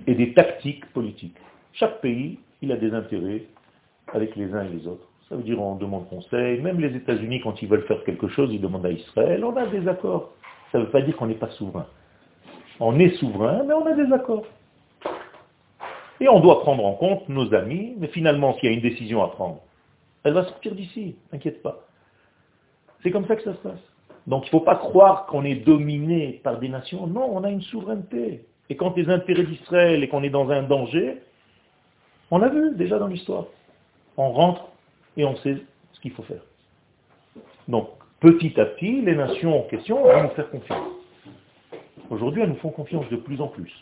et 0.07 0.15
des 0.15 0.33
tactiques 0.33 0.87
politiques. 0.93 1.37
Chaque 1.73 2.01
pays, 2.01 2.39
il 2.63 2.73
a 2.73 2.77
des 2.77 2.93
intérêts 2.93 3.45
avec 4.13 4.37
les 4.37 4.53
uns 4.55 4.65
et 4.65 4.69
les 4.69 4.87
autres. 4.87 5.07
Ça 5.29 5.37
veut 5.37 5.43
dire 5.43 5.61
on 5.61 5.77
demande 5.77 6.09
conseil. 6.09 6.61
Même 6.61 6.81
les 6.81 6.97
États-Unis, 6.97 7.41
quand 7.41 7.63
ils 7.63 7.69
veulent 7.69 7.87
faire 7.87 8.03
quelque 8.05 8.29
chose, 8.29 8.51
ils 8.53 8.61
demandent 8.61 8.87
à 8.87 8.91
Israël. 8.91 9.45
On 9.45 9.55
a 9.57 9.67
des 9.67 9.87
accords. 9.87 10.33
Ça 10.73 10.79
ne 10.79 10.85
veut 10.85 10.91
pas 10.91 11.03
dire 11.03 11.17
qu'on 11.17 11.27
n'est 11.27 11.35
pas 11.35 11.51
souverain. 11.51 11.87
On 12.81 12.99
est 12.99 13.15
souverain, 13.17 13.63
mais 13.67 13.75
on 13.75 13.87
a 13.87 13.93
des 13.93 14.13
accords. 14.13 14.47
Et 16.21 16.29
on 16.29 16.41
doit 16.41 16.61
prendre 16.61 16.85
en 16.85 16.95
compte 16.95 17.29
nos 17.29 17.55
amis, 17.55 17.95
mais 17.99 18.09
finalement, 18.09 18.55
s'il 18.55 18.71
y 18.71 18.73
a 18.73 18.75
une 18.75 18.83
décision 18.83 19.23
à 19.23 19.29
prendre, 19.29 19.61
elle 20.25 20.35
va 20.35 20.45
sortir 20.45 20.75
d'ici, 20.75 21.17
n'inquiète 21.33 21.63
pas. 21.63 21.87
C'est 23.03 23.11
comme 23.11 23.27
ça 23.27 23.37
que 23.37 23.43
ça 23.43 23.55
se 23.55 23.59
passe. 23.59 23.81
Donc 24.27 24.45
il 24.45 24.47
ne 24.47 24.51
faut 24.51 24.65
pas 24.65 24.77
croire 24.77 25.27
qu'on 25.27 25.45
est 25.45 25.57
dominé 25.57 26.41
par 26.45 26.59
des 26.59 26.69
nations. 26.69 27.07
Non, 27.07 27.29
on 27.31 27.43
a 27.45 27.51
une 27.51 27.63
souveraineté. 27.63 28.45
Et 28.69 28.77
quand 28.77 28.97
les 28.97 29.09
intérêts 29.09 29.45
d'Israël 29.45 30.03
et 30.05 30.09
qu'on 30.09 30.23
est 30.23 30.31
dans 30.31 30.51
un 30.51 30.63
danger, 30.63 31.19
on 32.31 32.39
l'a 32.39 32.49
vu 32.49 32.75
déjà 32.77 32.99
dans 32.99 33.09
l'histoire. 33.09 33.47
On 34.17 34.31
rentre 34.31 34.69
et 35.17 35.25
on 35.25 35.37
sait 35.37 35.57
ce 35.93 36.01
qu'il 36.01 36.13
faut 36.13 36.23
faire. 36.23 36.43
Donc, 37.67 37.89
petit 38.21 38.61
à 38.61 38.67
petit, 38.67 39.01
les 39.01 39.17
nations 39.17 39.59
en 39.59 39.63
question 39.63 40.03
vont 40.03 40.23
nous 40.23 40.31
faire 40.31 40.51
confiance. 40.51 40.89
Aujourd'hui, 42.11 42.43
elles 42.43 42.49
nous 42.49 42.57
font 42.57 42.71
confiance 42.71 43.09
de 43.09 43.17
plus 43.17 43.41
en 43.41 43.49
plus. 43.49 43.73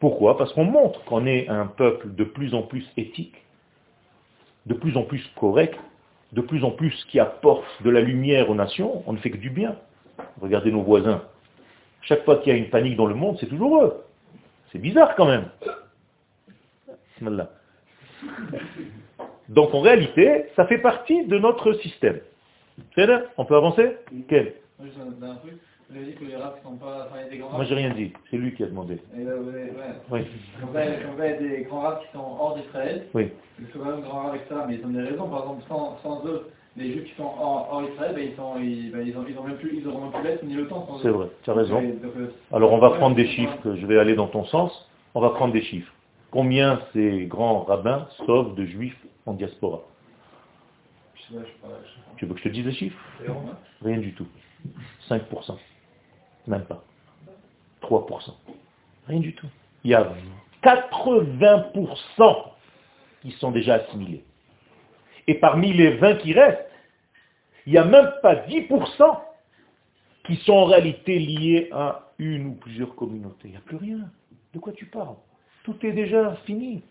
Pourquoi? 0.00 0.36
Parce 0.36 0.52
qu'on 0.52 0.64
montre 0.64 1.04
qu'on 1.04 1.26
est 1.26 1.48
un 1.48 1.66
peuple 1.66 2.14
de 2.14 2.24
plus 2.24 2.54
en 2.54 2.62
plus 2.62 2.84
éthique, 2.96 3.36
de 4.66 4.74
plus 4.74 4.96
en 4.96 5.02
plus 5.02 5.24
correct, 5.36 5.78
de 6.32 6.40
plus 6.40 6.64
en 6.64 6.70
plus 6.70 7.04
qui 7.06 7.20
apporte 7.20 7.64
de 7.82 7.90
la 7.90 8.00
lumière 8.00 8.48
aux 8.50 8.54
nations. 8.54 9.02
On 9.06 9.12
ne 9.12 9.18
fait 9.18 9.30
que 9.30 9.36
du 9.36 9.50
bien. 9.50 9.76
Regardez 10.40 10.70
nos 10.70 10.82
voisins. 10.82 11.22
Chaque 12.02 12.24
fois 12.24 12.36
qu'il 12.36 12.52
y 12.52 12.56
a 12.56 12.58
une 12.58 12.70
panique 12.70 12.96
dans 12.96 13.06
le 13.06 13.14
monde, 13.14 13.36
c'est 13.40 13.46
toujours 13.46 13.82
eux. 13.82 14.04
C'est 14.70 14.78
bizarre 14.78 15.14
quand 15.14 15.26
même. 15.26 15.48
Donc 19.48 19.74
en 19.74 19.80
réalité, 19.80 20.46
ça 20.56 20.66
fait 20.66 20.78
partie 20.78 21.26
de 21.26 21.38
notre 21.38 21.72
système. 21.74 22.20
On 23.36 23.44
peut 23.44 23.56
avancer? 23.56 23.96
Quel? 24.28 24.54
Moi, 27.52 27.64
j'ai 27.64 27.74
rien 27.74 27.90
dit. 27.90 28.12
C'est 28.30 28.36
lui 28.36 28.54
qui 28.54 28.62
a 28.62 28.66
demandé. 28.66 28.98
Et 29.16 29.24
là, 29.24 29.32
vous 29.36 29.48
avez, 29.48 29.64
ouais. 29.64 29.94
oui. 30.10 31.38
des 31.38 31.62
grands 31.64 31.80
rabbins 31.80 32.00
qui 32.00 32.12
sont 32.12 32.36
hors 32.38 32.56
d'Israël. 32.56 33.06
Oui. 33.14 33.28
Ils 33.60 33.66
sont 33.72 33.78
quand 33.78 33.90
même 33.90 34.00
grands 34.00 34.22
rabbins 34.22 34.30
avec 34.30 34.42
ça, 34.48 34.64
mais 34.66 34.76
ils 34.76 34.86
ont 34.86 34.90
des 34.90 35.02
raisons. 35.02 35.28
Par 35.28 35.40
exemple, 35.40 35.62
sans, 35.68 35.98
sans 36.02 36.26
eux, 36.26 36.50
les 36.76 36.92
juifs 36.92 37.04
qui 37.10 37.14
sont 37.16 37.30
hors, 37.38 37.68
hors 37.70 37.84
Israël, 37.84 38.14
ben, 38.14 38.28
ils, 38.30 38.36
sont, 38.36 38.58
ils, 38.58 38.90
ben, 38.90 39.06
ils, 39.06 39.16
ont, 39.16 39.24
ils, 39.28 39.38
ont 39.38 39.44
même 39.44 39.56
plus, 39.56 39.78
ils 39.78 39.88
auront 39.88 40.02
même 40.02 40.12
plus 40.12 40.22
l'être 40.22 40.44
ni 40.44 40.54
le 40.54 40.68
temps. 40.68 40.86
C'est 41.02 41.08
vrai, 41.08 41.28
tu 41.42 41.50
as 41.50 41.54
raison. 41.54 41.80
Donc, 41.80 42.16
euh, 42.16 42.32
Alors 42.52 42.72
on 42.72 42.78
va 42.78 42.90
prendre 42.90 43.16
des 43.16 43.26
chiffres, 43.26 43.74
je 43.74 43.86
vais 43.86 43.98
aller 43.98 44.14
dans 44.14 44.28
ton 44.28 44.44
sens. 44.46 44.88
On 45.14 45.20
va 45.20 45.30
prendre 45.30 45.52
des 45.52 45.62
chiffres. 45.62 45.92
Combien 46.30 46.80
ces 46.94 47.26
grands 47.26 47.64
rabbins 47.64 48.08
sauvent 48.24 48.54
de 48.54 48.64
juifs 48.64 48.96
en 49.26 49.34
diaspora? 49.34 49.82
Je 51.14 51.20
sais 51.20 51.34
pas, 51.34 51.40
je 51.42 51.46
sais 51.46 51.58
pas, 51.62 51.68
Tu 52.16 52.24
veux 52.24 52.32
que 52.32 52.40
je 52.40 52.44
te 52.44 52.48
dise 52.48 52.64
les 52.64 52.72
chiffres? 52.72 52.98
Rien 53.82 53.98
du 53.98 54.14
tout. 54.14 54.26
5%. 55.10 55.58
Même 56.46 56.64
pas. 56.64 56.82
3%. 57.82 58.34
Rien 59.08 59.20
du 59.20 59.34
tout. 59.34 59.48
Il 59.84 59.90
y 59.90 59.94
a 59.94 60.12
80% 60.62 62.44
qui 63.22 63.32
sont 63.32 63.50
déjà 63.50 63.74
assimilés. 63.74 64.24
Et 65.26 65.34
parmi 65.34 65.72
les 65.72 65.96
20 65.96 66.16
qui 66.16 66.32
restent, 66.32 66.68
il 67.66 67.72
n'y 67.72 67.78
a 67.78 67.84
même 67.84 68.12
pas 68.22 68.34
10% 68.34 69.20
qui 70.24 70.36
sont 70.36 70.52
en 70.52 70.64
réalité 70.64 71.18
liés 71.18 71.68
à 71.72 72.08
une 72.18 72.46
ou 72.46 72.52
plusieurs 72.52 72.94
communautés. 72.94 73.48
Il 73.48 73.50
n'y 73.50 73.56
a 73.56 73.60
plus 73.60 73.76
rien. 73.76 74.10
De 74.52 74.58
quoi 74.58 74.72
tu 74.72 74.86
parles? 74.86 75.16
Tout 75.64 75.76
est 75.84 75.92
déjà 75.92 76.36
fini. 76.44 76.82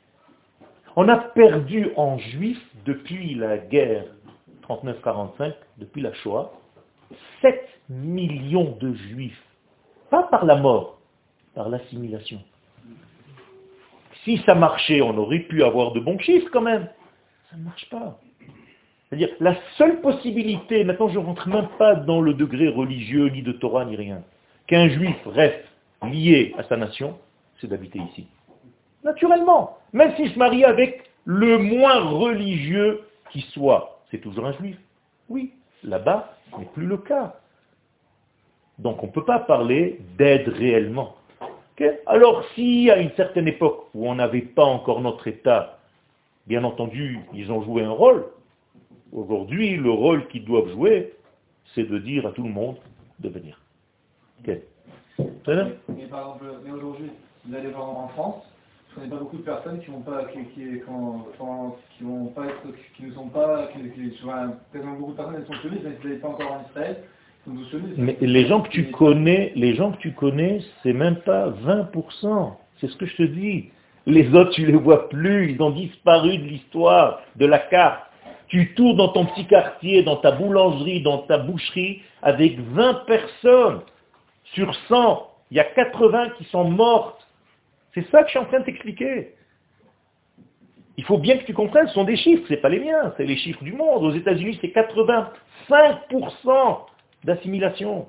On 0.95 1.07
a 1.07 1.17
perdu 1.17 1.91
en 1.95 2.17
juifs 2.17 2.65
depuis 2.85 3.35
la 3.35 3.57
guerre 3.57 4.05
39-45, 4.67 5.53
depuis 5.77 6.01
la 6.01 6.13
Shoah, 6.13 6.51
7 7.41 7.69
millions 7.89 8.77
de 8.79 8.93
juifs. 8.93 9.43
Pas 10.09 10.23
par 10.23 10.45
la 10.45 10.55
mort, 10.55 10.99
par 11.55 11.69
l'assimilation. 11.69 12.41
Si 14.23 14.37
ça 14.45 14.55
marchait, 14.55 15.01
on 15.01 15.17
aurait 15.17 15.39
pu 15.39 15.63
avoir 15.63 15.91
de 15.93 15.99
bons 15.99 16.19
chiffres 16.19 16.49
quand 16.51 16.61
même. 16.61 16.87
Ça 17.49 17.57
ne 17.57 17.63
marche 17.63 17.89
pas. 17.89 18.19
C'est-à-dire, 19.09 19.29
la 19.39 19.55
seule 19.77 19.99
possibilité, 19.99 20.83
maintenant 20.83 21.09
je 21.09 21.19
ne 21.19 21.25
rentre 21.25 21.49
même 21.49 21.67
pas 21.77 21.95
dans 21.95 22.21
le 22.21 22.33
degré 22.33 22.69
religieux, 22.69 23.27
ni 23.29 23.41
de 23.41 23.51
Torah, 23.51 23.83
ni 23.83 23.95
rien, 23.95 24.23
qu'un 24.67 24.87
juif 24.87 25.17
reste 25.25 25.65
lié 26.03 26.53
à 26.57 26.63
sa 26.63 26.77
nation, 26.77 27.17
c'est 27.59 27.67
d'habiter 27.67 27.99
ici. 27.99 28.27
Naturellement. 29.03 29.77
Même 29.93 30.15
s'il 30.15 30.31
se 30.31 30.39
marie 30.39 30.63
avec 30.63 31.09
le 31.25 31.57
moins 31.57 31.99
religieux 31.99 33.01
qui 33.31 33.41
soit, 33.53 34.01
c'est 34.09 34.19
toujours 34.19 34.45
un 34.45 34.53
juif. 34.53 34.77
Oui, 35.29 35.53
là-bas, 35.83 36.33
ce 36.51 36.57
n'est 36.57 36.65
plus 36.65 36.85
le 36.85 36.97
cas. 36.97 37.35
Donc 38.79 39.03
on 39.03 39.07
ne 39.07 39.11
peut 39.11 39.25
pas 39.25 39.39
parler 39.39 39.99
d'aide 40.17 40.47
réellement. 40.47 41.15
Alors 42.05 42.43
si 42.53 42.91
à 42.91 42.97
une 42.97 43.11
certaine 43.11 43.47
époque 43.47 43.87
où 43.95 44.07
on 44.07 44.15
n'avait 44.15 44.41
pas 44.41 44.65
encore 44.65 45.01
notre 45.01 45.27
État, 45.27 45.79
bien 46.45 46.63
entendu, 46.63 47.19
ils 47.33 47.51
ont 47.51 47.63
joué 47.63 47.83
un 47.83 47.91
rôle, 47.91 48.25
aujourd'hui, 49.11 49.77
le 49.77 49.91
rôle 49.91 50.27
qu'ils 50.27 50.45
doivent 50.45 50.69
jouer, 50.69 51.13
c'est 51.73 51.83
de 51.83 51.97
dire 51.97 52.27
à 52.27 52.31
tout 52.31 52.43
le 52.43 52.49
monde 52.49 52.77
de 53.19 53.29
venir. 53.29 53.59
mais, 55.97 56.07
mais 56.63 56.71
aujourd'hui, 56.71 57.11
vous 57.45 57.55
allez 57.55 57.69
voir 57.69 57.89
en 57.89 58.07
France, 58.09 58.43
je 58.91 58.95
connais 58.95 59.09
pas 59.09 59.19
beaucoup 59.19 59.37
de 59.37 59.43
personnes 59.43 59.79
qui 59.79 59.89
vont 59.89 60.01
pas, 60.01 60.25
qui, 60.25 60.39
qui, 60.53 60.61
qui, 60.63 62.03
vont 62.03 62.25
pas 62.27 62.45
être, 62.45 62.61
qui 62.97 63.03
ne 63.05 63.13
sont 63.13 63.29
pas, 63.29 63.67
qui, 63.67 63.79
qui, 63.91 64.17
tellement 64.73 64.93
beaucoup 64.93 65.11
de 65.11 65.17
personnes 65.17 65.35
elles 65.37 65.45
sont 65.45 65.61
sionistes, 65.61 65.83
mais 65.85 65.97
elles 66.03 66.11
ne 66.11 66.15
pas 66.17 66.27
encore 66.27 66.51
en 66.51 66.69
Israël. 66.69 66.97
Mais 67.97 68.17
les 68.21 68.45
gens 68.47 68.61
que 68.61 68.69
tu 68.69 68.91
connais, 68.91 69.51
les 69.55 69.75
gens 69.75 69.93
que 69.93 69.97
tu 69.97 70.11
connais, 70.13 70.59
c'est 70.83 70.93
même 70.93 71.17
pas 71.17 71.49
20%. 71.49 72.53
C'est 72.79 72.87
ce 72.87 72.95
que 72.97 73.05
je 73.05 73.15
te 73.15 73.23
dis. 73.23 73.69
Les 74.05 74.33
autres, 74.35 74.51
tu 74.51 74.65
les 74.65 74.77
vois 74.77 75.09
plus, 75.09 75.51
ils 75.51 75.61
ont 75.61 75.71
disparu 75.71 76.37
de 76.37 76.43
l'histoire, 76.43 77.21
de 77.37 77.45
la 77.45 77.59
carte. 77.59 78.03
Tu 78.47 78.73
tournes 78.75 78.97
dans 78.97 79.09
ton 79.09 79.25
petit 79.25 79.47
quartier, 79.47 80.03
dans 80.03 80.17
ta 80.17 80.31
boulangerie, 80.31 81.01
dans 81.01 81.19
ta 81.19 81.37
boucherie, 81.37 82.01
avec 82.21 82.59
20 82.59 83.05
personnes. 83.05 83.81
Sur 84.53 84.75
100, 84.89 85.27
il 85.51 85.57
y 85.57 85.59
a 85.59 85.63
80 85.63 86.31
qui 86.37 86.43
sont 86.45 86.65
mortes 86.65 87.20
c'est 87.93 88.07
ça 88.09 88.21
que 88.21 88.27
je 88.27 88.31
suis 88.31 88.39
en 88.39 88.45
train 88.45 88.59
de 88.59 88.65
t'expliquer. 88.65 89.35
Il 90.97 91.05
faut 91.05 91.17
bien 91.17 91.37
que 91.37 91.45
tu 91.45 91.53
comprennes, 91.53 91.87
ce 91.87 91.93
sont 91.93 92.03
des 92.03 92.17
chiffres, 92.17 92.45
ce 92.47 92.53
pas 92.55 92.69
les 92.69 92.79
miens, 92.79 93.13
c'est 93.17 93.25
les 93.25 93.37
chiffres 93.37 93.63
du 93.63 93.73
monde. 93.73 94.03
Aux 94.03 94.11
États-Unis, 94.11 94.59
c'est 94.61 94.67
85% 94.67 96.85
d'assimilation. 97.23 98.07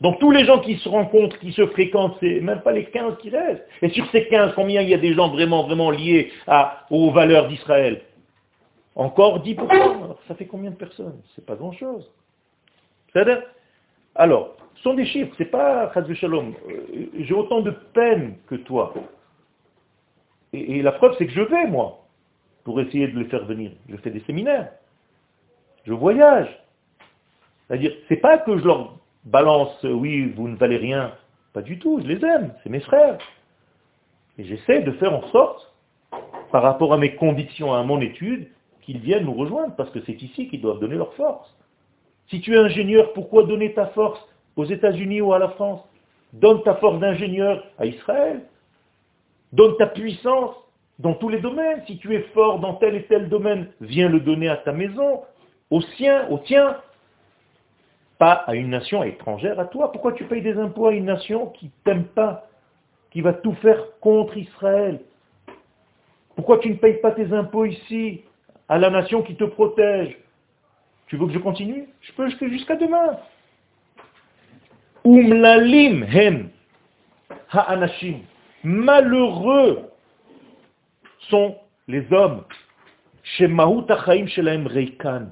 Donc 0.00 0.18
tous 0.18 0.30
les 0.30 0.44
gens 0.44 0.60
qui 0.60 0.76
se 0.76 0.88
rencontrent, 0.88 1.38
qui 1.38 1.52
se 1.52 1.66
fréquentent, 1.68 2.16
c'est 2.20 2.40
même 2.40 2.62
pas 2.62 2.72
les 2.72 2.86
15 2.86 3.18
qui 3.18 3.30
restent. 3.30 3.64
Et 3.82 3.90
sur 3.90 4.08
ces 4.10 4.26
15, 4.26 4.52
combien 4.54 4.82
il 4.82 4.88
y 4.88 4.94
a 4.94 4.98
des 4.98 5.14
gens 5.14 5.28
vraiment, 5.28 5.64
vraiment 5.64 5.90
liés 5.90 6.32
aux 6.90 7.10
valeurs 7.12 7.48
d'Israël? 7.48 8.02
Encore 8.94 9.42
10%. 9.42 9.70
Alors, 9.70 10.18
ça 10.26 10.34
fait 10.34 10.46
combien 10.46 10.70
de 10.70 10.76
personnes? 10.76 11.20
C'est 11.34 11.44
pas 11.44 11.54
grand-chose. 11.54 12.10
Alors, 14.16 14.56
ce 14.76 14.82
sont 14.82 14.94
des 14.94 15.06
chiffres, 15.06 15.34
c'est 15.36 15.50
pas 15.50 15.92
Shalom. 16.14 16.54
Euh, 16.68 17.06
j'ai 17.18 17.34
autant 17.34 17.60
de 17.60 17.70
peine 17.70 18.36
que 18.46 18.54
toi. 18.54 18.94
Et, 20.52 20.80
la 20.82 20.92
preuve, 20.92 21.14
c'est 21.18 21.26
que 21.26 21.32
je 21.32 21.42
vais, 21.42 21.66
moi, 21.66 22.04
pour 22.64 22.80
essayer 22.80 23.08
de 23.08 23.18
les 23.18 23.26
faire 23.26 23.44
venir. 23.44 23.72
Je 23.88 23.96
fais 23.96 24.10
des 24.10 24.20
séminaires. 24.20 24.70
Je 25.84 25.92
voyage. 25.92 26.48
C'est-à-dire, 27.68 27.92
c'est 28.08 28.16
pas 28.16 28.38
que 28.38 28.56
je 28.56 28.64
leur 28.64 28.96
balance, 29.24 29.82
oui, 29.82 30.32
vous 30.36 30.48
ne 30.48 30.56
valez 30.56 30.76
rien. 30.76 31.12
Pas 31.52 31.62
du 31.62 31.78
tout, 31.78 32.00
je 32.00 32.06
les 32.06 32.24
aime, 32.24 32.54
c'est 32.62 32.70
mes 32.70 32.80
frères. 32.80 33.18
Et 34.38 34.44
j'essaie 34.44 34.82
de 34.82 34.92
faire 34.92 35.14
en 35.14 35.26
sorte, 35.28 35.74
par 36.52 36.62
rapport 36.62 36.92
à 36.92 36.98
mes 36.98 37.16
convictions, 37.16 37.74
à 37.74 37.82
mon 37.82 38.00
étude, 38.00 38.48
qu'ils 38.82 39.00
viennent 39.00 39.24
nous 39.24 39.34
rejoindre, 39.34 39.74
parce 39.74 39.90
que 39.90 40.00
c'est 40.06 40.22
ici 40.22 40.48
qu'ils 40.48 40.60
doivent 40.60 40.78
donner 40.78 40.96
leur 40.96 41.12
force. 41.14 41.54
Si 42.28 42.40
tu 42.40 42.54
es 42.54 42.58
ingénieur, 42.58 43.12
pourquoi 43.12 43.44
donner 43.44 43.72
ta 43.72 43.86
force 43.86 44.20
aux 44.56 44.64
États-Unis 44.64 45.20
ou 45.20 45.32
à 45.32 45.38
la 45.38 45.48
France? 45.50 45.80
Donne 46.32 46.62
ta 46.62 46.74
force 46.74 46.98
d'ingénieur 46.98 47.64
à 47.78 47.86
Israël. 47.86 48.42
Donne 49.52 49.76
ta 49.76 49.86
puissance 49.86 50.54
dans 50.98 51.14
tous 51.14 51.28
les 51.28 51.40
domaines. 51.40 51.82
Si 51.86 51.98
tu 51.98 52.14
es 52.14 52.22
fort 52.34 52.58
dans 52.58 52.74
tel 52.74 52.96
et 52.96 53.04
tel 53.04 53.28
domaine, 53.28 53.68
viens 53.80 54.08
le 54.08 54.20
donner 54.20 54.48
à 54.48 54.56
ta 54.56 54.72
maison, 54.72 55.22
au 55.70 55.80
sien, 55.80 56.28
au 56.30 56.38
tien. 56.38 56.78
Pas 58.18 58.32
à 58.46 58.54
une 58.54 58.70
nation 58.70 59.04
étrangère 59.04 59.60
à 59.60 59.66
toi. 59.66 59.92
Pourquoi 59.92 60.12
tu 60.12 60.24
payes 60.24 60.42
des 60.42 60.56
impôts 60.58 60.88
à 60.88 60.92
une 60.92 61.04
nation 61.04 61.46
qui 61.46 61.70
t'aime 61.84 62.04
pas, 62.04 62.48
qui 63.10 63.20
va 63.20 63.34
tout 63.34 63.54
faire 63.54 63.78
contre 64.00 64.36
Israël? 64.36 65.00
Pourquoi 66.34 66.58
tu 66.58 66.70
ne 66.70 66.76
payes 66.76 67.00
pas 67.00 67.12
tes 67.12 67.32
impôts 67.32 67.66
ici, 67.66 68.22
à 68.68 68.78
la 68.78 68.90
nation 68.90 69.22
qui 69.22 69.36
te 69.36 69.44
protège? 69.44 70.18
Tu 71.06 71.16
veux 71.16 71.26
que 71.26 71.32
je 71.32 71.38
continue? 71.38 71.88
Je 72.00 72.12
peux 72.12 72.28
jusqu'à 72.48 72.76
demain. 72.76 73.18
Umlalim 75.04 76.02
hem 76.02 76.50
ha'anashim. 77.52 78.20
Malheureux 78.64 79.90
sont 81.28 81.56
les 81.86 82.04
hommes. 82.12 82.42
chez 83.22 83.46
achaim 83.46 84.26
shelahem 84.26 84.66
reikan. 84.66 85.30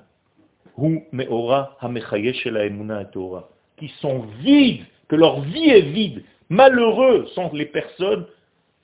Hu 0.76 1.04
meora 1.12 1.76
hamechaye 1.80 2.32
shelaemuna 2.34 3.04
Torah. 3.06 3.48
Qui 3.76 3.88
sont 4.00 4.26
vides, 4.40 4.84
que 5.08 5.16
leur 5.16 5.40
vie 5.40 5.70
est 5.70 5.92
vide. 5.92 6.24
Malheureux 6.48 7.26
sont 7.34 7.50
les 7.52 7.66
personnes 7.66 8.26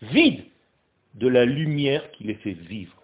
vides 0.03 0.45
de 1.15 1.29
la 1.29 1.45
lumière 1.45 2.11
qui 2.13 2.25
les 2.25 2.35
fait 2.35 2.53
vivre. 2.53 3.00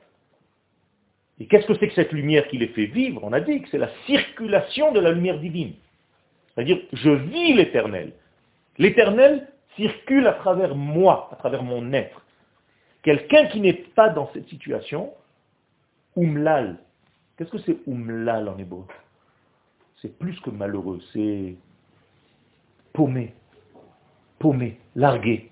Et 1.38 1.46
qu'est-ce 1.46 1.66
que 1.66 1.75
c'est 1.75 1.88
que 1.88 1.94
cette 1.94 2.12
lumière 2.12 2.49
qui 2.49 2.59
les 2.59 2.68
fait 2.68 2.87
vivre? 2.87 3.20
On 3.22 3.33
a 3.33 3.40
dit 3.40 3.61
que 3.61 3.68
c'est 3.68 3.79
la 3.79 3.90
circulation 4.07 4.92
de 4.92 5.01
la 5.01 5.12
lumière 5.12 5.38
divine. 5.38 5.75
C'est-à-dire, 6.55 6.79
je 6.92 7.11
vis 7.11 7.53
l'éternel. 7.53 8.12
L'éternel 8.79 9.49
circule 9.77 10.27
à 10.27 10.33
travers 10.33 10.75
moi, 10.75 11.29
à 11.33 11.37
travers 11.37 11.62
mon 11.62 11.92
être. 11.92 12.22
Quelqu'un 13.03 13.46
qui 13.46 13.61
n'est 13.61 13.75
pas 13.75 14.09
dans 14.09 14.31
cette 14.33 14.49
situation, 14.49 15.12
umlal. 16.16 16.79
Qu'est-ce 17.37 17.51
que 17.51 17.59
c'est 17.59 17.77
umlal 17.87 18.49
en 18.49 18.59
hébreu? 18.59 18.87
C'est 20.01 20.18
plus 20.18 20.38
que 20.40 20.51
malheureux, 20.51 21.01
c'est 21.12 21.55
paumé, 22.92 23.35
paumé, 24.38 24.79
largué. 24.94 25.51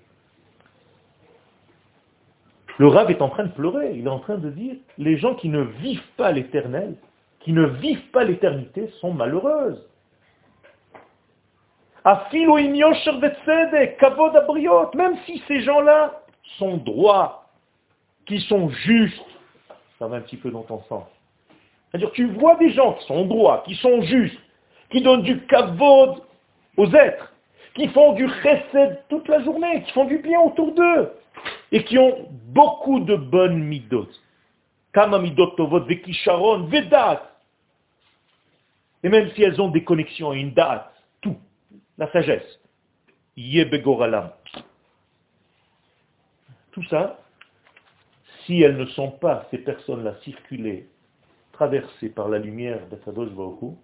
Le 2.77 2.87
rave 2.87 3.09
est 3.09 3.21
en 3.21 3.29
train 3.29 3.45
de 3.45 3.51
pleurer, 3.51 3.93
il 3.95 4.05
est 4.05 4.09
en 4.09 4.19
train 4.19 4.37
de 4.37 4.49
dire, 4.49 4.75
les 4.97 5.17
gens 5.17 5.35
qui 5.35 5.47
ne 5.47 5.61
vivent 5.61 6.11
pas 6.17 6.31
l'éternel, 6.31 6.95
qui 7.39 7.53
ne 7.53 7.65
vivent 7.65 8.09
pas 8.11 8.23
l'éternité 8.23 8.89
sont 8.99 9.13
malheureuses. 9.13 9.87
Même 14.95 15.17
si 15.25 15.43
ces 15.47 15.61
gens-là 15.61 16.21
sont 16.57 16.77
droits, 16.77 17.45
qui 18.25 18.39
sont 18.41 18.69
justes, 18.69 19.25
ça 19.97 20.07
va 20.07 20.17
un 20.17 20.21
petit 20.21 20.37
peu 20.37 20.51
dans 20.51 20.63
ton 20.63 20.81
sens. 20.83 21.05
C'est-à-dire 21.89 22.11
tu 22.11 22.27
vois 22.27 22.55
des 22.57 22.71
gens 22.71 22.93
qui 22.93 23.05
sont 23.05 23.25
droits, 23.25 23.63
qui 23.65 23.75
sont 23.75 24.01
justes, 24.01 24.39
qui 24.91 25.01
donnent 25.01 25.21
du 25.21 25.39
kavod 25.45 26.21
aux 26.77 26.93
êtres, 26.93 27.31
qui 27.73 27.87
font 27.89 28.13
du 28.13 28.27
chesed 28.43 28.99
toute 29.07 29.27
la 29.27 29.41
journée, 29.43 29.83
qui 29.83 29.91
font 29.93 30.05
du 30.05 30.17
bien 30.17 30.41
autour 30.41 30.73
d'eux, 30.73 31.11
et 31.75 31.83
qui 31.83 31.97
ont 31.97 32.29
beaucoup 32.31 33.01
de 33.01 33.17
bonnes 33.17 33.61
midot. 33.61 34.07
Kama 34.93 35.19
midot 35.19 35.51
tovot 35.57 35.81
vekisharon 35.81 36.67
vedat. 36.67 37.37
Et 39.03 39.09
même 39.09 39.29
si 39.31 39.43
elles 39.43 39.59
ont 39.59 39.67
des 39.67 39.83
connexions 39.83 40.31
une 40.31 40.53
date, 40.53 40.89
la 41.97 42.09
sagesse. 42.11 42.59
Yebegoralam. 43.35 44.31
Tout 46.71 46.83
ça, 46.85 47.19
si 48.45 48.61
elles 48.61 48.77
ne 48.77 48.85
sont 48.85 49.11
pas, 49.11 49.45
ces 49.51 49.57
personnes-là, 49.57 50.15
circulées, 50.23 50.87
traversées 51.51 52.09
par 52.09 52.29
la 52.29 52.39
lumière 52.39 52.87
d'Akadosh 52.87 53.31
Baruch 53.31 53.75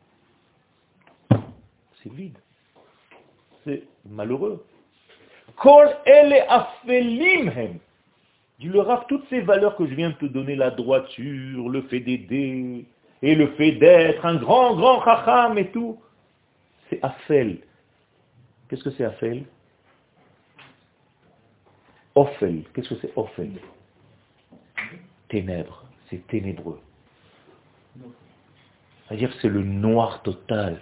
c'est 2.02 2.12
vide. 2.14 2.38
C'est 3.66 3.84
malheureux. 4.06 4.66
Kol 5.58 5.90
ele 6.06 6.44
afelimhem. 6.48 7.80
Dis 8.60 8.68
le 8.68 8.82
Rav, 8.82 9.06
toutes 9.08 9.28
ces 9.30 9.42
valeurs 9.42 9.76
que 9.76 9.88
je 9.88 9.96
viens 9.96 10.12
de 10.12 10.16
te 10.16 10.26
donner, 10.26 10.56
la 10.56 10.70
droiture, 10.70 11.68
le 11.70 11.82
fait 11.84 12.00
d'aider, 12.00 12.86
et 13.24 13.36
le 13.36 13.48
fait 13.54 13.74
d'être 13.74 14.26
un 14.26 14.36
grand, 14.36 14.76
grand 14.76 15.04
chacham 15.04 15.58
et 15.58 15.72
tout, 15.72 16.00
c'est 16.90 17.00
afel. 17.04 17.60
Qu'est-ce 18.72 18.86
que 18.86 18.92
c'est 18.92 19.04
Afel? 19.04 19.44
Ophel. 22.16 22.64
Qu'est-ce 22.74 22.94
que 22.94 23.00
c'est 23.02 23.12
Ophel? 23.18 23.52
Ténèbres. 25.28 25.84
C'est 26.10 26.26
ténébreux. 26.28 26.80
C'est-à-dire 29.08 29.34
c'est 29.42 29.50
le 29.50 29.64
noir 29.64 30.22
total. 30.24 30.80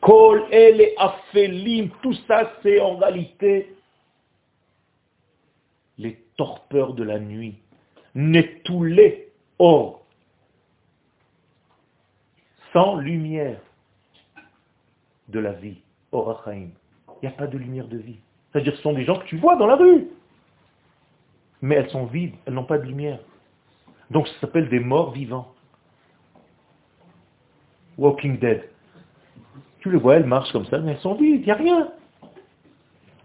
Kol 0.00 0.44
ele 0.50 0.88
afelim. 0.98 1.90
Tout 2.02 2.14
ça, 2.26 2.52
c'est 2.64 2.80
en 2.80 2.96
réalité 2.96 3.76
les 6.40 6.46
torpeurs 6.46 6.94
de 6.94 7.04
la 7.04 7.18
nuit. 7.18 7.58
les 8.14 9.28
or. 9.58 10.02
Sans 12.72 12.96
lumière 12.96 13.60
de 15.28 15.40
la 15.40 15.52
vie. 15.52 15.78
Orachaim 16.12 16.70
il 17.22 17.28
n'y 17.28 17.34
a 17.34 17.36
pas 17.36 17.46
de 17.46 17.58
lumière 17.58 17.86
de 17.86 17.98
vie. 17.98 18.18
C'est-à-dire 18.50 18.74
ce 18.76 18.82
sont 18.82 18.94
des 18.94 19.04
gens 19.04 19.18
que 19.18 19.26
tu 19.26 19.36
vois 19.36 19.56
dans 19.56 19.66
la 19.66 19.76
rue. 19.76 20.08
Mais 21.60 21.74
elles 21.74 21.90
sont 21.90 22.06
vides, 22.06 22.34
elles 22.46 22.54
n'ont 22.54 22.64
pas 22.64 22.78
de 22.78 22.86
lumière. 22.86 23.18
Donc 24.10 24.26
ça 24.26 24.40
s'appelle 24.40 24.70
des 24.70 24.80
morts 24.80 25.10
vivants. 25.10 25.52
Walking 27.98 28.38
Dead. 28.38 28.70
Tu 29.80 29.90
les 29.90 29.98
vois, 29.98 30.16
elles 30.16 30.24
marchent 30.24 30.52
comme 30.52 30.64
ça, 30.66 30.78
mais 30.78 30.92
elles 30.92 31.00
sont 31.00 31.14
vides, 31.14 31.42
il 31.42 31.44
n'y 31.44 31.50
a 31.50 31.56
rien. 31.56 31.92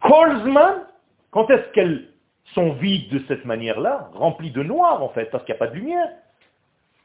Kolzman, 0.01 0.87
quand 1.31 1.49
est-ce 1.49 1.71
qu'elles 1.71 2.09
sont 2.53 2.73
vides 2.73 3.09
de 3.09 3.21
cette 3.27 3.45
manière-là, 3.45 4.09
remplies 4.13 4.51
de 4.51 4.63
noir 4.63 5.03
en 5.03 5.09
fait, 5.09 5.25
parce 5.31 5.43
qu'il 5.45 5.53
n'y 5.53 5.57
a 5.57 5.65
pas 5.65 5.71
de 5.71 5.75
lumière 5.75 6.09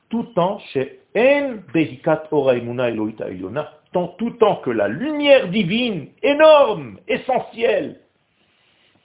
Tout 0.08 0.24
temps 0.34 0.58
chez 0.72 1.00
En 1.16 1.56
Behikat 1.72 2.24
Ora 2.30 2.54
Eloita 2.56 3.26
tant, 3.92 4.08
tout 4.08 4.30
temps 4.30 4.56
que 4.56 4.70
la 4.70 4.88
lumière 4.88 5.48
divine, 5.48 6.08
énorme, 6.22 6.98
essentielle, 7.08 8.00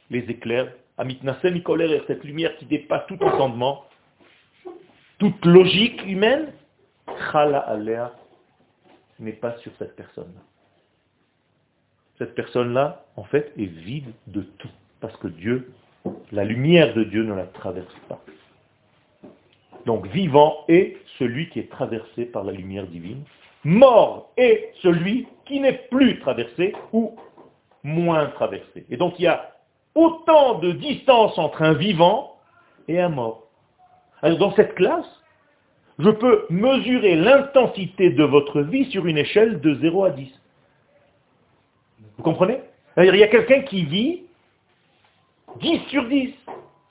les 0.09 0.29
éclaire, 0.29 0.71
Amitnasem 0.97 1.61
colère 1.61 2.03
cette 2.07 2.23
lumière 2.23 2.55
qui 2.57 2.65
dépasse 2.65 3.05
tout 3.07 3.21
entendement, 3.21 3.85
toute 5.17 5.43
logique 5.45 6.05
humaine, 6.05 6.53
Chala 7.31 7.59
Alea 7.59 8.11
n'est 9.19 9.33
pas 9.33 9.57
sur 9.57 9.71
cette 9.77 9.95
personne-là. 9.95 10.41
Cette 12.17 12.35
personne-là, 12.35 13.05
en 13.17 13.23
fait, 13.23 13.51
est 13.57 13.65
vide 13.65 14.13
de 14.27 14.41
tout. 14.41 14.69
Parce 15.01 15.15
que 15.17 15.27
Dieu, 15.27 15.71
la 16.31 16.43
lumière 16.43 16.93
de 16.93 17.03
Dieu 17.03 17.23
ne 17.23 17.33
la 17.33 17.45
traverse 17.45 17.95
pas. 18.07 18.19
Donc 19.85 20.07
vivant 20.07 20.65
est 20.67 20.97
celui 21.19 21.49
qui 21.49 21.59
est 21.59 21.69
traversé 21.69 22.25
par 22.25 22.43
la 22.43 22.51
lumière 22.51 22.87
divine, 22.87 23.23
Mort 23.65 24.31
est 24.37 24.73
celui 24.83 25.27
qui 25.45 25.59
n'est 25.59 25.87
plus 25.89 26.19
traversé 26.19 26.75
ou 26.93 27.15
moins 27.83 28.27
traversé. 28.27 28.85
Et 28.91 28.97
donc 28.97 29.15
il 29.17 29.23
y 29.23 29.27
a 29.27 29.55
autant 29.95 30.59
de 30.59 30.71
distance 30.71 31.35
entre 31.39 31.63
un 31.63 31.73
vivant 31.73 32.35
et 32.87 33.01
un 33.01 33.09
mort. 33.09 33.47
Alors 34.21 34.37
dans 34.37 34.51
cette 34.55 34.75
classe, 34.75 35.09
je 35.97 36.11
peux 36.11 36.45
mesurer 36.51 37.15
l'intensité 37.15 38.11
de 38.11 38.23
votre 38.23 38.61
vie 38.61 38.85
sur 38.91 39.07
une 39.07 39.17
échelle 39.17 39.59
de 39.61 39.73
0 39.75 40.03
à 40.03 40.09
10. 40.11 40.29
Vous 42.17 42.23
comprenez? 42.23 42.59
Il 42.97 43.15
y 43.15 43.23
a 43.23 43.27
quelqu'un 43.27 43.61
qui 43.61 43.83
vit 43.83 44.24
10 45.61 45.79
sur 45.89 46.07
10. 46.07 46.33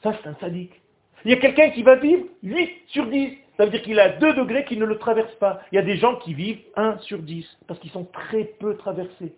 Ça, 0.03 0.15
c'est 0.23 0.29
un 0.29 0.35
sadique. 0.37 0.81
Il 1.25 1.31
y 1.31 1.35
a 1.35 1.39
quelqu'un 1.39 1.71
qui 1.71 1.83
va 1.83 1.97
vivre 1.97 2.25
8 2.43 2.71
sur 2.89 3.07
10. 3.07 3.39
Ça 3.57 3.65
veut 3.65 3.71
dire 3.71 3.83
qu'il 3.83 4.01
a 4.01 4.11
2 4.11 4.35
degrés 4.35 4.65
qui 4.65 4.77
ne 4.77 4.85
le 4.85 4.99
traversent 4.99 5.37
pas. 5.37 5.61
Il 5.73 5.77
y 5.77 5.79
a 5.79 5.83
des 5.83 5.97
gens 5.97 6.17
qui 6.17 6.35
vivent 6.35 6.61
1 6.77 6.99
sur 6.99 7.21
10, 7.21 7.47
parce 7.67 7.79
qu'ils 7.81 7.91
sont 7.91 8.05
très 8.05 8.45
peu 8.45 8.77
traversés. 8.77 9.35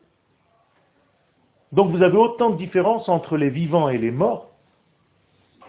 Donc 1.72 1.90
vous 1.90 2.02
avez 2.02 2.16
autant 2.16 2.50
de 2.50 2.56
différence 2.56 3.08
entre 3.08 3.36
les 3.36 3.50
vivants 3.50 3.88
et 3.88 3.98
les 3.98 4.10
morts 4.10 4.50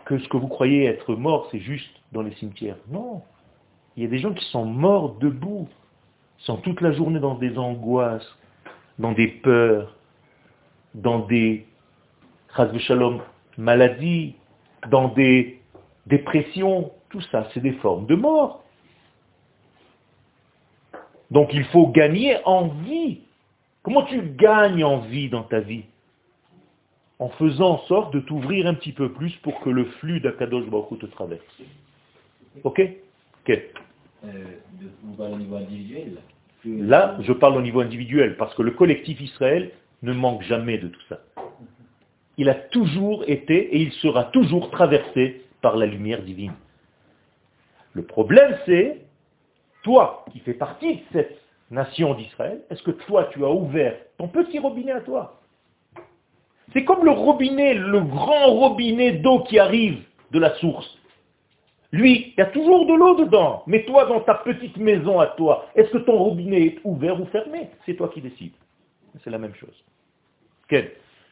que 0.05 0.17
ce 0.19 0.29
que 0.29 0.37
vous 0.37 0.47
croyez 0.47 0.85
être 0.85 1.15
mort, 1.15 1.49
c'est 1.51 1.59
juste 1.59 1.91
dans 2.13 2.21
les 2.21 2.33
cimetières. 2.35 2.77
Non. 2.89 3.21
Il 3.97 4.03
y 4.03 4.05
a 4.05 4.09
des 4.09 4.19
gens 4.19 4.33
qui 4.33 4.45
sont 4.45 4.63
morts 4.63 5.15
debout, 5.15 5.67
sont 6.37 6.57
toute 6.57 6.79
la 6.79 6.93
journée 6.93 7.19
dans 7.19 7.35
des 7.35 7.57
angoisses, 7.57 8.37
dans 8.99 9.11
des 9.11 9.27
peurs, 9.27 9.93
dans 10.93 11.19
des 11.19 11.65
shalom, 12.79 13.21
maladies, 13.57 14.35
dans 14.89 15.09
des 15.09 15.59
dépressions. 16.05 16.91
Tout 17.09 17.21
ça, 17.31 17.47
c'est 17.53 17.61
des 17.61 17.73
formes 17.73 18.05
de 18.05 18.15
mort. 18.15 18.63
Donc 21.31 21.53
il 21.53 21.65
faut 21.65 21.87
gagner 21.87 22.37
en 22.45 22.67
vie. 22.67 23.21
Comment 23.83 24.03
tu 24.03 24.21
gagnes 24.21 24.83
en 24.83 24.99
vie 24.99 25.29
dans 25.29 25.43
ta 25.43 25.59
vie? 25.59 25.83
En 27.19 27.29
faisant 27.29 27.75
en 27.75 27.77
sorte 27.85 28.13
de 28.13 28.19
t'ouvrir 28.19 28.67
un 28.67 28.73
petit 28.73 28.91
peu 28.91 29.11
plus 29.11 29.35
pour 29.37 29.59
que 29.61 29.69
le 29.69 29.85
flux 29.85 30.19
d'Akadosh 30.19 30.65
Baruch 30.65 30.99
te 30.99 31.05
traverse. 31.07 31.41
Ok? 32.63 32.81
Ok. 33.41 33.59
Euh, 34.25 34.29
au 35.17 35.37
niveau 35.37 35.55
individuel 35.55 36.17
Là, 36.65 37.17
je 37.21 37.31
parle 37.33 37.55
au 37.55 37.61
niveau 37.61 37.81
individuel, 37.81 38.35
parce 38.35 38.53
que 38.55 38.61
le 38.61 38.71
collectif 38.71 39.21
Israël 39.21 39.71
ne 40.01 40.11
manque 40.11 40.43
jamais 40.43 40.77
de 40.77 40.87
tout 40.87 41.01
ça. 41.07 41.19
Il 42.37 42.49
a 42.49 42.55
toujours 42.55 43.23
été 43.27 43.75
et 43.75 43.81
il 43.81 43.91
sera 43.93 44.25
toujours 44.25 44.69
traversé 44.69 45.43
par 45.61 45.75
la 45.75 45.85
lumière 45.85 46.21
divine. 46.21 46.53
Le 47.93 48.03
problème, 48.03 48.57
c'est 48.65 49.01
toi 49.83 50.25
qui 50.31 50.39
fais 50.39 50.53
partie 50.53 50.97
de 50.97 51.01
cette 51.13 51.41
nation 51.71 52.13
d'Israël, 52.13 52.61
est-ce 52.69 52.83
que 52.83 52.91
toi 52.91 53.29
tu 53.31 53.43
as 53.43 53.49
ouvert 53.49 53.95
ton 54.17 54.27
petit 54.27 54.59
robinet 54.59 54.91
à 54.91 55.01
toi? 55.01 55.41
C'est 56.73 56.83
comme 56.83 57.03
le 57.05 57.11
robinet, 57.11 57.73
le 57.73 58.01
grand 58.01 58.51
robinet 58.51 59.13
d'eau 59.13 59.39
qui 59.43 59.57
arrive 59.57 60.03
de 60.31 60.39
la 60.39 60.53
source. 60.55 60.97
Lui, 61.91 62.33
il 62.35 62.39
y 62.39 62.41
a 62.41 62.47
toujours 62.47 62.85
de 62.85 62.93
l'eau 62.93 63.15
dedans. 63.15 63.63
Mais 63.65 63.85
toi, 63.85 64.05
dans 64.05 64.19
ta 64.19 64.35
petite 64.35 64.75
maison 64.77 65.19
à 65.19 65.27
toi, 65.27 65.69
est-ce 65.75 65.89
que 65.89 65.99
ton 65.99 66.17
robinet 66.17 66.65
est 66.65 66.79
ouvert 66.83 67.19
ou 67.19 67.25
fermé? 67.27 67.69
C'est 67.85 67.95
toi 67.95 68.09
qui 68.09 68.21
décides. 68.21 68.53
C'est 69.23 69.29
la 69.29 69.37
même 69.37 69.55
chose. 69.55 69.83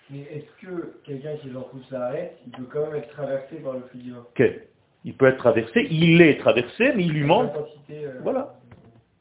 Mais 0.09 0.19
est-ce 0.19 0.65
que 0.65 0.99
quelqu'un 1.03 1.35
qui 1.37 1.49
leur 1.49 1.67
pousse 1.69 1.89
l'arrêt, 1.89 2.37
il 2.45 2.51
peut 2.51 2.67
quand 2.71 2.87
même 2.87 2.95
être 2.95 3.09
traversé 3.09 3.55
par 3.57 3.73
le 3.73 3.81
flux 3.89 3.99
divin 3.99 4.25
Quel 4.35 4.67
Il 5.03 5.15
peut 5.15 5.27
être 5.27 5.37
traversé, 5.37 5.87
il 5.89 6.21
est 6.21 6.39
traversé, 6.39 6.93
mais 6.95 7.05
il 7.05 7.13
lui 7.13 7.23
manque. 7.23 7.51
Euh, 7.89 8.19
voilà, 8.21 8.55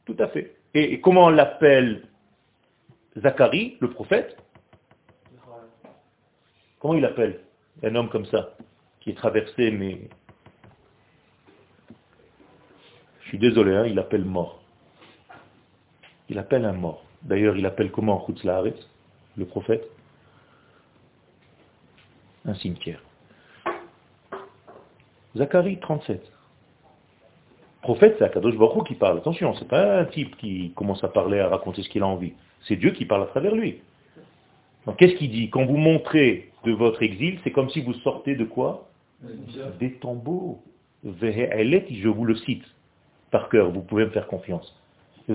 tout 0.05 0.15
à 0.19 0.27
fait. 0.27 0.55
Et, 0.75 1.01
comment 1.01 1.25
on 1.25 1.29
l'appelle 1.29 2.03
Zacharie, 3.17 3.77
le 3.79 3.89
prophète? 3.89 4.37
Comment 6.79 6.93
il 6.93 7.05
appelle 7.05 7.39
un 7.81 7.95
homme 7.95 8.09
comme 8.09 8.25
ça, 8.25 8.55
qui 8.99 9.09
est 9.09 9.15
traversé, 9.15 9.71
mais 9.71 10.01
Je 13.25 13.29
suis 13.29 13.39
désolé, 13.39 13.75
hein, 13.75 13.85
il 13.87 13.97
appelle 13.97 14.23
mort. 14.23 14.61
Il 16.29 16.37
appelle 16.37 16.63
un 16.63 16.73
mort. 16.73 17.03
D'ailleurs, 17.23 17.57
il 17.57 17.65
appelle 17.65 17.91
comment 17.91 18.23
Laaretz, 18.43 18.77
le 19.35 19.45
prophète? 19.45 19.83
Un 22.45 22.53
cimetière. 22.55 23.01
Zacharie 25.35 25.79
37. 25.79 26.21
Prophète, 27.81 28.15
c'est 28.17 28.25
Akadosh 28.25 28.55
Baruch 28.57 28.87
qui 28.87 28.95
parle. 28.95 29.17
Attention, 29.17 29.53
c'est 29.55 29.67
pas 29.67 29.99
un 29.99 30.05
type 30.05 30.37
qui 30.37 30.71
commence 30.75 31.03
à 31.03 31.07
parler, 31.07 31.39
à 31.39 31.49
raconter 31.49 31.83
ce 31.83 31.89
qu'il 31.89 32.03
a 32.03 32.07
envie. 32.07 32.33
C'est 32.61 32.75
Dieu 32.75 32.91
qui 32.91 33.05
parle 33.05 33.23
à 33.23 33.27
travers 33.27 33.53
lui. 33.53 33.79
Qu'est-ce 34.97 35.15
qu'il 35.15 35.31
dit? 35.31 35.49
Quand 35.49 35.65
vous 35.65 35.77
montrez 35.77 36.51
de 36.63 36.71
votre 36.71 37.01
exil, 37.03 37.39
c'est 37.43 37.51
comme 37.51 37.69
si 37.69 37.81
vous 37.81 37.93
sortez 37.95 38.35
de 38.35 38.45
quoi? 38.45 38.87
Des 39.79 39.93
tombeaux. 39.93 40.61
Je 41.03 42.07
vous 42.07 42.25
le 42.25 42.35
cite 42.35 42.63
par 43.31 43.49
cœur, 43.49 43.71
vous 43.71 43.81
pouvez 43.81 44.05
me 44.05 44.11
faire 44.11 44.27
confiance. 44.27 44.79
Je 45.27 45.33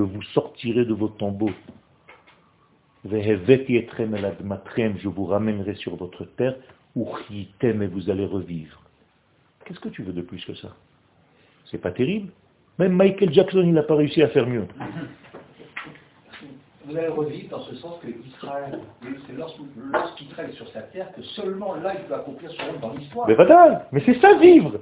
vous 0.00 0.22
sortirai 0.34 0.84
de 0.84 0.92
vos 0.92 1.08
tombeaux. 1.08 1.50
Je 3.04 3.10
vous 5.08 5.24
ramènerai 5.24 5.74
sur 5.74 5.96
votre 5.96 6.24
terre, 6.24 6.54
et 6.96 7.86
vous 7.86 8.10
allez 8.10 8.26
revivre. 8.26 8.82
Qu'est-ce 9.64 9.80
que 9.80 9.88
tu 9.88 10.02
veux 10.02 10.12
de 10.12 10.22
plus 10.22 10.44
que 10.44 10.54
ça? 10.54 10.76
C'est 11.70 11.78
pas 11.78 11.92
terrible 11.92 12.30
Même 12.78 12.92
Michael 12.92 13.32
Jackson, 13.32 13.62
il 13.64 13.72
n'a 13.72 13.84
pas 13.84 13.94
réussi 13.94 14.22
à 14.22 14.28
faire 14.28 14.46
mieux. 14.46 14.66
Vous 16.86 16.96
allez 16.96 17.08
revivre 17.08 17.50
dans 17.50 17.60
ce 17.60 17.74
sens 17.76 17.98
que 18.00 18.08
Israël, 18.08 18.80
c'est 19.26 19.34
lorsqu'Israël 19.34 20.50
est 20.50 20.54
sur 20.54 20.66
sa 20.70 20.80
terre 20.82 21.12
que 21.14 21.22
seulement 21.22 21.74
là 21.74 21.92
il 21.94 22.04
peut 22.06 22.14
accomplir 22.14 22.50
son 22.52 22.66
rôle 22.66 22.80
dans 22.80 22.94
l'histoire. 22.94 23.28
Mais 23.28 23.36
bataille 23.36 23.78
Mais 23.92 24.02
c'est 24.04 24.18
ça 24.18 24.34
vivre 24.38 24.80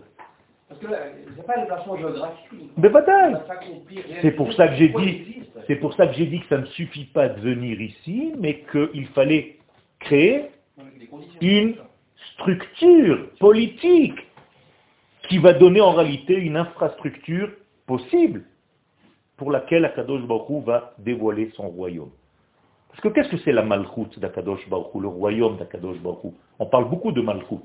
Parce 0.69 0.81
que 0.81 0.87
là, 0.87 0.99
c'est 1.37 1.45
pas 1.45 1.61
le 1.61 1.67
placement 1.67 1.97
géographique. 1.97 2.71
Mais 2.79 2.89
bataille 2.89 3.37
C'est 4.23 4.31
pour 4.31 4.51
ça 4.55 4.69
que 4.69 4.77
j'ai 4.77 4.89
dit, 4.89 5.28
c'est 5.69 5.77
pour 5.77 5.95
ça 5.95 6.07
que 6.07 6.15
j'ai 6.15 6.27
dit 6.27 6.41
que 6.41 6.49
ça 6.49 6.59
ne 6.59 6.67
suffit 6.67 7.05
pas 7.05 7.29
de 7.29 7.41
venir 7.41 7.79
ici, 7.81 8.33
mais 8.39 8.65
qu'il 8.73 9.07
fallait 9.09 9.59
créer 10.01 10.47
une 11.43 11.75
structure 12.33 13.29
politique 13.39 14.19
qui 15.29 15.37
va 15.37 15.53
donner 15.53 15.83
en 15.83 15.93
réalité 15.93 16.35
une 16.35 16.57
infrastructure 16.57 17.51
possible 17.87 18.45
pour 19.37 19.53
laquelle 19.53 19.85
Akadosh 19.85 20.23
Baruch 20.23 20.65
va 20.65 20.95
dévoiler 20.99 21.51
son 21.55 21.69
royaume. 21.69 22.11
Parce 22.89 23.01
que 23.03 23.09
qu'est-ce 23.09 23.29
que 23.29 23.37
c'est 23.45 23.53
la 23.53 23.63
Malchut 23.63 24.19
d'Akadosh 24.19 24.67
Baruch 24.71 24.95
le 24.95 25.09
royaume 25.09 25.59
d'Akadosh 25.59 25.99
Baruch 25.99 26.33
On 26.59 26.67
parle 26.67 26.89
beaucoup 26.89 27.13
de 27.13 27.21
Malchut. 27.21 27.63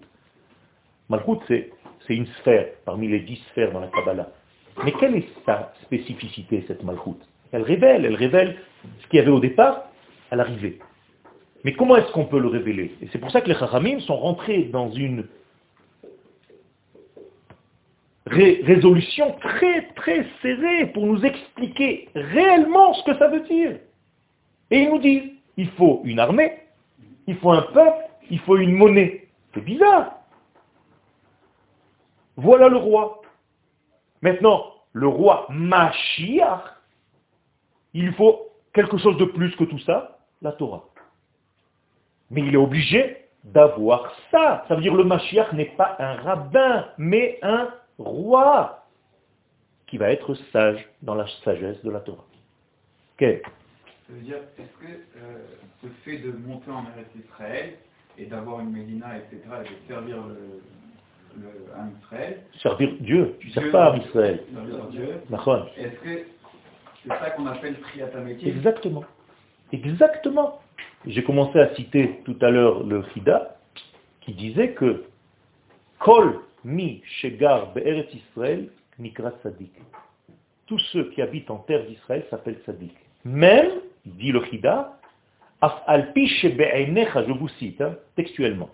Malchut, 1.08 1.39
c'est 1.47 2.16
une 2.16 2.28
sphère 2.28 2.68
parmi 2.84 3.08
les 3.08 3.22
dix 3.22 3.41
sphères 3.51 3.72
dans 3.72 3.80
la 3.80 3.88
Kabbalah. 3.88 4.30
Mais 4.84 4.91
quelle 4.91 5.16
est 5.16 5.28
sa 5.45 5.74
spécificité, 5.84 6.66
cette 6.68 6.84
Malchut? 6.84 7.18
Elle 7.54 7.62
révèle, 7.62 8.04
elle 8.06 8.16
révèle 8.16 8.58
ce 8.99 9.08
qu'il 9.08 9.18
y 9.18 9.22
avait 9.22 9.32
au 9.32 9.39
départ 9.39 9.84
à 10.32 10.36
l'arrivée. 10.36 10.80
Mais 11.64 11.74
comment 11.74 11.95
est-ce 11.95 12.12
qu'on 12.12 12.26
peut 12.26 12.39
le 12.39 12.47
révéler? 12.47 12.95
Et 13.01 13.08
c'est 13.12 13.20
pour 13.20 13.32
ça 13.32 13.41
que 13.41 13.47
les 13.47 13.56
Chachamim 13.56 13.99
sont 14.01 14.18
rentrés 14.18 14.64
dans 14.64 14.91
une 14.91 15.28
résolution 18.26 19.36
très 19.39 19.84
très 19.95 20.26
serrée 20.41 20.88
pour 20.88 21.06
nous 21.06 21.24
expliquer 21.24 22.10
réellement 22.16 22.93
ce 22.95 23.04
que 23.04 23.18
ça 23.20 23.28
veut 23.28 23.41
dire. 23.41 23.78
Et 24.72 24.80
ils 24.80 24.89
nous 24.89 24.99
disent, 24.99 25.30
il 25.56 25.70
faut 25.72 26.01
une 26.06 26.20
armée, 26.20 26.54
il 27.28 27.36
faut 27.38 27.51
un 27.51 27.62
peuple, 27.62 28.04
il 28.32 28.39
faut 28.39 28.58
une 28.58 28.74
monnaie. 28.74 29.28
C'est 29.54 29.64
bizarre. 29.64 30.18
Voilà 32.36 32.68
le 32.68 32.78
roi. 32.78 33.22
Maintenant, 34.24 34.72
le 34.93 35.08
roi 35.08 35.45
Mashiach, 35.51 36.74
il 37.94 38.14
faut 38.14 38.52
quelque 38.74 38.98
chose 38.98 39.18
de 39.18 39.26
plus 39.26 39.56
que 39.56 39.64
tout 39.64 39.80
ça, 39.80 40.18
la 40.41 40.52
Torah. 40.52 40.84
Mais 42.32 42.41
il 42.41 42.54
est 42.54 42.58
obligé 42.58 43.18
d'avoir 43.44 44.14
ça. 44.32 44.66
Ça 44.68 44.76
veut 44.76 44.82
dire 44.82 44.96
le 44.96 45.04
Mashiach 45.04 45.54
n'est 45.54 45.74
pas 45.78 45.96
un 46.00 46.16
rabbin, 46.16 46.88
mais 46.98 47.39
un 47.41 47.70
roi 47.98 48.86
qui 49.88 49.98
va 49.98 50.12
être 50.12 50.34
sage 50.52 50.89
dans 51.02 51.16
la 51.16 51.28
sagesse 51.44 51.84
de 51.84 51.91
la 51.91 52.00
Torah. 52.00 52.26
Okay. 53.16 53.41
Ça 54.08 54.14
veut 54.14 54.22
dire, 54.22 54.38
est-ce 54.58 54.86
que 54.86 54.91
euh, 54.91 55.38
ce 55.82 55.88
fait 56.04 56.18
de 56.18 56.32
monter 56.32 56.72
en 56.72 56.84
Eretz 56.84 57.10
Israël 57.16 57.74
et 58.18 58.26
d'avoir 58.26 58.60
une 58.62 58.72
Médina, 58.72 59.18
etc., 59.18 59.39
et 59.64 59.70
de 59.70 59.88
servir 59.88 60.18
le, 60.28 60.62
le, 61.41 61.50
un 61.78 61.89
Israël 62.02 62.41
Servir 62.62 62.94
Dieu, 63.02 63.36
tu 63.39 63.50
ne 63.50 63.54
sers 63.54 63.72
pas 63.72 63.91
à 63.91 63.98
Israël. 63.98 64.44
Servir 64.54 64.86
Dieu. 64.88 65.22
Est-ce 65.78 66.00
que 66.04 66.26
c'est 67.04 67.10
ça 67.10 67.30
qu'on 67.32 67.45
appelle 67.47 67.80
Triatamétis 67.80 68.49
Exactement. 68.49 69.04
Exactement. 69.72 70.60
J'ai 71.06 71.24
commencé 71.24 71.60
à 71.60 71.74
citer 71.76 72.22
tout 72.26 72.38
à 72.41 72.49
l'heure 72.49 72.84
le 72.84 73.04
Chida, 73.14 73.58
qui 74.22 74.34
disait 74.34 74.72
que 74.72 75.04
Kol 75.99 76.39
Mi 76.64 77.01
Shegar 77.20 77.74
Be'eret 77.74 78.08
Israël 78.14 78.70
Nikra 78.99 79.32
Sadik. 79.41 79.72
Tous 80.66 80.80
ceux 80.91 81.10
qui 81.12 81.22
habitent 81.22 81.51
en 81.51 81.58
terre 81.58 81.86
d'Israël 81.86 82.26
s'appellent 82.30 82.62
Sadik. 82.66 82.95
Même, 83.26 83.70
dit 84.06 84.32
le 84.32 84.43
Chida, 84.45 84.97
Af 85.62 85.82
alpi 85.88 86.28
je 86.28 87.32
vous 87.32 87.47
cite 87.47 87.80
hein, 87.80 87.95
textuellement, 88.18 88.70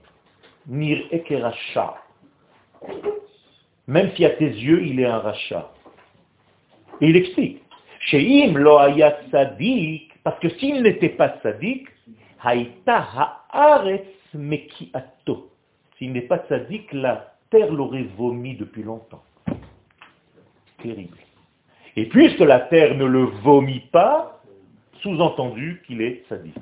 Nir 0.67 1.05
Ekeracha. 1.11 1.97
Même 3.85 4.11
si 4.15 4.25
à 4.25 4.31
tes 4.31 4.49
yeux 4.49 4.83
il 4.83 4.99
est 4.99 5.05
un 5.05 5.19
rachat. 5.19 5.71
Et 7.01 7.09
il 7.09 7.15
explique, 7.15 7.61
Sheim 8.09 8.53
parce 10.23 10.39
que 10.39 10.49
s'il 10.57 10.81
n'était 10.81 11.09
pas 11.09 11.35
sadik, 11.41 11.87
haïta 12.43 13.07
haaretz 13.51 14.07
mekiato. 14.33 15.49
S'il 15.97 16.13
n'est 16.13 16.21
pas 16.21 16.43
sadik, 16.49 16.91
la 16.93 17.33
terre 17.49 17.71
l'aurait 17.71 18.07
vomi 18.17 18.55
depuis 18.55 18.83
longtemps. 18.83 19.23
Terrible. 20.81 21.17
Et 21.95 22.05
puisque 22.05 22.39
la 22.39 22.61
terre 22.61 22.95
ne 22.95 23.05
le 23.05 23.23
vomit 23.43 23.83
pas, 23.91 24.41
sous-entendu 25.01 25.81
qu'il 25.85 26.01
est 26.01 26.23
sadique. 26.29 26.55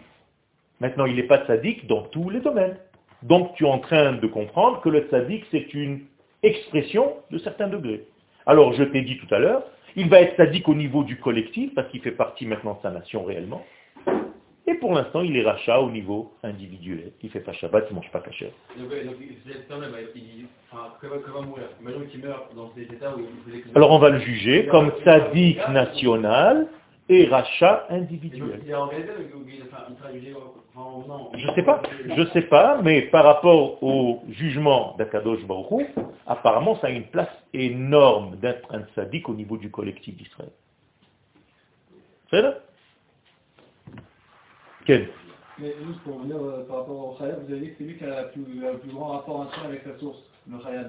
Maintenant, 0.79 1.05
il 1.05 1.15
n'est 1.15 1.23
pas 1.23 1.45
sadique 1.47 1.87
dans 1.87 2.03
tous 2.03 2.29
les 2.29 2.39
domaines. 2.39 2.77
Donc 3.23 3.55
tu 3.55 3.65
es 3.65 3.69
en 3.69 3.79
train 3.79 4.13
de 4.13 4.27
comprendre 4.27 4.81
que 4.81 4.89
le 4.89 5.07
tzaddik, 5.07 5.45
c'est 5.51 5.73
une 5.73 6.01
expression 6.43 7.13
de 7.31 7.37
certains 7.39 7.67
degrés. 7.67 8.05
Alors 8.45 8.73
je 8.73 8.83
t'ai 8.83 9.01
dit 9.01 9.17
tout 9.17 9.33
à 9.33 9.39
l'heure, 9.39 9.63
il 9.97 10.09
va 10.09 10.21
être 10.21 10.35
tzaddik 10.35 10.69
au 10.69 10.75
niveau 10.75 11.03
du 11.03 11.17
collectif, 11.17 11.73
parce 11.73 11.89
qu'il 11.89 12.01
fait 12.01 12.11
partie 12.11 12.45
maintenant 12.45 12.75
de 12.75 12.81
sa 12.83 12.91
nation 12.91 13.25
réellement. 13.25 13.65
Et 14.67 14.75
pour 14.75 14.93
l'instant, 14.93 15.21
il 15.21 15.35
est 15.35 15.43
rachat 15.43 15.79
au 15.79 15.89
niveau 15.89 16.33
individuel. 16.43 17.11
Il 17.23 17.29
fait 17.29 17.39
pas 17.39 17.53
Shabbat, 17.53 17.87
il 17.89 17.95
mange 17.95 18.11
pas 18.11 18.19
cachère. 18.19 18.51
Alors 23.75 23.91
on 23.91 23.99
va 23.99 24.09
le 24.09 24.19
juger 24.19 24.67
comme 24.67 24.91
tzaddik 25.03 25.57
national 25.69 26.67
et 27.10 27.26
rachat 27.26 27.86
individuel. 27.89 28.62
Je 31.34 31.51
sais 31.55 31.64
pas, 31.64 31.82
je 32.16 32.26
sais 32.34 32.41
pas, 32.43 32.82
mais 32.82 33.03
par 33.03 33.24
rapport 33.24 33.82
au 33.82 34.24
jugement 34.30 34.95
d'Akadosh 34.97 35.45
Baruch 35.45 35.72
Hu, 35.72 35.88
apparemment 36.26 36.78
ça 36.80 36.88
a 36.88 36.89
une 36.89 37.08
place 37.08 37.30
énorme 37.53 38.36
d'être 38.38 38.74
un 38.74 38.82
tzaddik 38.93 39.30
au 39.30 39.34
niveau 39.34 39.58
du 39.58 39.72
collectif 39.72 40.16
d'Israël. 40.18 40.51
C'est 42.30 42.41
là 42.41 42.55
Quel 44.86 45.08
Mais 45.60 45.74
juste 45.86 46.01
pour 46.01 46.18
revenir 46.18 46.38
euh, 46.38 46.66
par 46.68 46.80
rapport 46.80 47.10
au 47.10 47.16
Khayab, 47.18 47.45
vous 47.45 47.53
avez 47.53 47.62
dit 47.62 47.70
que 47.70 47.76
c'est 47.78 47.84
lui 47.86 47.97
qui 47.97 48.03
a 48.03 48.24
le 48.24 48.80
plus 48.80 48.91
grand 48.91 49.08
rapport 49.08 49.49
avec 49.64 49.86
la 49.86 49.97
source, 49.97 50.18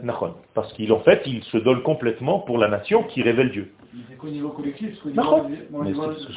Nachon. 0.02 0.34
Parce 0.54 0.72
qu'en 0.72 1.00
fait, 1.00 1.22
il 1.26 1.42
se 1.44 1.59
donne 1.59 1.82
complètement 1.82 2.40
pour 2.40 2.59
la 2.59 2.68
nation 2.68 3.04
qui 3.04 3.22
révèle 3.22 3.50
Dieu. 3.50 3.72
C'est 4.09 4.16
qu'au 4.16 4.28
niveau 4.28 4.50
collectif, 4.50 4.94
ce 4.96 5.02
que 5.02 5.11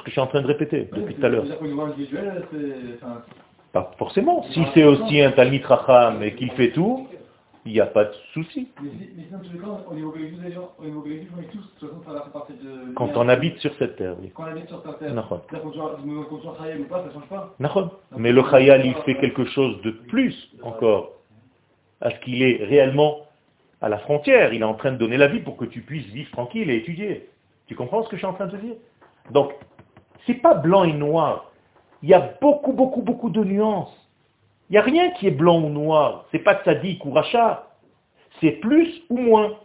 je 0.05 0.11
suis 0.11 0.19
en 0.19 0.28
train 0.28 0.41
de 0.41 0.47
répéter 0.47 0.89
depuis 0.91 1.15
tout 1.15 1.26
à 1.26 1.30
l'heure. 1.30 1.45
niveau 1.61 1.82
individuel, 1.82 2.43
c'est... 2.51 2.99
Pas 3.72 3.91
forcément. 3.97 4.43
Si 4.51 4.61
c'est 4.74 4.84
aussi 4.84 5.22
un 5.22 5.32
Talmid 5.32 5.63
Racham 5.63 6.22
et 6.24 6.36
qu'il 6.36 6.51
fait 6.51 6.72
tout, 6.72 7.07
il 7.65 7.74
n'y 7.74 7.80
a 7.80 7.86
pas 7.86 8.05
de 8.05 8.13
souci. 8.34 8.67
Quand 12.95 13.11
on 13.15 13.30
habite 13.30 13.59
sur 13.59 13.74
cette 13.76 13.95
terre, 13.97 14.15
oui. 14.19 14.32
Quand 14.34 14.43
on 14.43 14.47
habite 14.47 14.67
sur 14.67 14.82
ta 14.82 14.93
terre. 14.93 15.13
Mais 18.17 18.32
le 18.32 18.43
Khayal, 18.43 18.86
il 18.86 18.95
fait 19.05 19.15
quelque 19.17 19.45
chose 19.45 19.82
de 19.84 19.91
plus 19.91 20.36
encore. 20.63 21.20
À 22.02 22.12
ce 22.12 22.16
qu'il 22.20 22.41
est 22.41 22.64
réellement 22.64 23.20
à 23.82 23.89
la 23.89 23.97
frontière. 23.99 24.54
Il 24.54 24.62
est 24.62 24.66
en 24.66 24.74
train 24.74 24.91
de 24.91 24.97
donner 24.97 25.18
la 25.18 25.28
vie 25.28 25.39
pour 25.39 25.58
que 25.58 25.66
tu 25.66 25.82
puisses 25.82 26.08
vivre 26.08 26.32
tranquille 26.32 26.70
et 26.70 26.78
étudier. 26.78 27.30
Tu 27.68 27.76
comprends 27.76 28.04
ce 28.04 28.10
que 28.10 28.16
je 28.16 28.22
suis 28.22 28.28
en 28.28 28.34
train 28.34 28.47
de 28.47 28.58
te 28.58 28.62
dire? 28.62 28.76
Donc, 29.32 29.54
c'est 30.26 30.36
pas 30.36 30.54
blanc 30.54 30.84
et 30.84 30.93
noir. 30.93 31.52
Il 32.04 32.10
y 32.10 32.14
a 32.14 32.34
beaucoup, 32.41 32.74
beaucoup, 32.74 33.02
beaucoup 33.02 33.30
de 33.30 33.43
nuances. 33.43 33.95
Il 34.70 34.74
n'y 34.74 34.78
a 34.78 34.82
rien 34.82 35.12
qui 35.12 35.28
est 35.28 35.32
blanc 35.32 35.62
ou 35.62 35.70
noir. 35.70 36.26
C'est 36.32 36.39
pas 36.39 36.56
tzaddik 36.56 37.06
ou 37.06 37.12
rachat. 37.12 37.68
C'est 38.39 38.52
plus 38.52 39.02
ou 39.10 39.18
moins. 39.18 39.58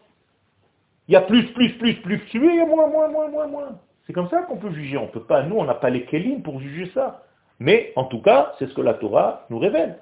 Il 1.09 1.13
y 1.13 1.17
a 1.17 1.21
plus, 1.21 1.47
plus, 1.53 1.79
plus, 1.79 1.95
plus, 1.95 2.19
plus, 2.19 2.61
a 2.61 2.67
moins, 2.67 2.89
moins, 2.89 3.09
moins, 3.09 3.29
moins, 3.29 3.47
moins. 3.47 3.79
C'est 4.07 4.13
comme 4.13 4.29
ça 4.29 4.43
qu'on 4.43 4.57
peut 4.57 4.73
juger. 4.73 4.99
On 4.99 5.07
peut 5.07 5.23
pas, 5.23 5.43
nous, 5.43 5.57
on 5.57 5.65
n'a 5.65 5.75
pas 5.75 5.91
les 5.91 6.05
kélim 6.05 6.43
pour 6.43 6.61
juger 6.61 6.91
ça. 6.93 7.23
Mais, 7.59 7.93
en 7.97 8.05
tout 8.05 8.21
cas, 8.21 8.53
c'est 8.59 8.67
ce 8.67 8.75
que 8.75 8.83
la 8.83 8.95
Torah 8.95 9.47
nous 9.49 9.59
révèle. 9.59 9.99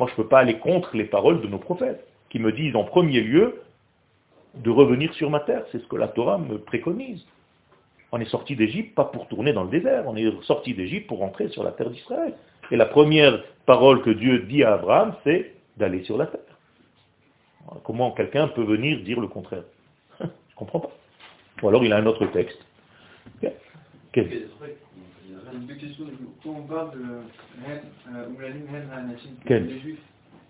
Moi, 0.00 0.08
je 0.08 0.12
ne 0.12 0.16
peux 0.16 0.28
pas 0.28 0.38
aller 0.38 0.58
contre 0.58 0.96
les 0.96 1.04
paroles 1.04 1.42
de 1.42 1.46
nos 1.46 1.58
prophètes, 1.58 2.02
qui 2.30 2.38
me 2.38 2.52
disent 2.52 2.74
en 2.74 2.84
premier 2.84 3.20
lieu 3.20 3.60
de 4.54 4.70
revenir 4.70 5.12
sur 5.12 5.28
ma 5.28 5.40
terre. 5.40 5.66
C'est 5.70 5.78
ce 5.78 5.86
que 5.88 5.96
la 5.96 6.08
Torah 6.08 6.38
me 6.38 6.56
préconise. 6.56 7.22
On 8.10 8.18
est 8.18 8.30
sorti 8.30 8.56
d'Égypte 8.56 8.94
pas 8.94 9.04
pour 9.04 9.28
tourner 9.28 9.52
dans 9.52 9.62
le 9.62 9.68
désert, 9.68 10.04
on 10.06 10.16
est 10.16 10.42
sorti 10.44 10.72
d'Égypte 10.72 11.06
pour 11.06 11.18
rentrer 11.18 11.50
sur 11.50 11.62
la 11.62 11.72
terre 11.72 11.90
d'Israël. 11.90 12.32
Et 12.70 12.76
la 12.76 12.86
première 12.86 13.44
parole 13.66 14.00
que 14.00 14.08
Dieu 14.08 14.38
dit 14.38 14.64
à 14.64 14.72
Abraham, 14.72 15.14
c'est 15.22 15.52
d'aller 15.76 16.02
sur 16.04 16.16
la 16.16 16.28
terre. 16.28 16.40
Comment 17.84 18.12
quelqu'un 18.12 18.48
peut 18.48 18.64
venir 18.64 19.00
dire 19.02 19.20
le 19.20 19.28
contraire? 19.28 19.64
Je 20.18 20.24
ne 20.24 20.30
comprends 20.56 20.80
pas. 20.80 20.92
Ou 21.62 21.68
alors 21.68 21.84
il 21.84 21.92
a 21.92 21.98
un 21.98 22.06
autre 22.06 22.24
texte. 22.24 22.64
Deux 25.66 25.74
questions. 25.74 26.04
Quand 26.42 26.50
on 26.50 26.62
parle 26.62 26.90
de 26.92 27.04
euh, 28.14 28.26
Quel 29.46 29.68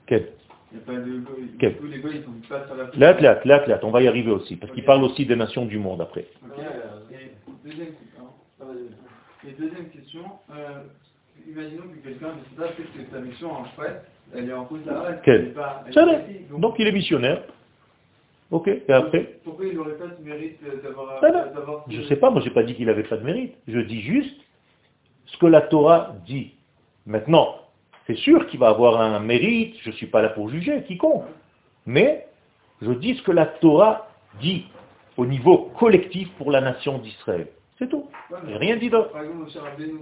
Quel 0.07 0.33
il 0.73 0.77
n'y 0.77 0.83
a 0.83 0.87
pas 0.87 1.05
de 1.05 1.19
goy. 1.19 1.51
Quel 1.59 1.77
Tous 1.77 1.87
les 1.87 1.99
goy, 1.99 2.13
ils 2.15 2.25
sont 2.25 2.31
pas 2.49 2.65
sur 2.67 2.77
la 2.77 2.85
Là, 2.95 3.21
là, 3.21 3.41
là, 3.45 3.67
là, 3.67 3.81
on 3.83 3.91
va 3.91 4.03
y 4.03 4.09
arriver 4.09 4.31
aussi, 4.31 4.55
parce 4.55 4.73
qu'il 4.73 4.85
parle 4.85 5.03
aussi 5.03 5.27
des 5.27 5.35
nations 5.35 5.67
du 5.67 5.79
monde 5.79 6.01
après. 6.01 6.27
Et 9.47 9.53
deuxième, 9.59 9.81
hein, 9.81 9.85
question, 9.93 10.25
euh, 10.53 10.83
imaginons 11.49 11.83
que 11.83 12.09
quelqu'un 12.09 12.29
ne 12.29 12.41
sait 12.45 12.57
pas 12.57 12.69
que 12.69 12.83
sa 13.11 13.21
mission 13.21 13.51
en 13.53 13.65
fait, 13.65 14.03
elle 14.35 14.49
est 14.49 14.53
en 14.53 14.65
cause 14.65 14.81
ici. 14.81 16.47
Donc, 16.57 16.77
il 16.79 16.87
est 16.87 16.93
missionnaire. 16.93 17.43
Ok, 18.51 18.69
et 18.69 18.93
après 18.93 19.39
Pourquoi 19.45 19.67
il 19.67 19.77
n'aurait 19.77 19.95
pas 19.95 20.07
ce 20.17 20.23
mérite 20.25 20.59
euh, 20.67 20.83
d'avoir... 20.83 21.21
Va. 21.21 21.31
d'avoir 21.31 21.85
Je 21.89 22.03
sais 22.03 22.17
pas, 22.17 22.31
moi 22.31 22.43
j'ai 22.43 22.51
pas 22.51 22.65
dit 22.65 22.75
qu'il 22.75 22.89
avait 22.89 23.05
pas 23.05 23.17
de 23.17 23.25
mérite. 23.25 23.55
Je 23.69 23.79
dis 23.79 24.03
juste 24.03 24.40
que 25.41 25.47
la 25.47 25.63
Torah 25.63 26.15
dit. 26.27 26.53
Maintenant, 27.07 27.57
c'est 28.07 28.17
sûr 28.17 28.47
qu'il 28.47 28.61
va 28.61 28.69
avoir 28.69 29.01
un 29.01 29.19
mérite, 29.21 29.77
je 29.83 29.91
ne 29.91 29.95
suis 29.95 30.07
pas 30.07 30.23
là 30.23 30.29
pour 30.29 30.51
juger 30.51 30.83
quiconque. 30.85 31.25
Mais 31.87 32.27
je 32.83 32.93
dis 32.93 33.15
ce 33.17 33.23
que 33.23 33.33
la 33.33 33.47
Torah 33.47 34.09
dit 34.41 34.67
au 35.17 35.27
niveau 35.27 35.71
collectif 35.79 36.31
pour 36.37 36.51
la 36.51 36.61
nation 36.61 36.99
d'Israël. 36.99 37.49
C'est 37.79 37.89
tout. 37.89 38.09
Ouais, 38.31 38.57
rien 38.57 38.77
dit 38.77 38.91
d'autre. 38.91 39.13
Par 39.13 39.23
exemple, 39.23 39.51
cher 39.51 39.63
Rabbeinu, 39.63 40.01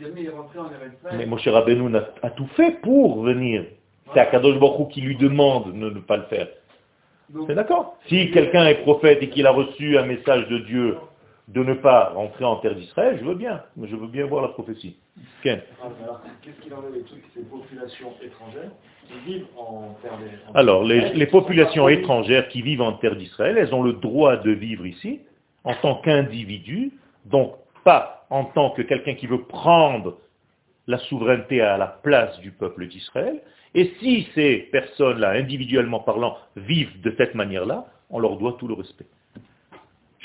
jamais 0.00 0.22
il 0.22 0.26
est 0.26 0.30
rentré 0.30 0.58
en 0.58 0.70
Mais 1.16 1.26
Moshe 1.26 1.46
Rabbeinu 1.46 1.94
a, 1.96 2.08
a 2.22 2.30
tout 2.30 2.48
fait 2.56 2.80
pour 2.80 3.22
venir. 3.22 3.64
C'est 4.14 4.20
Akadosh 4.20 4.58
Baruch 4.58 4.88
qui 4.90 5.02
lui 5.02 5.16
demande 5.16 5.72
de 5.72 5.90
ne 5.90 6.00
pas 6.00 6.16
le 6.16 6.24
faire. 6.24 6.48
C'est 7.46 7.54
d'accord 7.54 7.96
Si 8.08 8.30
quelqu'un 8.30 8.66
est 8.66 8.82
prophète 8.82 9.22
et 9.22 9.28
qu'il 9.28 9.46
a 9.46 9.50
reçu 9.50 9.98
un 9.98 10.06
message 10.06 10.48
de 10.48 10.58
Dieu 10.58 10.96
de 11.48 11.62
ne 11.62 11.74
pas 11.74 12.10
rentrer 12.14 12.44
en 12.44 12.56
terre 12.56 12.74
d'Israël, 12.74 13.18
je 13.20 13.24
veux 13.24 13.34
bien. 13.36 13.62
Mais 13.76 13.86
je 13.88 13.94
veux 13.96 14.08
bien 14.08 14.26
voir 14.26 14.42
la 14.42 14.48
prophétie. 14.48 14.96
Ken 15.42 15.60
Ah, 15.80 15.86
alors, 16.02 16.20
qu'est-ce 16.42 16.60
qu'il 16.60 16.74
en 16.74 16.82
est 16.88 16.92
des 16.92 17.04
trucs, 17.04 17.22
ces 17.34 17.42
populations 17.42 18.12
étrangères 18.22 18.70
qui 19.06 19.30
vivent 19.30 19.46
en 19.56 19.96
terre 20.02 20.12
en- 20.48 20.54
Alors, 20.54 20.82
les, 20.84 21.12
les 21.14 21.26
populations 21.26 21.88
étrangères 21.88 22.48
qui 22.48 22.62
vivent 22.62 22.82
en 22.82 22.94
terre 22.94 23.14
d'Israël, 23.16 23.56
elles 23.58 23.72
ont 23.74 23.82
le 23.82 23.92
droit 23.94 24.36
de 24.38 24.50
vivre 24.50 24.86
ici 24.86 25.20
en 25.64 25.74
tant 25.74 25.96
qu'individu, 25.96 26.92
donc 27.26 27.54
pas 27.84 28.26
en 28.30 28.44
tant 28.44 28.70
que 28.70 28.82
quelqu'un 28.82 29.14
qui 29.14 29.26
veut 29.28 29.42
prendre 29.42 30.18
la 30.88 30.98
souveraineté 30.98 31.60
à 31.60 31.76
la 31.78 31.86
place 31.86 32.38
du 32.40 32.50
peuple 32.50 32.86
d'Israël. 32.88 33.40
Et 33.74 33.92
si 34.00 34.26
ces 34.34 34.58
personnes-là, 34.72 35.30
individuellement 35.30 36.00
parlant, 36.00 36.36
vivent 36.56 37.00
de 37.02 37.14
cette 37.16 37.34
manière-là, 37.34 37.86
on 38.10 38.18
leur 38.18 38.36
doit 38.36 38.56
tout 38.58 38.66
le 38.68 38.74
respect. 38.74 39.06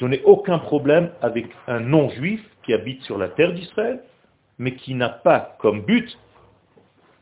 Je 0.02 0.08
n'ai 0.08 0.22
aucun 0.24 0.58
problème 0.58 1.12
avec 1.22 1.46
un 1.68 1.80
non-juif 1.80 2.44
qui 2.64 2.74
habite 2.74 3.04
sur 3.04 3.20
la 3.20 3.30
terre 3.30 3.54
d'Israël, 3.54 4.02
mais 4.58 4.74
qui 4.74 4.96
n'a 4.96 5.10
pas 5.10 5.56
comme 5.60 5.84
but 5.84 6.18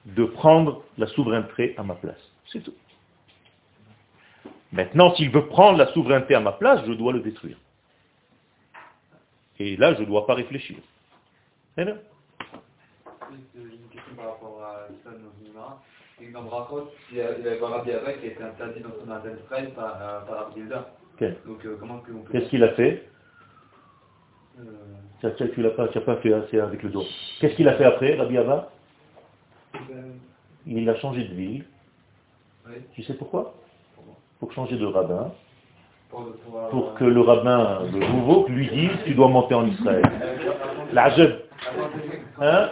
de 0.06 0.24
prendre 0.24 0.82
la 0.98 1.06
souveraineté 1.08 1.76
à 1.78 1.84
ma 1.84 1.96
place. 1.96 2.32
C'est 2.46 2.62
tout. 2.62 2.74
Maintenant, 4.72 5.14
s'il 5.16 5.30
veut 5.30 5.48
prendre 5.48 5.78
la 5.78 5.88
souveraineté 5.88 6.36
à 6.36 6.40
ma 6.40 6.54
place, 6.54 6.80
je 6.88 6.94
dois 6.94 7.12
le 7.12 7.20
détruire. 7.20 7.58
Et 9.60 9.76
là, 9.76 9.94
je 9.96 10.00
ne 10.00 10.06
dois 10.06 10.26
pas 10.26 10.36
réfléchir. 10.36 10.78
Par, 11.76 11.84
euh, 11.84 11.96
Donc 21.46 21.66
euh, 21.66 21.78
peut... 21.78 22.14
Qu'est-ce 22.32 22.50
qu'il 22.50 22.64
a 22.64 22.70
fait 22.70 23.04
Euh, 24.60 24.64
tiens, 25.22 25.48
Tu 25.54 25.62
l'as 25.62 25.72
pas, 25.72 25.88
n'as 25.94 26.02
pas 26.02 26.16
fait 26.18 26.34
assez 26.34 26.60
avec 26.60 26.84
le 26.84 26.90
dos. 26.90 27.06
Qu'est-ce 27.40 27.56
qu'il 27.56 27.68
a 27.68 27.74
fait 27.74 27.86
après, 27.86 28.16
Rabbi 28.16 28.38
Abba 28.38 28.72
euh, 29.76 30.12
Il 30.66 30.90
a 30.90 30.96
changé 30.96 31.24
de 31.26 31.34
ville. 31.34 31.66
Tu 32.94 33.04
sais 33.04 33.16
pourquoi 33.16 33.56
Pour 34.40 34.52
changer 34.54 34.78
de 34.78 34.86
rabbin. 34.86 35.34
pour, 36.10 36.32
pour, 36.46 36.60
euh, 36.60 36.70
Pour 36.70 36.94
que 36.96 37.04
le 37.04 37.22
rabbin, 37.22 37.82
le 37.92 38.00
nouveau, 38.00 38.48
lui 38.48 38.70
dise, 38.70 38.92
tu 39.06 39.16
dois 39.16 39.28
monter 39.28 39.56
en 39.56 39.68
Israël. 39.68 40.04
La 40.94 41.10
jeune. 41.16 41.40
Hein. 42.40 42.70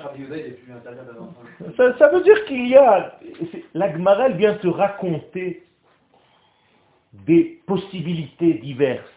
Ça, 1.75 1.97
ça 1.97 2.09
veut 2.09 2.21
dire 2.21 2.45
qu'il 2.45 2.67
y 2.67 2.75
a... 2.75 3.19
La 3.73 3.91
Gemara, 3.91 4.27
elle 4.27 4.37
vient 4.37 4.53
te 4.55 4.67
raconter 4.67 5.66
des 7.25 7.61
possibilités 7.65 8.55
diverses, 8.55 9.09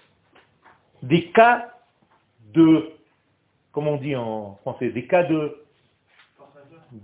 des 1.02 1.26
cas 1.30 1.72
de... 2.52 2.90
Comment 3.72 3.92
on 3.92 3.96
dit 3.96 4.16
en 4.16 4.56
français 4.62 4.90
Des 4.90 5.06
cas 5.06 5.22
de... 5.24 5.56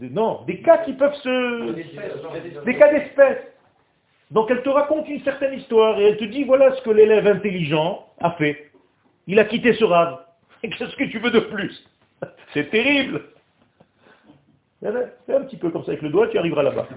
non, 0.01 0.43
des 0.47 0.61
cas 0.61 0.79
qui 0.79 0.95
peuvent 0.95 1.15
se... 1.15 2.65
Des 2.65 2.77
cas 2.77 2.93
d'espèce. 2.93 3.39
Donc 4.31 4.51
elle 4.51 4.63
te 4.63 4.69
raconte 4.69 5.09
une 5.09 5.23
certaine 5.23 5.55
histoire 5.59 6.01
et 6.01 6.05
elle 6.05 6.17
te 6.17 6.25
dit 6.25 6.45
voilà 6.45 6.75
ce 6.75 6.83
que 6.83 6.91
l'élève 6.91 7.27
intelligent 7.27 8.09
a 8.21 8.33
fait. 8.33 8.73
Il 9.29 9.39
a 9.39 9.45
quitté 9.45 9.73
ce 9.75 9.85
rave. 9.85 10.19
Qu'est-ce 10.63 10.97
que 10.97 11.05
tu 11.05 11.19
veux 11.21 11.31
de 11.31 11.41
plus? 11.41 11.87
C'est 12.53 12.71
terrible. 12.71 13.23
C'est 14.81 15.35
un 15.35 15.43
petit 15.43 15.57
peu 15.57 15.71
comme 15.71 15.85
ça 15.85 15.93
avec 15.93 16.03
le 16.03 16.11
doigt, 16.11 16.29
tu 16.29 16.39
arriveras 16.39 16.63
là-bas. 16.63 16.89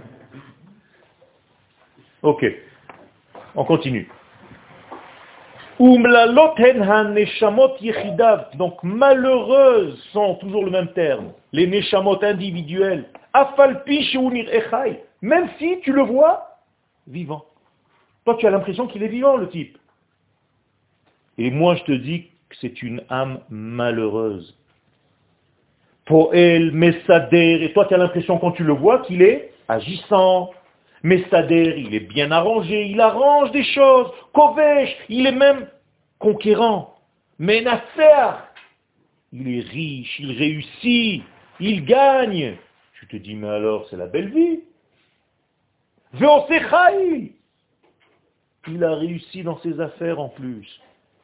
Ok. 2.21 2.45
On 3.55 3.63
continue. 3.63 4.09
Donc 8.55 8.83
malheureuses 8.83 9.97
sont 10.11 10.35
toujours 10.35 10.65
le 10.65 10.71
même 10.71 10.91
terme. 10.93 11.31
Les 11.53 11.67
neshamot 11.67 12.21
individuels. 12.21 13.05
Afalpi 13.33 14.03
sheunir 14.03 14.49
echai. 14.53 14.99
Même 15.21 15.47
si 15.57 15.79
tu 15.81 15.93
le 15.93 16.01
vois 16.01 16.57
vivant. 17.07 17.45
Toi 18.25 18.35
tu 18.35 18.45
as 18.45 18.49
l'impression 18.49 18.87
qu'il 18.87 19.03
est 19.03 19.07
vivant 19.07 19.37
le 19.37 19.47
type. 19.47 19.77
Et 21.37 21.49
moi 21.49 21.75
je 21.75 21.83
te 21.83 21.91
dis 21.93 22.23
que 22.49 22.55
c'est 22.59 22.83
une 22.83 23.01
âme 23.09 23.39
malheureuse. 23.49 24.55
Poel, 26.05 26.71
Messader, 26.71 27.59
et 27.61 27.71
toi 27.71 27.85
tu 27.85 27.93
as 27.93 27.97
l'impression 27.97 28.37
quand 28.37 28.51
tu 28.51 28.63
le 28.63 28.73
vois 28.73 28.99
qu'il 28.99 29.21
est 29.21 29.53
agissant. 29.69 30.51
Messader, 31.03 31.75
il 31.77 31.95
est 31.95 32.01
bien 32.01 32.31
arrangé, 32.31 32.87
il 32.87 32.99
arrange 32.99 33.51
des 33.51 33.63
choses. 33.63 34.11
Kovesh, 34.33 34.95
il 35.07 35.27
est 35.27 35.31
même 35.31 35.67
conquérant. 36.17 36.95
Menacer, 37.37 38.35
il 39.31 39.57
est 39.57 39.61
riche, 39.61 40.19
il 40.19 40.37
réussit, 40.37 41.23
il 41.59 41.85
gagne. 41.85 42.57
Tu 42.99 43.07
te 43.07 43.15
dis, 43.15 43.35
mais 43.35 43.47
alors 43.47 43.87
c'est 43.89 43.95
la 43.95 44.07
belle 44.07 44.29
vie. 44.29 44.59
Veosechai, 46.13 47.33
il 48.67 48.83
a 48.83 48.95
réussi 48.95 49.43
dans 49.43 49.59
ses 49.59 49.79
affaires 49.79 50.19
en 50.19 50.29
plus. 50.29 50.67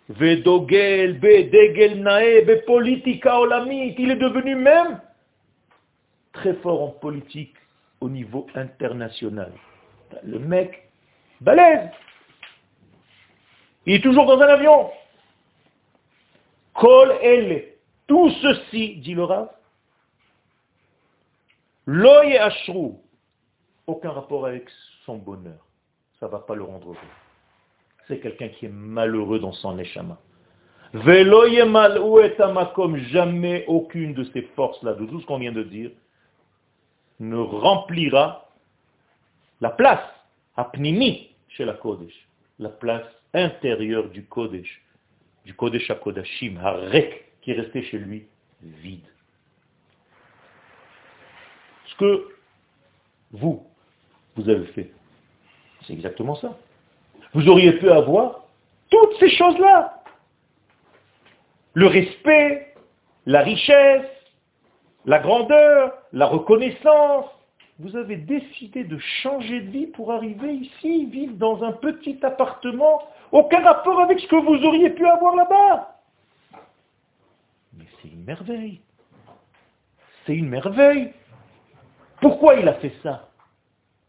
Vedogel, 0.07 1.19
Bedegel 1.19 2.01
Nae, 2.01 2.45
politika 2.65 3.39
olamit. 3.39 3.95
Il 3.97 4.11
est 4.11 4.15
devenu 4.15 4.55
même 4.55 5.01
très 6.31 6.53
fort 6.55 6.83
en 6.83 6.89
politique 6.89 7.55
au 8.01 8.09
niveau 8.09 8.47
international. 8.55 9.51
Le 10.23 10.39
mec, 10.39 10.89
balèze. 11.41 11.89
Il 13.85 13.95
est 13.95 14.03
toujours 14.03 14.25
dans 14.25 14.39
un 14.39 14.47
avion. 14.47 14.89
Kol 16.73 17.13
elle. 17.21 17.73
Tout 18.07 18.29
ceci, 18.41 18.97
dit 18.97 19.15
le 19.15 19.23
Rav, 19.23 19.49
loye 21.87 22.37
ashrou. 22.39 23.01
Aucun 23.87 24.11
rapport 24.11 24.45
avec 24.45 24.69
son 25.05 25.17
bonheur. 25.17 25.65
Ça 26.19 26.27
ne 26.27 26.31
va 26.31 26.39
pas 26.39 26.55
le 26.55 26.63
rendre 26.63 26.89
heureux 26.89 26.97
c'est 28.07 28.19
quelqu'un 28.19 28.49
qui 28.49 28.65
est 28.65 28.71
malheureux 28.73 29.39
dans 29.39 29.53
son 29.53 29.75
neshama. 29.75 30.17
comme 32.75 32.97
jamais 32.97 33.65
aucune 33.67 34.13
de 34.13 34.23
ces 34.25 34.43
forces-là, 34.55 34.93
de 34.93 35.05
tout 35.05 35.19
ce 35.21 35.25
qu'on 35.25 35.39
vient 35.39 35.51
de 35.51 35.63
dire, 35.63 35.91
ne 37.19 37.37
remplira 37.37 38.49
la 39.61 39.69
place, 39.69 40.03
apnimi, 40.57 41.29
chez 41.49 41.65
la 41.65 41.73
Kodesh, 41.73 42.13
la 42.59 42.69
place 42.69 43.07
intérieure 43.33 44.09
du 44.09 44.25
Kodesh, 44.25 44.81
du 45.45 45.53
Kodesh 45.53 45.89
à 45.89 45.95
Kodashim, 45.95 46.57
Harek, 46.57 47.31
qui 47.41 47.51
est 47.51 47.59
resté 47.59 47.83
chez 47.83 47.97
lui 47.97 48.27
vide. 48.61 49.07
Ce 51.87 51.95
que 51.95 52.35
vous, 53.31 53.65
vous 54.35 54.49
avez 54.49 54.65
fait, 54.67 54.91
c'est 55.85 55.93
exactement 55.93 56.35
ça. 56.35 56.57
Vous 57.33 57.47
auriez 57.47 57.73
pu 57.73 57.89
avoir 57.89 58.45
toutes 58.89 59.17
ces 59.19 59.29
choses-là. 59.29 60.03
Le 61.73 61.87
respect, 61.87 62.73
la 63.25 63.41
richesse, 63.41 64.07
la 65.05 65.19
grandeur, 65.19 65.93
la 66.13 66.25
reconnaissance. 66.25 67.25
Vous 67.79 67.95
avez 67.97 68.15
décidé 68.15 68.83
de 68.83 68.97
changer 68.97 69.61
de 69.61 69.69
vie 69.69 69.87
pour 69.87 70.11
arriver 70.11 70.53
ici, 70.53 71.05
vivre 71.07 71.35
dans 71.35 71.63
un 71.63 71.73
petit 71.73 72.17
appartement, 72.23 73.03
aucun 73.31 73.61
rapport 73.61 73.99
avec 73.99 74.19
ce 74.19 74.27
que 74.27 74.35
vous 74.35 74.65
auriez 74.65 74.89
pu 74.91 75.05
avoir 75.05 75.35
là-bas. 75.35 75.99
Mais 77.77 77.85
c'est 78.01 78.07
une 78.07 78.23
merveille. 78.23 78.79
C'est 80.25 80.35
une 80.35 80.47
merveille. 80.47 81.11
Pourquoi 82.21 82.55
il 82.55 82.67
a 82.67 82.75
fait 82.75 82.93
ça? 83.03 83.29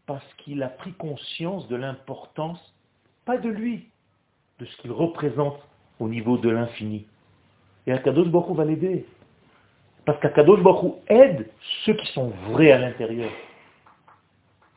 Parce 0.05 0.33
qu'il 0.35 0.63
a 0.63 0.69
pris 0.69 0.93
conscience 0.93 1.67
de 1.67 1.75
l'importance 1.75 2.73
pas 3.27 3.37
de 3.37 3.49
lui, 3.49 3.89
de 4.59 4.65
ce 4.65 4.77
qu'il 4.77 4.93
représente 4.93 5.59
au 5.99 6.07
niveau 6.07 6.37
de 6.37 6.49
l'infini. 6.49 7.05
Et 7.85 7.91
Akadosh 7.91 8.29
Baruch 8.29 8.55
va 8.55 8.63
l'aider. 8.63 9.05
Parce 10.07 10.21
qu'Akadosh 10.21 10.61
Baruch 10.61 10.93
aide 11.09 11.49
ceux 11.83 11.93
qui 11.93 12.07
sont 12.13 12.29
vrais 12.49 12.71
à 12.71 12.77
l'intérieur. 12.77 13.29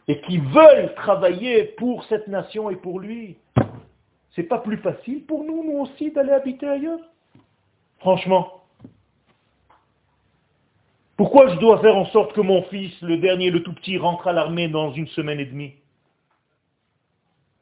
Et 0.08 0.20
qui 0.22 0.38
veulent 0.38 0.92
travailler 0.96 1.66
pour 1.78 2.02
cette 2.06 2.26
nation 2.26 2.68
et 2.68 2.74
pour 2.74 2.98
lui. 2.98 3.36
C'est 4.32 4.42
pas 4.42 4.58
plus 4.58 4.78
facile 4.78 5.24
pour 5.26 5.44
nous, 5.44 5.62
nous 5.62 5.82
aussi, 5.82 6.10
d'aller 6.10 6.32
habiter 6.32 6.66
ailleurs 6.66 6.98
Franchement. 8.00 8.64
Pourquoi 11.16 11.46
je 11.54 11.60
dois 11.60 11.78
faire 11.78 11.96
en 11.96 12.06
sorte 12.06 12.32
que 12.32 12.40
mon 12.40 12.64
fils, 12.64 13.00
le 13.00 13.18
dernier, 13.18 13.52
le 13.52 13.62
tout 13.62 13.74
petit, 13.74 13.98
rentre 13.98 14.26
à 14.26 14.32
l'armée 14.32 14.66
dans 14.66 14.90
une 14.94 15.06
semaine 15.06 15.38
et 15.38 15.46
demie? 15.46 15.74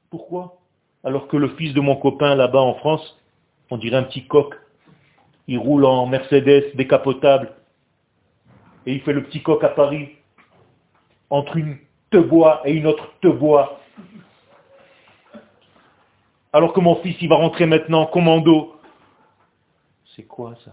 Pourquoi? 0.09 0.57
Alors 1.05 1.29
que 1.29 1.37
le 1.37 1.49
fils 1.51 1.75
de 1.75 1.83
mon 1.83 1.97
copain 1.97 2.35
là-bas 2.35 2.63
en 2.63 2.77
France, 2.77 3.21
on 3.71 3.77
dirait 3.77 3.99
un 3.99 4.05
petit 4.05 4.27
coq, 4.27 4.55
il 5.49 5.59
roule 5.59 5.85
en 5.85 6.07
Mercedes 6.07 6.75
décapotable, 6.75 7.58
et 8.87 8.95
il 8.95 9.01
fait 9.03 9.13
le 9.13 9.25
petit 9.25 9.43
coq 9.43 9.63
à 9.65 9.69
Paris, 9.69 10.17
entre 11.31 11.57
une 11.57 11.79
te 12.11 12.17
bois 12.17 12.63
et 12.65 12.73
une 12.73 12.87
autre 12.87 13.13
te 13.21 13.29
bois. 13.29 13.81
Alors 16.53 16.73
que 16.73 16.81
mon 16.81 16.97
fils, 16.97 17.17
il 17.21 17.29
va 17.29 17.37
rentrer 17.37 17.67
maintenant 17.67 18.07
commando. 18.07 18.81
C'est 20.17 20.23
quoi 20.25 20.55
ça? 20.65 20.73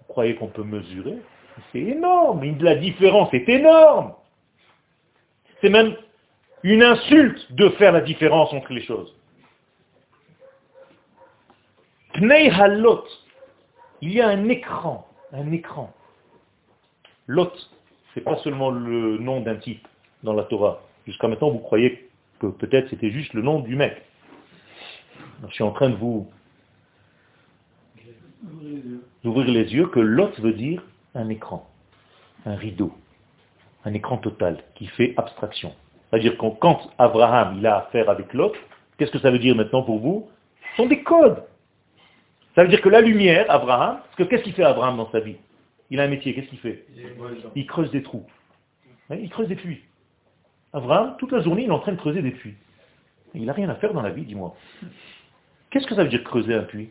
Vous 0.00 0.06
croyez 0.08 0.36
qu'on 0.36 0.48
peut 0.48 0.62
mesurer? 0.62 1.18
C'est 1.72 1.80
énorme, 1.80 2.44
la 2.60 2.76
différence 2.76 3.32
est 3.32 3.48
énorme. 3.48 4.14
C'est 5.60 5.70
même 5.70 5.96
une 6.62 6.82
insulte 6.82 7.52
de 7.52 7.70
faire 7.70 7.92
la 7.92 8.00
différence 8.02 8.52
entre 8.52 8.72
les 8.72 8.82
choses. 8.82 9.14
Pnei 12.14 12.50
halot, 12.50 13.04
il 14.00 14.12
y 14.12 14.20
a 14.20 14.28
un 14.28 14.48
écran, 14.48 15.06
un 15.32 15.50
écran. 15.52 15.92
Lot, 17.26 17.52
c'est 18.14 18.20
pas 18.20 18.36
seulement 18.38 18.70
le 18.70 19.18
nom 19.18 19.40
d'un 19.40 19.56
type 19.56 19.86
dans 20.22 20.32
la 20.32 20.44
Torah. 20.44 20.80
Jusqu'à 21.06 21.28
maintenant, 21.28 21.50
vous 21.50 21.58
croyez 21.58 22.08
que 22.40 22.46
peut-être 22.46 22.88
c'était 22.90 23.10
juste 23.10 23.32
le 23.34 23.42
nom 23.42 23.60
du 23.60 23.76
mec. 23.76 24.02
je 25.48 25.52
suis 25.54 25.64
en 25.64 25.72
train 25.72 25.90
de 25.90 25.96
vous 25.96 26.28
ouvrir 29.24 29.46
les 29.48 29.72
yeux 29.72 29.86
que 29.86 30.00
Lot 30.00 30.38
veut 30.40 30.52
dire 30.52 30.82
un 31.14 31.28
écran, 31.28 31.68
un 32.44 32.54
rideau, 32.54 32.92
un 33.84 33.94
écran 33.94 34.18
total 34.18 34.62
qui 34.74 34.86
fait 34.86 35.14
abstraction. 35.16 35.74
C'est-à-dire 36.10 36.36
que 36.36 36.46
quand 36.60 36.90
Abraham 36.98 37.56
il 37.58 37.66
a 37.66 37.78
affaire 37.78 38.08
avec 38.08 38.32
l'autre, 38.34 38.58
qu'est-ce 38.98 39.10
que 39.10 39.18
ça 39.18 39.30
veut 39.30 39.38
dire 39.38 39.56
maintenant 39.56 39.82
pour 39.82 39.98
vous? 39.98 40.28
Ce 40.70 40.76
sont 40.82 40.86
des 40.86 41.02
codes. 41.02 41.42
Ça 42.54 42.62
veut 42.62 42.68
dire 42.68 42.80
que 42.80 42.88
la 42.88 43.00
lumière, 43.00 43.46
Abraham, 43.48 43.98
parce 43.98 44.16
que 44.16 44.22
qu'est-ce 44.22 44.42
qu'il 44.42 44.54
fait 44.54 44.64
Abraham 44.64 44.96
dans 44.96 45.10
sa 45.10 45.20
vie? 45.20 45.36
Il 45.90 46.00
a 46.00 46.04
un 46.04 46.08
métier, 46.08 46.34
qu'est-ce 46.34 46.48
qu'il 46.48 46.58
fait 46.58 46.84
Il 47.54 47.66
creuse 47.66 47.90
des 47.90 48.02
trous. 48.02 48.26
Il 49.10 49.30
creuse 49.30 49.48
des 49.48 49.56
puits. 49.56 49.82
Abraham, 50.72 51.16
toute 51.18 51.32
la 51.32 51.40
journée, 51.40 51.62
il 51.62 51.68
est 51.68 51.72
en 51.72 51.78
train 51.78 51.92
de 51.92 51.96
creuser 51.96 52.22
des 52.22 52.32
puits. 52.32 52.54
Il 53.34 53.44
n'a 53.44 53.52
rien 53.52 53.68
à 53.68 53.76
faire 53.76 53.92
dans 53.92 54.02
la 54.02 54.10
vie, 54.10 54.24
dis-moi. 54.24 54.56
Qu'est-ce 55.70 55.86
que 55.86 55.94
ça 55.94 56.02
veut 56.02 56.08
dire 56.08 56.24
creuser 56.24 56.54
un 56.54 56.62
puits? 56.62 56.90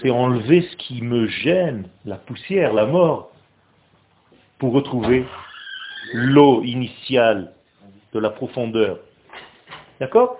C'est 0.00 0.10
enlever 0.10 0.62
ce 0.62 0.76
qui 0.76 1.02
me 1.02 1.26
gêne, 1.26 1.88
la 2.04 2.16
poussière, 2.16 2.72
la 2.72 2.86
mort, 2.86 3.32
pour 4.58 4.72
retrouver 4.72 5.24
l'eau 6.12 6.62
initiale 6.62 7.52
de 8.12 8.18
la 8.20 8.30
profondeur. 8.30 9.00
D'accord? 9.98 10.38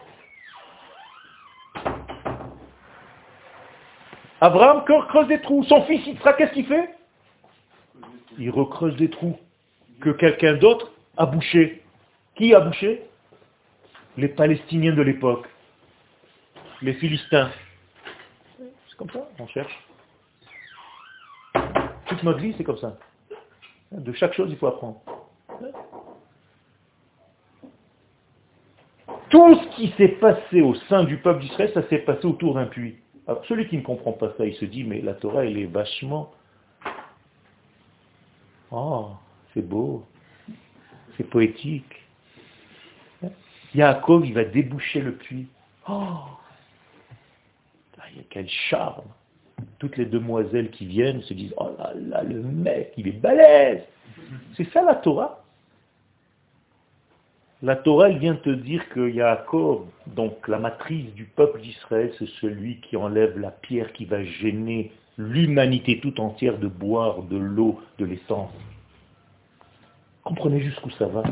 Abraham 4.41 4.85
creuse 4.85 5.29
des 5.29 5.41
trous. 5.41 5.65
Son 5.65 5.83
fils 5.83 6.07
Yitzhak, 6.07 6.37
qu'est-ce 6.37 6.53
qu'il 6.53 6.67
fait? 6.67 6.91
Il 8.39 8.51
recreuse 8.51 8.97
des 8.97 9.09
trous 9.09 9.39
que 10.01 10.11
quelqu'un 10.11 10.55
d'autre 10.55 10.93
a 11.17 11.27
bouché. 11.27 11.83
Qui 12.35 12.55
a 12.55 12.61
bouché? 12.61 13.03
Les 14.17 14.29
Palestiniens 14.29 14.95
de 14.95 15.03
l'époque. 15.03 15.49
Les 16.83 16.95
Philistins. 16.95 17.51
C'est 18.59 18.97
comme 18.97 19.11
ça, 19.11 19.29
on 19.39 19.47
cherche. 19.47 19.79
Toute 22.07 22.23
notre 22.23 22.41
vie, 22.41 22.55
c'est 22.57 22.65
comme 22.65 22.79
ça. 22.79 22.97
De 23.93 24.13
chaque 24.13 24.35
chose, 24.35 24.49
il 24.51 24.57
faut 24.57 24.67
apprendre. 24.67 25.01
Tout 29.31 29.55
ce 29.55 29.77
qui 29.77 29.93
s'est 29.97 30.17
passé 30.21 30.61
au 30.61 30.75
sein 30.75 31.05
du 31.05 31.17
peuple 31.17 31.41
d'Israël, 31.41 31.71
ça 31.75 31.89
s'est 31.89 31.99
passé 31.99 32.25
autour 32.27 32.55
d'un 32.55 32.67
puits. 32.67 32.97
Alors 33.27 33.45
celui 33.47 33.69
qui 33.69 33.77
ne 33.77 33.83
comprend 33.83 34.13
pas 34.13 34.33
ça, 34.37 34.45
il 34.45 34.55
se 34.55 34.65
dit, 34.65 34.85
mais 34.85 35.01
la 35.01 35.15
Torah, 35.15 35.45
elle 35.45 35.59
est 35.59 35.67
vachement... 35.67 36.33
Oh, 38.71 39.11
c'est 39.53 39.63
beau. 39.67 40.05
C'est 41.17 41.25
poétique. 41.25 42.03
Yaakov, 43.75 44.27
il 44.27 44.35
va 44.35 44.45
déboucher 44.45 45.01
le 45.01 45.15
puits. 45.15 45.49
Oh 45.89 46.17
Quel 48.31 48.49
charme 48.49 49.05
Toutes 49.79 49.97
les 49.97 50.07
demoiselles 50.07 50.71
qui 50.71 50.87
viennent 50.87 51.23
se 51.23 51.35
disent, 51.35 51.55
oh 51.57 51.71
là 51.79 51.93
là, 51.95 52.23
le 52.23 52.43
mec, 52.43 52.93
il 52.97 53.09
est 53.09 53.13
balèze 53.13 53.83
C'est 54.57 54.69
ça 54.73 54.83
la 54.83 54.97
Torah? 54.97 55.44
La 57.65 57.77
Torah, 57.77 58.11
elle 58.11 58.19
vient 58.19 58.35
te 58.35 58.51
dire 58.51 58.87
que 58.91 59.09
Yaakov, 59.09 59.87
donc 60.07 60.49
la 60.49 60.59
matrice 60.59 61.15
du 61.15 61.25
peuple 61.25 61.63
d'Israël, 61.63 62.13
c'est 62.19 62.29
celui 62.41 62.79
qui 62.81 62.97
enlève 62.99 63.39
la 63.39 63.51
pierre 63.51 63.91
qui 63.95 64.05
va 64.05 64.23
gêner 64.23 64.93
l'humanité 65.17 65.99
tout 66.01 66.21
entière 66.21 66.59
de 66.59 66.69
boire 66.69 67.23
de 67.23 67.39
l'eau, 67.39 67.81
de 67.99 68.05
l'essence. 68.05 68.51
Comprenez 70.25 70.61
jusqu'où 70.61 70.91
ça 70.91 71.07
va. 71.07 71.23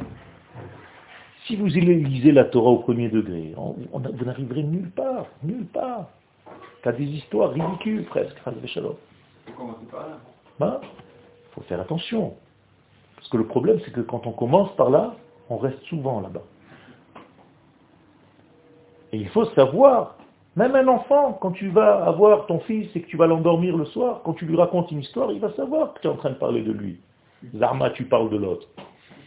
Si 1.47 1.57
vous 1.57 1.66
lisez 1.66 2.33
la 2.33 2.45
Torah 2.45 2.70
au 2.70 2.78
premier 2.78 3.11
degré, 3.11 3.53
vous 3.55 4.24
n'arriverez 4.24 4.62
nulle 4.62 4.91
part, 4.91 5.26
nulle 5.43 5.66
part. 5.66 6.09
Tu 6.83 6.89
as 6.89 6.93
des 6.93 7.05
histoires 7.05 7.53
ridicules 7.53 8.05
presque, 8.07 8.37
Il 8.47 9.53
ben, 10.59 10.80
faut 11.51 11.61
faire 11.62 11.80
attention. 11.80 12.35
Parce 13.16 13.28
que 13.28 13.37
le 13.37 13.47
problème, 13.47 13.80
c'est 13.85 13.93
que 13.93 14.01
quand 14.01 14.26
on 14.26 14.33
commence 14.33 14.74
par 14.76 14.89
là, 14.89 15.14
on 15.49 15.57
reste 15.57 15.82
souvent 15.84 16.20
là-bas. 16.20 16.43
Et 19.12 19.18
il 19.18 19.28
faut 19.28 19.45
savoir, 19.47 20.16
même 20.57 20.74
un 20.74 20.88
enfant, 20.88 21.34
quand 21.34 21.53
tu 21.53 21.68
vas 21.68 22.05
avoir 22.05 22.47
ton 22.47 22.61
fils 22.61 22.88
et 22.97 23.03
que 23.03 23.07
tu 23.07 23.16
vas 23.16 23.26
l'endormir 23.26 23.76
le 23.76 23.84
soir, 23.86 24.22
quand 24.24 24.32
tu 24.34 24.47
lui 24.47 24.57
racontes 24.57 24.90
une 24.90 25.01
histoire, 25.01 25.30
il 25.32 25.40
va 25.40 25.53
savoir 25.53 25.95
que 25.95 26.01
tu 26.01 26.07
es 26.07 26.11
en 26.11 26.16
train 26.16 26.30
de 26.30 26.36
parler 26.36 26.62
de 26.62 26.72
lui. 26.72 26.99
Zarma, 27.57 27.90
tu 27.90 28.05
parles 28.05 28.30
de 28.30 28.36
l'autre. 28.36 28.68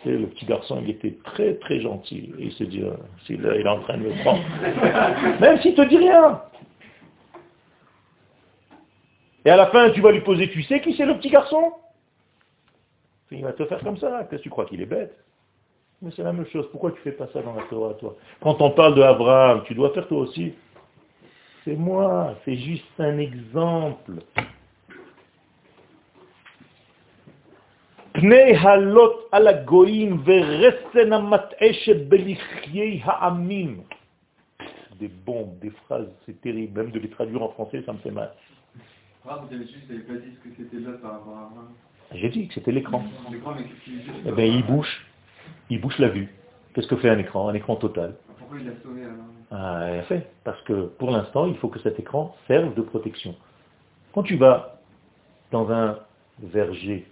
Le 0.05 0.27
petit 0.27 0.45
garçon, 0.45 0.79
il 0.83 0.91
était 0.91 1.17
très 1.23 1.55
très 1.55 1.79
gentil. 1.79 2.31
Et 2.37 2.45
il 2.45 2.51
se 2.51 2.63
dit, 2.63 2.83
euh, 2.83 2.93
il 3.27 3.43
est 3.43 3.67
en 3.67 3.79
train 3.79 3.97
de 3.97 4.03
me 4.03 4.21
prendre. 4.21 4.43
Même 5.41 5.59
s'il 5.61 5.73
te 5.73 5.81
dit 5.81 5.97
rien. 5.97 6.41
Et 9.45 9.49
à 9.49 9.55
la 9.55 9.67
fin, 9.67 9.89
tu 9.91 10.01
vas 10.01 10.11
lui 10.11 10.21
poser, 10.21 10.49
tu 10.49 10.61
sais 10.63 10.79
qui 10.81 10.95
c'est 10.95 11.05
le 11.05 11.17
petit 11.17 11.29
garçon? 11.29 11.73
Il 13.31 13.43
va 13.43 13.53
te 13.53 13.65
faire 13.65 13.79
comme 13.79 13.97
ça. 13.97 14.25
Qu'est-ce 14.29 14.41
que 14.41 14.43
tu 14.43 14.49
crois 14.49 14.65
qu'il 14.65 14.81
est 14.81 14.87
bête? 14.87 15.15
Mais 16.01 16.11
c'est 16.15 16.23
la 16.23 16.33
même 16.33 16.45
chose. 16.47 16.67
Pourquoi 16.71 16.91
tu 16.91 16.99
fais 17.01 17.11
pas 17.11 17.27
ça 17.33 17.41
dans 17.41 17.55
la 17.55 17.63
Torah, 17.63 17.93
toi? 17.95 18.15
Quand 18.41 18.61
on 18.61 18.71
parle 18.71 18.95
de 18.95 19.01
Abraham, 19.01 19.63
tu 19.65 19.73
dois 19.73 19.91
faire 19.91 20.07
toi 20.07 20.19
aussi. 20.19 20.53
C'est 21.63 21.75
moi, 21.75 22.35
c'est 22.45 22.57
juste 22.57 22.85
un 22.99 23.17
exemple. 23.17 24.21
Des 34.99 35.09
bombes, 35.09 35.59
des 35.59 35.71
phrases, 35.71 36.07
c'est 36.25 36.39
terrible. 36.39 36.81
Même 36.81 36.91
de 36.91 36.99
les 36.99 37.09
traduire 37.09 37.43
en 37.43 37.49
français, 37.49 37.83
ça 37.85 37.91
me 37.91 37.97
fait 37.97 38.11
mal. 38.11 38.31
J'ai 42.13 42.29
dit 42.29 42.47
que 42.47 42.53
c'était 42.53 42.71
l'écran. 42.71 43.03
Eh 44.25 44.31
bien, 44.31 44.45
il 44.45 44.63
bouge 44.65 45.05
il 45.69 45.81
bouche 45.81 45.97
la 45.99 46.09
vue. 46.09 46.33
Qu'est-ce 46.73 46.87
que 46.87 46.95
fait 46.97 47.09
un 47.09 47.17
écran? 47.17 47.47
Un 47.47 47.53
écran 47.53 47.75
total. 47.75 48.15
Pourquoi 48.37 48.59
il 48.59 48.65
l'a 48.65 48.73
sauvé 48.83 49.03
alors? 49.03 49.15
Ah, 49.51 49.89
il 49.93 49.99
a 49.99 50.03
fait. 50.03 50.27
Parce 50.43 50.61
que 50.63 50.87
pour 50.87 51.11
l'instant, 51.11 51.45
il 51.45 51.55
faut 51.57 51.69
que 51.69 51.79
cet 51.79 51.99
écran 51.99 52.35
serve 52.47 52.73
de 52.73 52.81
protection. 52.81 53.35
Quand 54.13 54.23
tu 54.23 54.35
vas 54.35 54.79
dans 55.51 55.71
un 55.71 55.99
verger 56.41 57.07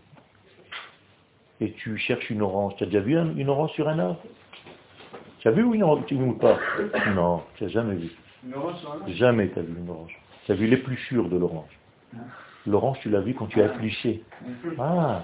et 1.62 1.72
tu 1.74 1.98
cherches 1.98 2.30
une 2.30 2.42
orange, 2.42 2.76
tu 2.78 2.84
as 2.84 2.88
déjà 2.88 3.00
vu 3.00 3.18
une 3.18 3.50
orange 3.50 3.72
sur 3.72 3.88
un 3.88 4.00
arbre? 4.00 4.22
Tu 5.40 5.48
as 5.48 5.52
vu 5.52 5.64
ou, 5.64 5.74
une 5.74 5.84
orange, 5.84 6.04
ou 6.12 6.34
pas? 6.34 6.58
Non, 7.14 7.44
tu 7.56 7.64
n'as 7.64 7.70
jamais 7.70 7.96
vu. 7.96 8.12
Une 8.46 8.54
orange 8.56 8.78
sur 8.80 8.92
un 8.92 8.96
arbre? 8.96 9.10
Jamais 9.10 9.50
tu 9.50 9.60
as 9.60 9.62
vu 9.62 9.76
une 9.78 9.90
orange. 9.90 10.20
Tu 10.46 10.52
as 10.52 10.56
vu 10.56 10.68
l'épluchure 10.68 11.30
de 11.30 11.38
l'orange. 11.38 11.80
L'orange, 12.66 13.00
tu 13.02 13.10
l'as 13.10 13.20
vu 13.20 13.34
quand 13.34 13.48
tu 13.48 13.62
as 13.62 13.66
épluché. 13.66 14.24
Ah. 14.80 15.24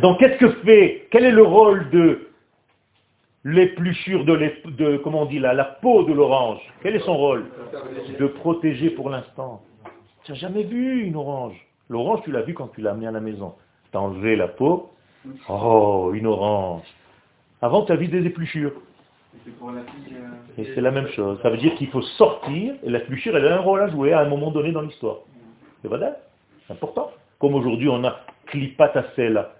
Donc 0.00 0.18
qu'est-ce 0.20 0.38
que 0.38 0.50
fait 0.64 1.08
Quel 1.10 1.24
est 1.24 1.32
le 1.32 1.42
rôle 1.42 1.90
de 1.90 2.28
l'épluchure 3.44 4.24
de, 4.24 4.52
de, 4.70 4.96
comment 4.98 5.22
on 5.22 5.26
dit 5.26 5.40
là, 5.40 5.52
la 5.52 5.64
peau 5.64 6.04
de 6.04 6.12
l'orange? 6.12 6.60
Quel 6.82 6.94
est 6.94 7.00
son 7.00 7.16
rôle? 7.16 7.46
De 8.18 8.26
protéger 8.26 8.90
pour 8.90 9.10
l'instant. 9.10 9.62
Tu 10.22 10.32
n'as 10.32 10.38
jamais 10.38 10.62
vu 10.62 11.02
une 11.02 11.16
orange? 11.16 11.56
L'orange, 11.88 12.20
tu 12.24 12.30
l'as 12.30 12.42
vu 12.42 12.54
quand 12.54 12.68
tu 12.68 12.80
l'as 12.80 12.92
amenée 12.92 13.08
à 13.08 13.12
la 13.12 13.20
maison. 13.20 13.54
Tu 13.90 13.98
as 13.98 14.00
enlevé 14.00 14.36
la 14.36 14.48
peau. 14.48 14.90
Oh, 15.48 16.12
une 16.14 16.26
orange. 16.26 16.84
Avant, 17.60 17.84
tu 17.84 17.92
as 17.92 17.96
vu 17.96 18.08
des 18.08 18.24
épluchures. 18.24 18.72
Et 20.56 20.64
c'est 20.74 20.80
la 20.80 20.90
même 20.90 21.08
chose. 21.08 21.38
Ça 21.42 21.50
veut 21.50 21.56
dire 21.56 21.74
qu'il 21.74 21.88
faut 21.88 22.02
sortir, 22.02 22.74
et 22.82 22.90
l'épluchure, 22.90 23.36
elle 23.36 23.46
a 23.48 23.56
un 23.56 23.60
rôle 23.60 23.82
à 23.82 23.88
jouer 23.88 24.12
à 24.12 24.20
un 24.20 24.28
moment 24.28 24.50
donné 24.50 24.72
dans 24.72 24.82
l'histoire. 24.82 25.18
C'est 26.66 26.72
important. 26.72 27.10
Comme 27.38 27.54
aujourd'hui, 27.54 27.88
on 27.88 28.02
a 28.04 28.20
clipatasela. 28.46 29.54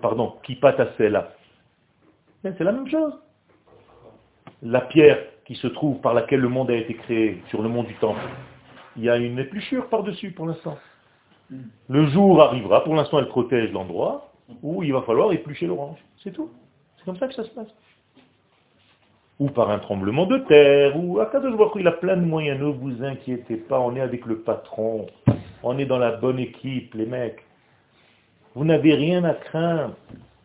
Pardon, 0.00 0.34
kipatasela. 0.42 1.32
C'est 2.42 2.60
la 2.60 2.72
même 2.72 2.88
chose. 2.88 3.14
La 4.62 4.82
pierre 4.82 5.18
qui 5.44 5.54
se 5.54 5.66
trouve 5.66 6.00
par 6.00 6.14
laquelle 6.14 6.40
le 6.40 6.48
monde 6.48 6.70
a 6.70 6.76
été 6.76 6.94
créé 6.94 7.42
sur 7.48 7.62
le 7.62 7.68
mont 7.68 7.82
du 7.82 7.94
temple, 7.94 8.20
il 8.96 9.04
y 9.04 9.10
a 9.10 9.16
une 9.16 9.38
épluchure 9.38 9.88
par-dessus 9.88 10.32
pour 10.32 10.46
l'instant. 10.46 10.76
Le 11.88 12.06
jour 12.08 12.42
arrivera, 12.42 12.84
pour 12.84 12.94
l'instant 12.94 13.18
elle 13.18 13.28
protège 13.28 13.72
l'endroit, 13.72 14.32
où 14.62 14.82
il 14.82 14.92
va 14.92 15.02
falloir 15.02 15.32
éplucher 15.32 15.66
l'orange. 15.66 15.98
C'est 16.22 16.32
tout. 16.32 16.50
C'est 16.98 17.04
comme 17.04 17.16
ça 17.16 17.28
que 17.28 17.34
ça 17.34 17.44
se 17.44 17.50
passe 17.50 17.68
ou 19.38 19.48
par 19.50 19.70
un 19.70 19.78
tremblement 19.78 20.26
de 20.26 20.38
terre, 20.38 20.96
ou 20.96 21.20
à 21.20 21.26
vois 21.26 21.72
il 21.76 21.86
a 21.86 21.92
plein 21.92 22.16
de 22.16 22.24
moyens, 22.24 22.60
ne 22.60 22.66
vous 22.66 23.04
inquiétez 23.04 23.56
pas, 23.56 23.78
on 23.78 23.94
est 23.94 24.00
avec 24.00 24.26
le 24.26 24.38
patron, 24.40 25.06
on 25.62 25.78
est 25.78 25.86
dans 25.86 25.98
la 25.98 26.12
bonne 26.12 26.38
équipe, 26.38 26.94
les 26.94 27.06
mecs. 27.06 27.44
Vous 28.54 28.64
n'avez 28.64 28.94
rien 28.94 29.22
à 29.24 29.34
craindre. 29.34 29.94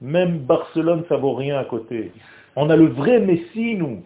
Même 0.01 0.39
Barcelone, 0.39 1.05
ça 1.09 1.17
vaut 1.17 1.33
rien 1.33 1.57
à 1.57 1.63
côté. 1.63 2.11
On 2.55 2.69
a 2.69 2.75
le 2.75 2.87
vrai 2.87 3.19
Messie, 3.19 3.75
nous. 3.75 4.03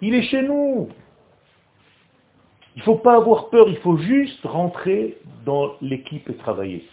Il 0.00 0.14
est 0.14 0.22
chez 0.22 0.42
nous. 0.42 0.88
Il 2.74 2.80
ne 2.80 2.84
faut 2.84 2.96
pas 2.96 3.14
avoir 3.14 3.50
peur, 3.50 3.68
il 3.68 3.76
faut 3.76 3.96
juste 3.98 4.44
rentrer 4.44 5.18
dans 5.44 5.74
l'équipe 5.80 6.28
et 6.28 6.34
travailler. 6.34 6.84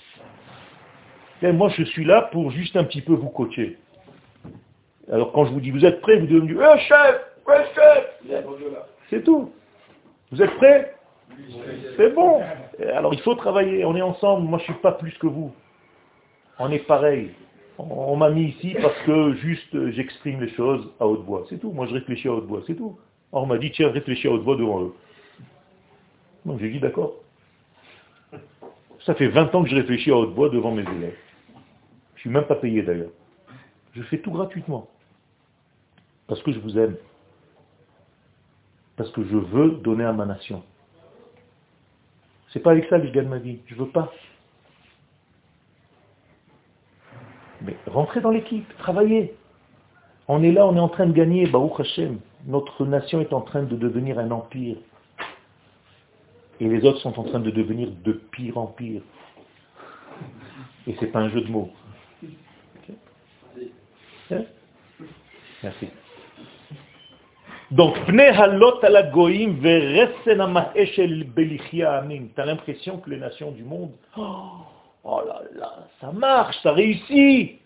Et 1.42 1.52
moi, 1.52 1.70
je 1.70 1.84
suis 1.84 2.06
là 2.06 2.30
pour 2.32 2.52
juste 2.52 2.76
un 2.76 2.84
petit 2.84 3.02
peu 3.02 3.14
vous 3.14 3.30
coacher. 3.30 3.80
Alors 5.12 5.34
quand 5.34 5.46
je 5.46 5.52
vous 5.52 5.60
dis 5.60 5.72
vous 5.72 5.86
êtes 5.86 6.02
prêts, 6.02 6.18
vous 6.18 6.26
devez 6.26 6.42
me 6.42 6.48
dire 6.48 6.74
eh, 6.74 6.80
chef, 6.80 7.22
ouais, 7.48 7.66
chef 7.76 8.46
C'est 9.10 9.24
tout. 9.24 9.52
Vous 10.32 10.42
êtes 10.42 10.56
prêts 10.56 10.96
C'est 11.98 12.14
bon. 12.14 12.42
Alors 12.96 13.14
il 13.14 13.20
faut 13.22 13.36
travailler, 13.36 13.84
on 13.84 13.96
est 13.96 14.02
ensemble, 14.02 14.48
moi 14.48 14.58
je 14.60 14.64
ne 14.64 14.74
suis 14.74 14.82
pas 14.82 14.94
plus 14.94 15.12
que 15.18 15.28
vous. 15.28 15.54
On 16.60 16.72
est 16.72 16.80
pareil. 16.80 17.32
On 17.78 18.16
m'a 18.16 18.30
mis 18.30 18.50
ici 18.50 18.76
parce 18.82 18.98
que 19.06 19.34
juste 19.34 19.92
j'exprime 19.92 20.42
les 20.42 20.50
choses 20.52 20.90
à 21.00 21.08
haute 21.08 21.26
voix. 21.26 21.46
C'est 21.50 21.58
tout. 21.58 21.72
Moi 21.72 21.88
je 21.88 21.94
réfléchis 21.94 22.30
à 22.30 22.34
haute 22.34 22.46
voix, 22.46 22.62
c'est 22.66 22.76
tout. 22.76 22.98
Alors 23.34 23.44
on 23.44 23.48
m'a 23.48 23.58
dit 23.58 23.72
tiens, 23.72 23.90
réfléchis 23.90 24.28
à 24.28 24.32
haute 24.32 24.44
voix 24.44 24.56
devant 24.56 24.82
eux. 24.84 24.94
Donc 26.46 26.60
j'ai 26.60 26.70
dit 26.70 26.80
d'accord. 26.80 27.16
Ça 29.06 29.16
fait 29.16 29.28
20 29.28 29.56
ans 29.56 29.64
que 29.64 29.70
je 29.70 29.76
réfléchis 29.76 30.12
à 30.12 30.16
haute 30.16 30.34
voix 30.34 30.50
devant 30.50 30.72
mes 30.72 30.84
élèves. 30.84 31.18
Je 32.14 32.18
ne 32.18 32.20
suis 32.20 32.30
même 32.30 32.46
pas 32.46 32.56
payé 32.56 32.84
d'ailleurs. 32.84 33.10
Je 33.94 34.04
fais 34.04 34.20
tout 34.20 34.32
gratuitement. 34.32 34.88
Parce 36.32 36.42
que 36.44 36.54
je 36.54 36.60
vous 36.60 36.80
aime. 36.80 36.96
Parce 38.96 39.12
que 39.12 39.22
je 39.22 39.36
veux 39.36 39.72
donner 39.72 40.06
à 40.06 40.14
ma 40.14 40.26
nation. 40.26 40.64
C'est 42.54 42.62
pas 42.62 42.72
avec 42.72 42.86
ça 42.86 43.02
que 43.02 43.08
je 43.08 43.12
gagne 43.12 43.28
ma 43.28 43.40
vie. 43.40 43.60
Je 43.66 43.76
veux 43.76 43.90
pas. 43.90 44.10
Mais 47.60 47.76
rentrez 47.86 48.22
dans 48.22 48.30
l'équipe, 48.30 48.66
travaillez. 48.78 49.36
On 50.30 50.42
est 50.42 50.54
là, 50.54 50.66
on 50.66 50.78
est 50.78 50.80
en 50.80 50.88
train 50.88 51.06
de 51.06 51.12
gagner, 51.12 51.48
Baruch 51.48 51.82
Hashem. 51.82 52.22
Notre 52.46 52.86
nation 52.86 53.20
est 53.20 53.34
en 53.34 53.42
train 53.42 53.64
de 53.64 53.76
devenir 53.76 54.18
un 54.18 54.32
empire. 54.32 54.78
Et 56.62 56.70
les 56.70 56.86
autres 56.86 57.00
sont 57.00 57.20
en 57.20 57.24
train 57.24 57.42
de 57.42 57.52
devenir 57.52 57.92
de 58.06 58.14
pire 58.14 58.58
en 58.58 58.68
pire. 58.68 59.02
Et 60.88 60.96
c'est 61.02 61.08
pas 61.08 61.20
un 61.20 61.30
jeu 61.30 61.42
de 61.42 61.52
mots. 61.52 61.72
Hein? 64.32 64.46
Merci. 65.62 65.90
Donc, 67.72 67.96
tu 68.06 68.20
as 68.20 68.48
l'impression 72.46 72.98
que 72.98 73.10
les 73.10 73.18
nations 73.18 73.52
du 73.52 73.64
monde, 73.64 73.92
oh, 74.18 74.48
oh, 75.06 75.22
là 75.26 75.42
là, 75.56 75.88
ça 76.02 76.12
marche, 76.12 76.58
ça 76.64 76.74
réussit. 76.74 77.62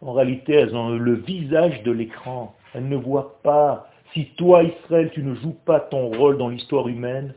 En 0.00 0.14
réalité, 0.14 0.54
elles 0.54 0.74
ont 0.74 0.88
le 0.90 1.16
visage 1.16 1.82
de 1.82 1.92
l'écran. 1.92 2.54
Elles 2.72 2.88
ne 2.88 2.96
voient 2.96 3.40
pas. 3.42 3.90
Si 4.14 4.30
toi, 4.36 4.62
Israël, 4.62 5.10
tu 5.12 5.22
ne 5.22 5.34
joues 5.34 5.56
pas 5.66 5.80
ton 5.80 6.10
rôle 6.12 6.38
dans 6.38 6.48
l'histoire 6.48 6.88
humaine, 6.88 7.34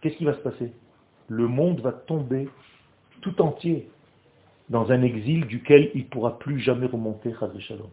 qu'est-ce 0.00 0.16
qui 0.16 0.24
va 0.24 0.34
se 0.34 0.38
passer? 0.38 0.72
Le 1.28 1.48
monde 1.48 1.80
va 1.80 1.90
tomber 1.90 2.48
tout 3.20 3.42
entier, 3.42 3.88
dans 4.68 4.92
un 4.92 5.02
exil 5.02 5.46
duquel 5.46 5.90
il 5.94 6.02
ne 6.02 6.08
pourra 6.08 6.38
plus 6.38 6.60
jamais 6.60 6.86
remonter, 6.86 7.32
Shalom. 7.58 7.88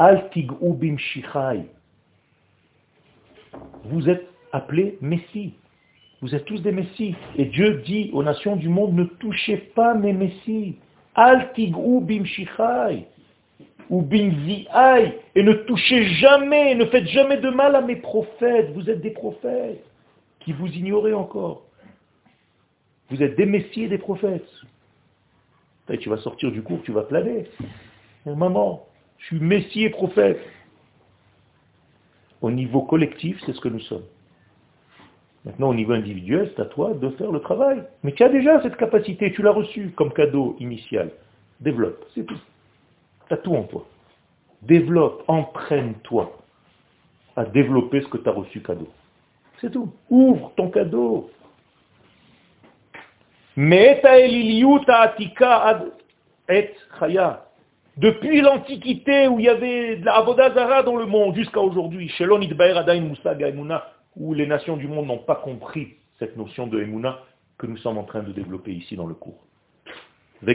Al 0.00 0.30
bim 0.32 0.96
shichai. 0.96 1.66
Vous 3.84 4.08
êtes 4.08 4.26
appelés 4.50 4.96
Messie. 5.02 5.52
Vous 6.22 6.34
êtes 6.34 6.46
tous 6.46 6.62
des 6.62 6.72
Messies. 6.72 7.14
Et 7.36 7.44
Dieu 7.44 7.82
dit 7.84 8.08
aux 8.14 8.22
nations 8.22 8.56
du 8.56 8.70
monde, 8.70 8.94
ne 8.94 9.04
touchez 9.04 9.58
pas 9.58 9.92
mes 9.92 10.14
Messies. 10.14 10.78
Al 11.14 11.52
bim 11.54 12.24
shichai. 12.24 13.08
Ou 13.90 14.00
bim 14.00 14.30
zi'ai. 14.46 15.18
Et 15.34 15.42
ne 15.42 15.52
touchez 15.52 16.06
jamais, 16.14 16.74
ne 16.76 16.86
faites 16.86 17.08
jamais 17.08 17.36
de 17.36 17.50
mal 17.50 17.76
à 17.76 17.82
mes 17.82 17.96
prophètes. 17.96 18.72
Vous 18.72 18.88
êtes 18.88 19.02
des 19.02 19.10
prophètes 19.10 19.84
qui 20.38 20.54
vous 20.54 20.68
ignorez 20.68 21.12
encore. 21.12 21.66
Vous 23.10 23.22
êtes 23.22 23.36
des 23.36 23.44
messieurs 23.44 23.88
des 23.88 23.98
prophètes. 23.98 24.48
Et 25.90 25.98
tu 25.98 26.08
vas 26.08 26.16
sortir 26.16 26.50
du 26.52 26.62
cours, 26.62 26.80
tu 26.84 26.92
vas 26.92 27.02
planer. 27.02 27.50
Maman, 28.24 28.86
je 29.20 29.26
suis 29.26 29.40
messie 29.40 29.84
et 29.84 29.90
prophète. 29.90 30.40
Au 32.40 32.50
niveau 32.50 32.82
collectif, 32.82 33.40
c'est 33.44 33.52
ce 33.52 33.60
que 33.60 33.68
nous 33.68 33.80
sommes. 33.80 34.04
Maintenant, 35.44 35.70
au 35.70 35.74
niveau 35.74 35.92
individuel, 35.92 36.50
c'est 36.54 36.62
à 36.62 36.66
toi 36.66 36.94
de 36.94 37.10
faire 37.10 37.30
le 37.30 37.40
travail. 37.40 37.82
Mais 38.02 38.12
tu 38.12 38.22
as 38.22 38.28
déjà 38.28 38.62
cette 38.62 38.76
capacité, 38.76 39.32
tu 39.32 39.42
l'as 39.42 39.52
reçue 39.52 39.90
comme 39.96 40.12
cadeau 40.12 40.56
initial. 40.58 41.10
Développe, 41.60 42.04
c'est 42.14 42.26
tout. 42.26 42.40
Tu 43.28 43.34
as 43.34 43.36
tout 43.38 43.54
en 43.54 43.64
toi. 43.64 43.86
Développe, 44.62 45.24
entraîne-toi 45.28 46.38
à 47.36 47.44
développer 47.44 48.02
ce 48.02 48.08
que 48.08 48.18
tu 48.18 48.28
as 48.28 48.32
reçu 48.32 48.60
cadeau. 48.60 48.88
C'est 49.60 49.70
tout. 49.70 49.92
Ouvre 50.08 50.52
ton 50.56 50.70
cadeau. 50.70 51.30
Depuis 58.00 58.40
l'Antiquité 58.40 59.28
où 59.28 59.38
il 59.38 59.44
y 59.44 59.48
avait 59.50 59.96
de 59.96 60.06
la 60.06 60.14
Avodazara 60.14 60.82
dans 60.82 60.96
le 60.96 61.04
monde 61.04 61.34
jusqu'à 61.34 61.60
aujourd'hui, 61.60 62.10
où 64.16 64.34
les 64.34 64.46
nations 64.46 64.78
du 64.78 64.88
monde 64.88 65.06
n'ont 65.06 65.18
pas 65.18 65.34
compris 65.34 65.96
cette 66.18 66.34
notion 66.34 66.66
de 66.66 66.80
Emouna 66.80 67.18
que 67.58 67.66
nous 67.66 67.76
sommes 67.76 67.98
en 67.98 68.04
train 68.04 68.22
de 68.22 68.32
développer 68.32 68.72
ici 68.72 68.96
dans 68.96 69.04
le 69.04 69.12
cours. 69.12 69.44
Et 70.46 70.54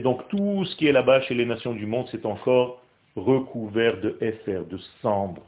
donc 0.00 0.28
tout 0.28 0.64
ce 0.64 0.76
qui 0.76 0.86
est 0.86 0.92
là-bas 0.92 1.20
chez 1.20 1.34
les 1.34 1.44
nations 1.44 1.74
du 1.74 1.84
monde, 1.84 2.06
c'est 2.10 2.24
encore 2.24 2.80
recouvert 3.16 4.00
de 4.00 4.16
Efer, 4.22 4.62
de 4.70 4.78
cendres. 5.02 5.42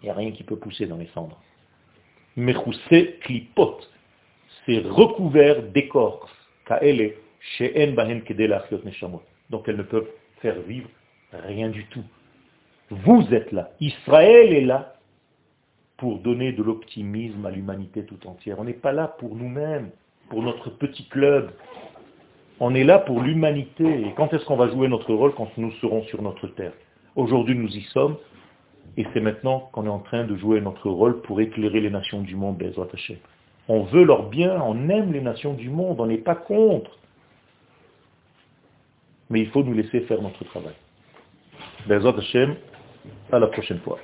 Il 0.00 0.06
n'y 0.06 0.10
a 0.10 0.14
rien 0.14 0.32
qui 0.32 0.44
peut 0.44 0.56
pousser 0.56 0.86
dans 0.86 0.96
les 0.96 1.10
cendres. 1.12 1.38
Mechoussé 2.36 3.18
klipot, 3.20 3.80
c'est 4.64 4.78
recouvert 4.78 5.62
d'écorce. 5.62 6.32
Donc 9.50 9.68
elles 9.68 9.76
ne 9.76 9.82
peuvent 9.82 10.08
faire 10.40 10.60
vivre 10.62 10.88
rien 11.32 11.68
du 11.68 11.86
tout. 11.86 12.04
Vous 12.90 13.26
êtes 13.32 13.52
là. 13.52 13.70
Israël 13.80 14.52
est 14.52 14.64
là 14.64 14.94
pour 15.96 16.18
donner 16.18 16.52
de 16.52 16.62
l'optimisme 16.62 17.44
à 17.46 17.50
l'humanité 17.50 18.04
tout 18.04 18.26
entière. 18.26 18.58
On 18.58 18.64
n'est 18.64 18.74
pas 18.74 18.92
là 18.92 19.08
pour 19.18 19.34
nous-mêmes, 19.34 19.90
pour 20.28 20.42
notre 20.42 20.70
petit 20.70 21.08
club. 21.08 21.50
On 22.60 22.74
est 22.74 22.84
là 22.84 22.98
pour 22.98 23.20
l'humanité. 23.20 23.84
Et 23.84 24.12
quand 24.16 24.32
est-ce 24.32 24.44
qu'on 24.44 24.56
va 24.56 24.68
jouer 24.68 24.88
notre 24.88 25.12
rôle 25.14 25.34
Quand 25.34 25.48
nous 25.56 25.72
serons 25.72 26.02
sur 26.04 26.22
notre 26.22 26.46
terre? 26.48 26.72
Aujourd'hui, 27.16 27.56
nous 27.56 27.68
y 27.68 27.82
sommes. 27.92 28.16
Et 28.96 29.06
c'est 29.12 29.20
maintenant 29.20 29.68
qu'on 29.72 29.84
est 29.86 29.90
en 29.90 29.98
train 29.98 30.24
de 30.24 30.36
jouer 30.36 30.60
notre 30.60 30.88
rôle 30.88 31.20
pour 31.22 31.40
éclairer 31.40 31.80
les 31.80 31.90
nations 31.90 32.22
du 32.22 32.34
monde. 32.36 32.62
On 33.68 33.82
veut 33.82 34.04
leur 34.04 34.28
bien, 34.28 34.60
on 34.62 34.88
aime 34.88 35.12
les 35.12 35.20
nations 35.20 35.54
du 35.54 35.68
monde, 35.68 36.00
on 36.00 36.06
n'est 36.06 36.18
pas 36.18 36.36
contre. 36.36 36.98
Mais 39.30 39.40
il 39.40 39.50
faut 39.50 39.62
nous 39.62 39.74
laisser 39.74 40.00
faire 40.02 40.22
notre 40.22 40.44
travail. 40.44 40.74
Bezrat 41.86 42.16
Hashem, 42.18 42.56
à 43.32 43.38
la 43.38 43.48
prochaine 43.48 43.80
fois. 43.80 43.98